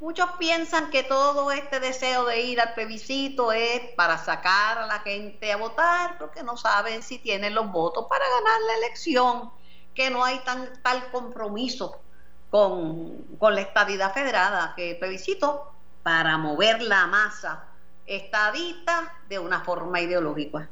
Muchos 0.00 0.30
piensan 0.38 0.90
que 0.90 1.02
todo 1.02 1.50
este 1.50 1.80
deseo 1.80 2.24
de 2.24 2.40
ir 2.40 2.60
al 2.60 2.74
plebiscito 2.74 3.52
es 3.52 3.80
para 3.94 4.18
sacar 4.18 4.78
a 4.78 4.86
la 4.86 4.98
gente 5.00 5.52
a 5.52 5.56
votar, 5.56 6.18
porque 6.18 6.42
no 6.42 6.56
saben 6.56 7.02
si 7.02 7.18
tienen 7.18 7.54
los 7.54 7.70
votos 7.70 8.06
para 8.06 8.24
ganar 8.26 8.60
la 8.66 8.76
elección, 8.78 9.50
que 9.94 10.10
no 10.10 10.24
hay 10.24 10.38
tan, 10.40 10.70
tal 10.82 11.10
compromiso 11.10 11.98
con, 12.50 13.24
con 13.38 13.54
la 13.54 13.62
estadidad 13.62 14.12
federada, 14.12 14.74
que 14.76 14.92
el 14.92 14.98
plebiscito 14.98 15.72
para 16.06 16.38
mover 16.38 16.82
la 16.82 17.08
masa 17.08 17.64
estadista 18.06 19.12
de 19.28 19.40
una 19.40 19.62
forma 19.62 20.00
ideológica. 20.00 20.70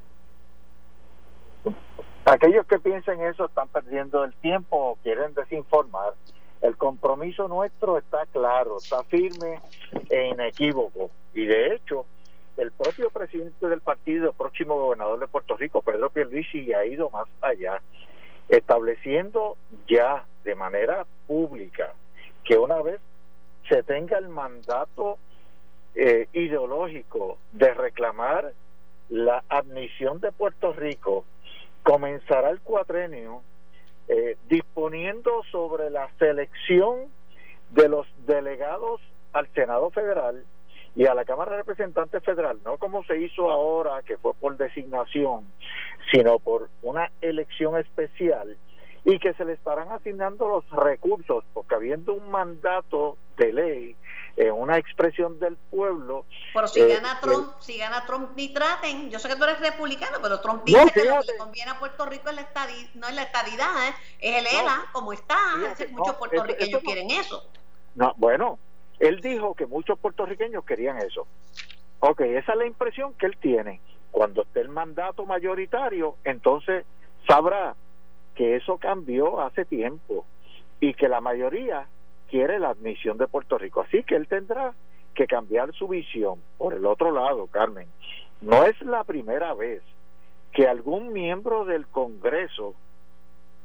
Aquellos 2.24 2.64
que 2.68 2.78
piensen 2.78 3.20
eso 3.20 3.46
están 3.46 3.66
perdiendo 3.66 4.22
el 4.22 4.32
tiempo 4.34 4.76
o 4.76 4.96
quieren 5.02 5.34
desinformar. 5.34 6.14
El 6.60 6.76
compromiso 6.76 7.48
nuestro 7.48 7.98
está 7.98 8.26
claro, 8.26 8.78
está 8.78 9.02
firme 9.02 9.60
e 10.08 10.28
inequívoco. 10.28 11.10
Y 11.34 11.46
de 11.46 11.74
hecho, 11.74 12.06
el 12.56 12.70
propio 12.70 13.10
presidente 13.10 13.66
del 13.66 13.80
partido, 13.80 14.28
el 14.28 14.36
próximo 14.36 14.76
gobernador 14.76 15.18
de 15.18 15.26
Puerto 15.26 15.56
Rico, 15.56 15.82
Pedro 15.82 16.10
Pierluisi, 16.10 16.72
ha 16.74 16.86
ido 16.86 17.10
más 17.10 17.26
allá, 17.40 17.82
estableciendo 18.48 19.56
ya 19.88 20.24
de 20.44 20.54
manera 20.54 21.04
pública 21.26 21.92
que 22.44 22.56
una 22.56 22.80
vez 22.82 23.00
se 23.68 23.83
tenga 23.83 24.18
el 24.18 24.29
mandato 24.29 25.18
eh, 25.94 26.29
ideológico 26.33 27.38
de 27.53 27.72
reclamar 27.72 28.53
la 29.09 29.44
admisión 29.48 30.20
de 30.20 30.33
Puerto 30.33 30.72
Rico, 30.72 31.24
comenzará 31.83 32.50
el 32.50 32.61
cuatrenio 32.61 33.42
eh, 34.09 34.37
disponiendo 34.48 35.42
sobre 35.50 35.90
la 35.90 36.09
selección 36.18 37.09
de 37.70 37.88
los 37.88 38.07
delegados 38.27 39.00
al 39.33 39.48
Senado 39.55 39.90
Federal 39.90 40.44
y 40.96 41.07
a 41.07 41.14
la 41.14 41.24
Cámara 41.24 41.53
de 41.53 41.59
Representantes 41.59 42.22
Federal, 42.22 42.59
no 42.64 42.77
como 42.79 43.05
se 43.05 43.18
hizo 43.18 43.50
ahora, 43.50 44.03
que 44.03 44.16
fue 44.16 44.33
por 44.35 44.57
designación, 44.57 45.44
sino 46.12 46.38
por 46.38 46.68
una 46.83 47.11
elección 47.20 47.77
especial 47.79 48.57
y 49.04 49.18
que 49.18 49.34
se 49.34 49.44
le 49.44 49.52
estarán 49.52 49.92
asignando 49.92 50.48
los 50.48 50.68
recursos, 50.70 51.44
porque 51.52 51.74
habiendo 51.74 52.14
un 52.14 52.30
mandato 52.30 53.18
de 53.36 53.52
ley, 53.52 53.96
eh, 54.36 54.50
una 54.50 54.78
expresión 54.78 55.38
del 55.38 55.56
pueblo. 55.56 56.24
Pero 56.54 56.66
si 56.68 56.80
eh, 56.80 56.88
gana 56.88 57.20
Trump, 57.20 57.52
si 57.60 57.76
gana 57.78 58.04
Trump 58.06 58.30
ni 58.34 58.52
traten, 58.52 59.10
yo 59.10 59.18
sé 59.18 59.28
que 59.28 59.36
tú 59.36 59.44
eres 59.44 59.60
republicano, 59.60 60.18
pero 60.22 60.40
Trump 60.40 60.62
No, 60.66 60.78
dice 60.84 60.92
que 60.92 61.04
lo 61.04 61.20
que 61.20 61.32
le 61.32 61.38
conviene 61.38 61.70
a 61.70 61.78
Puerto 61.78 62.06
Rico 62.06 62.30
es 62.30 62.36
la 62.36 62.42
estadi- 62.52 62.90
no 62.94 63.06
es 63.06 63.14
la 63.14 63.22
estadidad, 63.22 63.88
¿eh? 63.88 63.94
es 64.20 64.36
el 64.38 64.44
No, 64.44 64.60
ELA, 64.62 64.84
como 64.92 65.12
está, 65.12 65.36
fíjate, 65.56 65.88
muchos 65.88 66.14
no, 66.14 66.18
puertorriqueños 66.18 66.82
quieren 66.82 67.10
eso. 67.10 67.46
No, 67.94 68.14
bueno, 68.16 68.58
él 68.98 69.20
dijo 69.20 69.54
que 69.54 69.66
muchos 69.66 69.98
puertorriqueños 69.98 70.64
querían 70.64 70.98
eso. 70.98 71.26
Ok, 72.00 72.20
esa 72.22 72.52
es 72.52 72.58
la 72.58 72.66
impresión 72.66 73.14
que 73.14 73.26
él 73.26 73.36
tiene. 73.38 73.80
Cuando 74.10 74.42
esté 74.42 74.60
el 74.60 74.68
mandato 74.68 75.26
mayoritario, 75.26 76.16
entonces 76.24 76.84
sabrá 77.28 77.74
que 78.34 78.56
eso 78.56 78.78
cambió 78.78 79.40
hace 79.40 79.64
tiempo 79.64 80.24
y 80.80 80.94
que 80.94 81.08
la 81.08 81.20
mayoría 81.20 81.86
quiere 82.28 82.58
la 82.58 82.70
admisión 82.70 83.16
de 83.16 83.28
Puerto 83.28 83.58
Rico. 83.58 83.82
Así 83.82 84.02
que 84.02 84.16
él 84.16 84.26
tendrá 84.28 84.74
que 85.14 85.26
cambiar 85.26 85.72
su 85.72 85.88
visión. 85.88 86.40
Por 86.58 86.74
el 86.74 86.84
otro 86.86 87.12
lado, 87.12 87.46
Carmen, 87.46 87.88
no 88.40 88.64
es 88.64 88.80
la 88.82 89.04
primera 89.04 89.54
vez 89.54 89.82
que 90.52 90.68
algún 90.68 91.12
miembro 91.12 91.64
del 91.64 91.86
Congreso 91.86 92.74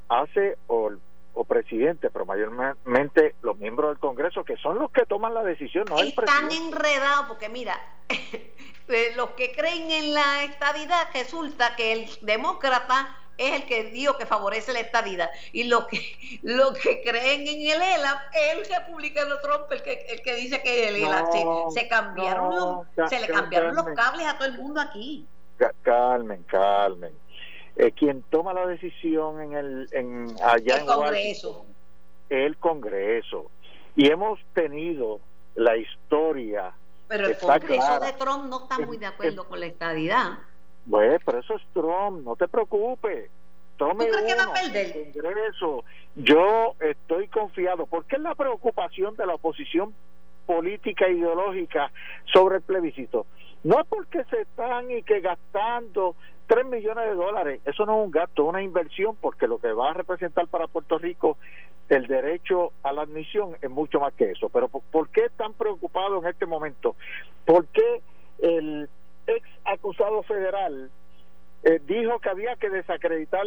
hace 0.08 0.56
o, 0.66 0.90
o 1.34 1.44
presidente, 1.44 2.10
pero 2.10 2.26
mayormente 2.26 3.34
los 3.42 3.56
miembros 3.58 3.90
del 3.90 3.98
Congreso, 3.98 4.44
que 4.44 4.56
son 4.56 4.78
los 4.78 4.90
que 4.90 5.06
toman 5.06 5.34
la 5.34 5.44
decisión, 5.44 5.84
no 5.88 5.98
el 5.98 6.08
Están 6.08 6.50
enredados 6.50 7.26
porque 7.28 7.48
mira, 7.48 7.80
eh, 8.08 9.12
los 9.16 9.30
que 9.30 9.52
creen 9.52 9.90
en 9.90 10.14
la 10.14 10.44
estadidad 10.44 11.08
resulta 11.14 11.76
que 11.76 11.92
el 11.92 12.08
demócrata 12.22 13.16
es 13.40 13.54
el 13.62 13.64
que 13.66 13.84
dijo 13.84 14.16
que 14.18 14.26
favorece 14.26 14.72
la 14.72 14.80
estadidad 14.80 15.30
y 15.52 15.64
los 15.64 15.86
que 15.86 16.00
los 16.42 16.72
que 16.78 17.02
creen 17.02 17.40
en 17.48 17.60
el 17.70 17.80
ELA 17.82 18.28
el 18.52 18.64
republicano 18.66 19.38
Trump 19.42 19.64
el 19.70 19.82
que 19.82 20.06
el 20.10 20.20
que 20.22 20.34
dice 20.34 20.62
que 20.62 20.88
el 20.88 20.96
ELA 20.96 21.22
No, 21.22 21.70
se, 21.70 21.80
se 21.80 21.88
cambiaron 21.88 22.50
no, 22.50 22.86
los, 22.96 23.10
se 23.10 23.18
le 23.18 23.26
Ca- 23.26 23.34
cambiaron 23.40 23.74
los 23.74 23.86
cables 23.96 24.26
a 24.26 24.36
todo 24.36 24.46
el 24.48 24.58
mundo 24.58 24.80
aquí 24.80 25.26
Ca- 25.56 25.72
Carmen, 25.82 26.42
Carmen. 26.44 27.12
Eh, 27.76 27.92
quien 27.92 28.22
toma 28.30 28.52
la 28.52 28.66
decisión 28.66 29.40
en 29.40 29.52
el 29.54 29.88
en 29.92 30.34
allá 30.42 30.74
El 30.76 30.80
en 30.80 30.86
Congreso. 30.86 31.66
El 32.28 32.56
Congreso. 32.58 33.50
Y 33.96 34.08
hemos 34.10 34.38
tenido 34.54 35.20
la 35.54 35.76
historia 35.76 36.72
pero 37.08 37.26
el 37.26 37.36
Congreso 37.38 37.66
clara. 37.86 38.06
de 38.06 38.12
Trump 38.14 38.44
no 38.46 38.62
está 38.62 38.78
muy 38.78 38.96
de 38.98 39.06
acuerdo 39.06 39.48
con 39.48 39.58
la 39.60 39.66
estadidad 39.66 40.38
Bueno, 40.86 41.16
pero 41.24 41.38
eso 41.38 41.54
es 41.56 41.62
Trump, 41.72 42.24
no 42.24 42.36
te 42.36 42.48
preocupes. 42.48 43.30
Trump 43.76 43.98
¿Tú 43.98 44.06
es 44.06 44.16
crees 44.16 44.26
que 44.26 44.34
va 44.34 44.42
a 44.44 44.50
uno, 44.50 44.60
perder? 44.60 45.12
Congreso. 45.12 45.84
Yo 46.16 46.74
estoy 46.80 47.28
confiado, 47.28 47.86
porque 47.86 48.16
es 48.16 48.22
la 48.22 48.34
preocupación 48.34 49.16
de 49.16 49.26
la 49.26 49.34
oposición 49.34 49.94
política 50.46 51.06
e 51.06 51.12
ideológica 51.12 51.90
sobre 52.32 52.56
el 52.56 52.62
plebiscito. 52.62 53.26
No 53.62 53.80
es 53.80 53.86
porque 53.86 54.24
se 54.24 54.40
están 54.42 54.90
y 54.90 55.02
que 55.02 55.20
gastando 55.20 56.16
3 56.46 56.66
millones 56.66 57.04
de 57.04 57.14
dólares, 57.14 57.60
eso 57.64 57.86
no 57.86 58.00
es 58.00 58.04
un 58.06 58.10
gasto, 58.10 58.42
es 58.42 58.48
una 58.48 58.62
inversión, 58.62 59.16
porque 59.20 59.46
lo 59.46 59.58
que 59.58 59.72
va 59.72 59.90
a 59.90 59.94
representar 59.94 60.48
para 60.48 60.66
Puerto 60.66 60.98
Rico 60.98 61.38
el 61.88 62.06
derecho 62.06 62.72
a 62.82 62.92
la 62.92 63.02
admisión 63.02 63.56
es 63.60 63.70
mucho 63.70 64.00
más 64.00 64.14
que 64.14 64.30
eso. 64.30 64.48
Pero 64.48 64.68
¿por, 64.68 65.08
qué 65.10 65.26
están 65.26 65.52
preocupados 65.54 66.22
en 66.22 66.30
este 66.30 66.46
momento? 66.46 66.96
¿Por 67.44 67.66
qué 67.66 68.02
el 68.38 68.88
ex 69.36 69.48
acusado 69.64 70.22
federal 70.24 70.90
eh, 71.62 71.80
dijo 71.86 72.18
que 72.20 72.30
había 72.30 72.56
que 72.56 72.70
desacreditar 72.70 73.44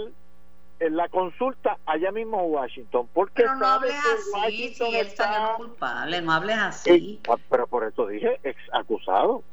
en 0.80 0.96
la 0.98 1.08
consulta 1.10 1.78
allá 1.86 2.12
mismo 2.12 2.40
en 2.42 2.52
Washington. 2.52 3.10
Porque 3.14 3.44
pero 3.44 3.56
no 3.56 3.66
hables 3.66 3.96
así, 4.44 4.74
si 4.74 4.84
él 4.84 5.08
está... 5.08 5.54
culpable, 5.58 6.22
no 6.22 6.32
hables 6.32 6.58
así. 6.58 7.22
Pero 7.50 7.68
por 7.68 7.86
eso 7.86 8.08
dije 8.08 8.40
ex 8.44 8.60
acusado. 8.72 9.44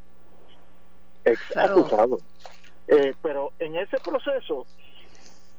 Ex 1.25 1.57
acusado. 1.57 2.19
Eh, 2.89 3.15
pero 3.23 3.53
en 3.61 3.77
ese 3.77 3.99
proceso, 3.99 4.67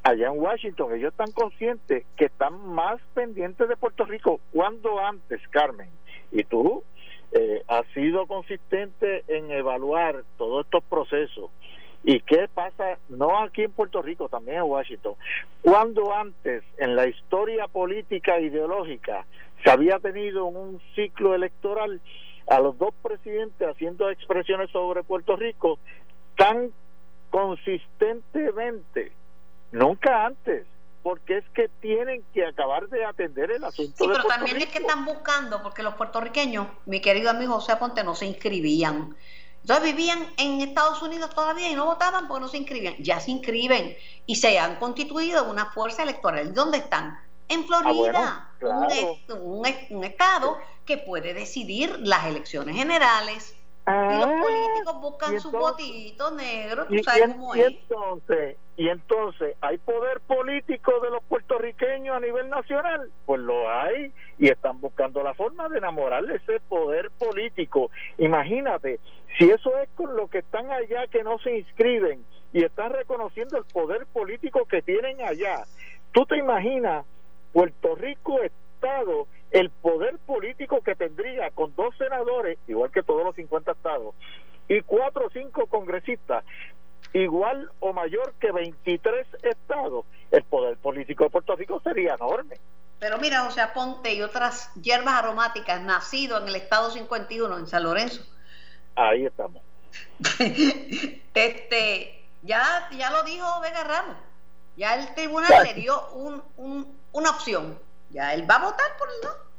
allá 0.03 0.27
en 0.27 0.39
Washington, 0.39 0.93
ellos 0.93 1.11
están 1.11 1.31
conscientes 1.31 2.05
que 2.17 2.25
están 2.25 2.67
más 2.67 2.99
pendientes 3.13 3.69
de 3.69 3.77
Puerto 3.77 4.05
Rico. 4.05 4.41
cuando 4.51 4.99
antes, 4.99 5.39
Carmen? 5.49 5.89
Y 6.31 6.43
tú 6.43 6.83
eh, 7.31 7.63
has 7.67 7.85
sido 7.93 8.27
consistente 8.27 9.23
en 9.27 9.51
evaluar 9.51 10.25
procesos 11.11 11.51
¿Y 12.03 12.19
qué 12.21 12.47
pasa, 12.51 12.97
no 13.09 13.43
aquí 13.43 13.63
en 13.63 13.71
Puerto 13.71 14.01
Rico, 14.01 14.27
también 14.27 14.57
en 14.57 14.63
Washington? 14.63 15.13
Cuando 15.61 16.11
antes, 16.13 16.63
en 16.77 16.95
la 16.95 17.07
historia 17.07 17.67
política 17.67 18.37
e 18.37 18.45
ideológica, 18.45 19.25
se 19.63 19.69
había 19.69 19.99
tenido 19.99 20.45
un 20.45 20.81
ciclo 20.95 21.35
electoral 21.35 22.01
a 22.47 22.59
los 22.59 22.75
dos 22.79 22.95
presidentes 23.03 23.67
haciendo 23.67 24.09
expresiones 24.09 24.71
sobre 24.71 25.03
Puerto 25.03 25.35
Rico 25.35 25.77
tan 26.35 26.71
consistentemente, 27.29 29.11
nunca 29.71 30.25
antes, 30.25 30.65
porque 31.03 31.37
es 31.37 31.45
que 31.53 31.69
tienen 31.81 32.23
que 32.33 32.45
acabar 32.45 32.87
de 32.89 33.05
atender 33.05 33.51
el 33.51 33.63
asunto. 33.63 34.05
Sí, 34.05 34.09
pero 34.11 34.23
también 34.23 34.57
es 34.57 34.67
que 34.67 34.79
están 34.79 35.05
buscando, 35.05 35.61
porque 35.61 35.83
los 35.83 35.93
puertorriqueños, 35.93 36.65
mi 36.87 36.99
querido 36.99 37.29
amigo 37.29 37.53
José 37.53 37.75
Ponte, 37.75 38.03
no 38.03 38.15
se 38.15 38.25
inscribían. 38.25 39.15
Entonces 39.61 39.95
vivían 39.95 40.19
en 40.37 40.61
Estados 40.61 41.01
Unidos 41.01 41.29
todavía 41.29 41.69
y 41.69 41.75
no 41.75 41.85
votaban 41.85 42.27
porque 42.27 42.41
no 42.41 42.47
se 42.47 42.57
inscribían. 42.57 42.95
Ya 42.99 43.19
se 43.19 43.31
inscriben 43.31 43.95
y 44.25 44.35
se 44.35 44.57
han 44.59 44.77
constituido 44.77 45.49
una 45.49 45.67
fuerza 45.67 46.03
electoral. 46.03 46.53
¿Dónde 46.53 46.79
están? 46.79 47.19
En 47.47 47.61
ah, 47.61 47.63
Florida, 47.67 48.49
un, 49.41 49.65
un, 49.89 50.03
estado 50.03 50.57
que 50.85 50.97
puede 50.97 51.33
decidir 51.33 51.99
las 51.99 52.25
elecciones 52.25 52.75
generales. 52.75 53.55
y 53.87 53.91
los 53.91 54.27
ah, 54.27 54.41
políticos 54.41 55.01
buscan 55.01 55.39
su 55.39 55.51
votito 55.51 56.31
negro, 56.31 56.85
tú 56.87 57.03
sabes 57.03 57.29
cómo 57.33 57.53
es. 57.53 57.67
Entonces, 57.67 58.57
y 58.77 58.87
entonces, 58.87 59.55
¿hay 59.61 59.77
poder 59.79 60.21
político 60.21 60.99
de 61.01 61.09
los 61.09 61.21
puertorriqueños 61.25 62.15
a 62.15 62.19
nivel 62.19 62.49
nacional? 62.49 63.11
Pues 63.25 63.41
lo 63.41 63.69
hay 63.69 64.13
y 64.39 64.47
están 64.47 64.79
buscando 64.79 65.21
la 65.21 65.33
forma 65.33 65.67
de 65.69 65.77
enamorarle 65.77 66.37
ese 66.37 66.59
poder 66.61 67.11
político. 67.11 67.91
Imagínate, 68.17 68.99
si 69.41 69.49
eso 69.49 69.75
es 69.79 69.89
con 69.95 70.15
lo 70.15 70.27
que 70.27 70.37
están 70.37 70.69
allá 70.69 71.07
que 71.07 71.23
no 71.23 71.39
se 71.39 71.57
inscriben 71.57 72.23
y 72.53 72.63
están 72.63 72.93
reconociendo 72.93 73.57
el 73.57 73.63
poder 73.65 74.05
político 74.05 74.65
que 74.65 74.83
tienen 74.83 75.19
allá, 75.23 75.65
tú 76.11 76.27
te 76.27 76.37
imaginas 76.37 77.07
Puerto 77.51 77.95
Rico 77.95 78.39
Estado, 78.39 79.27
el 79.49 79.71
poder 79.71 80.19
político 80.19 80.81
que 80.81 80.93
tendría 80.93 81.49
con 81.49 81.73
dos 81.75 81.95
senadores, 81.97 82.59
igual 82.67 82.91
que 82.91 83.01
todos 83.01 83.23
los 83.23 83.35
50 83.35 83.71
estados, 83.71 84.13
y 84.67 84.81
cuatro 84.81 85.25
o 85.25 85.29
cinco 85.31 85.65
congresistas, 85.65 86.45
igual 87.13 87.71
o 87.79 87.93
mayor 87.93 88.35
que 88.39 88.51
23 88.51 89.25
estados, 89.41 90.05
el 90.29 90.43
poder 90.43 90.77
político 90.77 91.23
de 91.23 91.29
Puerto 91.31 91.55
Rico 91.55 91.81
sería 91.83 92.13
enorme. 92.13 92.57
Pero 92.99 93.17
mira, 93.17 93.47
o 93.47 93.51
sea, 93.51 93.73
Ponte 93.73 94.13
y 94.13 94.21
otras 94.21 94.71
hierbas 94.75 95.15
aromáticas 95.15 95.81
nacido 95.81 96.37
en 96.37 96.47
el 96.47 96.55
estado 96.55 96.91
51, 96.91 97.57
en 97.57 97.65
San 97.65 97.81
Lorenzo. 97.81 98.23
Ahí 99.09 99.25
estamos. 99.25 99.61
este, 101.33 102.23
ya, 102.43 102.87
ya 102.91 103.09
lo 103.09 103.23
dijo 103.23 103.59
Vega 103.61 103.83
Ramos. 103.83 104.17
Ya 104.77 104.95
el 104.95 105.13
tribunal 105.15 105.63
le 105.63 105.73
dio 105.73 106.09
un, 106.09 106.43
un, 106.57 106.97
una 107.11 107.31
opción. 107.31 107.79
Ya 108.11 108.33
él 108.33 108.49
va 108.49 108.55
a 108.55 108.65
votar 108.65 108.97
por 108.97 109.09
el 109.09 109.15
no. 109.23 109.51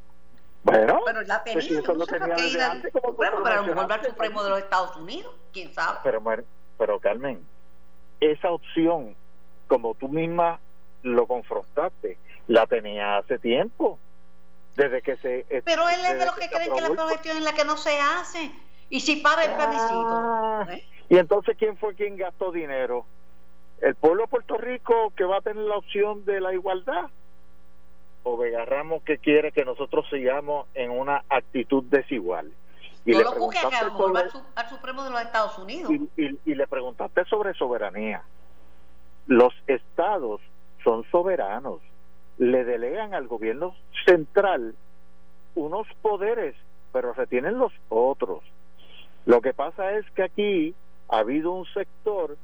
Bueno, 0.65 1.01
pero 1.05 1.23
la 1.23 1.43
tenía, 1.43 1.55
pues 1.55 1.71
eso 1.71 1.95
lo 1.95 2.07
tenía 2.07 2.37
desde 2.37 2.63
antes, 2.63 2.93
como 2.93 3.09
Supremo, 3.09 3.39
pero 3.43 3.55
a 3.55 3.63
lo 3.63 3.67
mejor 3.67 3.91
va 3.91 3.95
al 3.97 4.07
Supremo 4.07 4.45
de 4.45 4.51
los 4.51 4.59
Estados 4.61 4.97
Unidos, 4.97 5.35
quién 5.53 5.75
sabe. 5.75 5.99
Pero, 6.05 6.23
pero 6.79 7.01
Carmen, 7.01 7.45
esa 8.21 8.51
opción, 8.53 9.17
como 9.67 9.95
tú 9.95 10.09
misma 10.09 10.61
lo 11.03 11.27
confrontaste, 11.27 12.17
la 12.47 12.67
tenía 12.69 13.19
hace 13.19 13.41
tiempo. 13.41 13.99
Desde 14.77 15.03
que 15.03 15.17
se. 15.17 15.45
Pero 15.65 15.89
él 15.89 16.01
es 16.05 16.19
de 16.19 16.25
los 16.25 16.35
que, 16.37 16.49
creen 16.49 16.73
que 16.73 16.81
la 16.81 16.91
progestión 16.91 17.37
es 17.37 17.43
la 17.43 17.53
que 17.53 17.65
no 17.65 17.77
se 17.77 17.99
hace. 18.01 18.53
Y 18.93 19.01
si 19.01 19.17
para 19.17 19.47
el 19.47 19.55
plebiscito. 19.55 20.07
Ah, 20.07 20.67
¿eh? 20.69 20.85
Y 21.09 21.17
entonces, 21.17 21.57
¿quién 21.59 21.79
fue 21.79 21.95
quien 21.95 22.15
gastó 22.15 22.53
dinero? 22.53 23.07
¿El 23.81 23.95
pueblo 23.95 24.25
de 24.25 24.29
Puerto 24.29 24.59
Rico 24.59 25.15
que 25.17 25.25
va 25.25 25.39
a 25.39 25.41
tener 25.41 25.65
la 25.65 25.79
opción 25.79 26.27
de 26.27 26.43
la 26.43 26.53
igualdad? 26.53 27.09
¿O 28.23 28.37
Vega 28.37 28.67
Ramos 28.67 29.03
que 29.03 29.17
quiere 29.17 29.51
que 29.51 29.65
nosotros 29.65 30.05
sigamos 30.11 30.67
en 30.75 30.91
una 30.91 31.25
actitud 31.31 31.85
desigual? 31.85 32.53
Y 33.07 33.15
le 33.15 33.25
lo 33.25 33.33
que 33.49 33.59
al, 33.59 34.69
Supremo 34.69 35.05
de 35.05 35.11
los 35.11 35.23
Estados 35.23 35.59
Unidos. 35.59 35.91
y 36.17 36.55
le 36.55 36.67
preguntaste 36.67 37.25
sobre 37.25 37.55
soberanía. 37.55 38.23
Los 39.27 39.55
estados 39.69 40.43
son 40.85 41.03
soberanos, 41.11 41.81
le 42.37 42.63
delegan 42.65 43.15
al 43.15 43.27
gobierno 43.27 43.75
central 44.05 44.75
unos 45.55 45.87
poderes, 46.03 46.55
pero 46.93 47.15
retienen 47.15 47.59
los 47.59 47.73
otros. 47.89 48.43
Lo 49.25 49.41
que 49.41 49.55
pasa 49.55 49.93
es 49.99 50.11
que 50.13 50.23
aquí 50.25 50.75
ha 51.09 51.19
habido 51.19 51.53
un 51.53 51.67
sector 51.67 52.37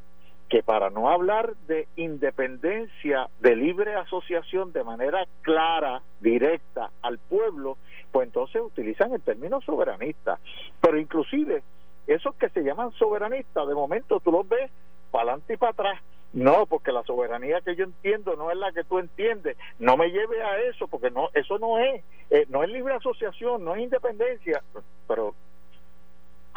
que 0.49 0.63
para 0.63 0.91
no 0.91 1.11
hablar 1.11 1.55
de 1.67 1.89
independencia 1.97 3.29
de 3.41 3.57
libre 3.57 3.95
asociación 3.97 4.73
de 4.73 4.83
manera 4.83 5.27
clara, 5.43 6.03
directa 6.21 6.91
al 7.03 7.19
pueblo, 7.19 7.77
pues 8.11 8.27
entonces 8.27 8.63
utilizan 8.63 9.13
el 9.13 9.21
término 9.21 9.61
soberanista. 9.61 10.39
Pero 10.81 10.99
inclusive 10.99 11.63
esos 12.07 12.35
que 12.37 12.49
se 12.49 12.63
llaman 12.63 12.93
soberanistas, 12.93 13.69
de 13.69 13.75
momento 13.75 14.21
tú 14.21 14.33
los 14.33 14.49
ves 14.49 14.71
para 15.11 15.33
adelante 15.33 15.55
y 15.55 15.57
para 15.57 15.73
atrás. 15.73 16.01
No, 16.33 16.67
porque 16.67 16.93
la 16.93 17.03
soberanía 17.05 17.61
que 17.63 17.75
yo 17.75 17.85
entiendo 17.85 18.37
no 18.37 18.51
es 18.51 18.57
la 18.57 18.73
que 18.73 18.85
tú 18.85 18.99
entiendes. 18.99 19.57
No 19.79 19.97
me 19.97 20.11
lleve 20.11 20.43
a 20.43 20.59
eso, 20.61 20.87
porque 20.87 21.11
no, 21.11 21.31
eso 21.35 21.59
no 21.59 21.79
es, 21.79 22.03
eh, 22.31 22.47
no 22.49 22.63
es 22.63 22.71
libre 22.71 22.95
asociación, 22.95 23.65
no 23.65 23.75
es 23.75 23.83
independencia, 23.83 24.63
pero 25.07 25.35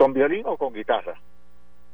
con 0.02 0.14
violín 0.14 0.44
o 0.48 0.58
con 0.58 0.74
guitarra. 0.74 1.14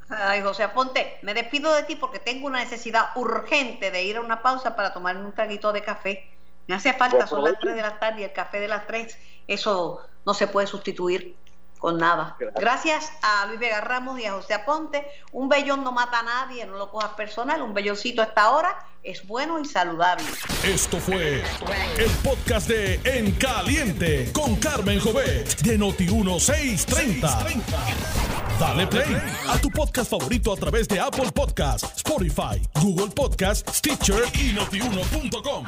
Ay, 0.07 0.41
José 0.41 0.69
Ponte, 0.69 1.17
me 1.23 1.33
despido 1.33 1.73
de 1.75 1.83
ti 1.83 1.97
porque 1.97 2.19
tengo 2.19 2.47
una 2.47 2.59
necesidad 2.59 3.07
urgente 3.15 3.91
de 3.91 4.03
ir 4.03 4.15
a 4.15 4.21
una 4.21 4.41
pausa 4.41 4.77
para 4.77 4.93
tomar 4.93 5.17
un 5.17 5.33
traguito 5.33 5.73
de 5.73 5.81
café. 5.81 6.25
Me 6.67 6.75
hace 6.75 6.93
falta, 6.93 7.27
son 7.27 7.43
las 7.43 7.59
3 7.59 7.75
de 7.75 7.81
la 7.81 7.99
tarde 7.99 8.21
y 8.21 8.23
el 8.23 8.31
café 8.31 8.61
de 8.61 8.69
las 8.69 8.87
3, 8.87 9.43
eso 9.47 9.99
no 10.25 10.33
se 10.33 10.47
puede 10.47 10.67
sustituir 10.67 11.35
con 11.77 11.97
nada. 11.97 12.35
Gracias 12.55 13.11
a 13.21 13.45
Luis 13.45 13.59
Vega 13.59 13.81
Ramos 13.81 14.19
y 14.19 14.25
a 14.25 14.33
José 14.33 14.53
Aponte. 14.53 15.07
Un 15.31 15.49
bellón 15.49 15.83
no 15.83 15.91
mata 15.91 16.19
a 16.19 16.23
nadie, 16.23 16.65
no 16.65 16.77
lo 16.77 16.89
cojas 16.89 17.11
personal. 17.11 17.61
Un 17.61 17.73
belloncito 17.73 18.21
a 18.21 18.25
esta 18.25 18.51
hora 18.51 18.77
es 19.03 19.25
bueno 19.25 19.59
y 19.59 19.65
saludable. 19.65 20.23
Esto 20.63 20.97
fue 20.99 21.43
el 21.97 22.11
podcast 22.23 22.67
de 22.67 22.99
En 23.05 23.31
Caliente 23.33 24.31
con 24.33 24.55
Carmen 24.57 24.99
Jovet 24.99 25.61
de 25.61 25.79
Noti1630. 25.79 27.63
Dale 28.59 28.87
play 28.87 29.21
a 29.47 29.57
tu 29.59 29.69
podcast 29.69 30.09
favorito 30.09 30.51
a 30.51 30.55
través 30.57 30.87
de 30.87 30.99
Apple 30.99 31.31
Podcasts, 31.31 31.97
Spotify, 31.97 32.61
Google 32.81 33.13
Podcasts, 33.13 33.77
Stitcher 33.77 34.23
y 34.33 34.53
notiuno.com. 34.53 35.65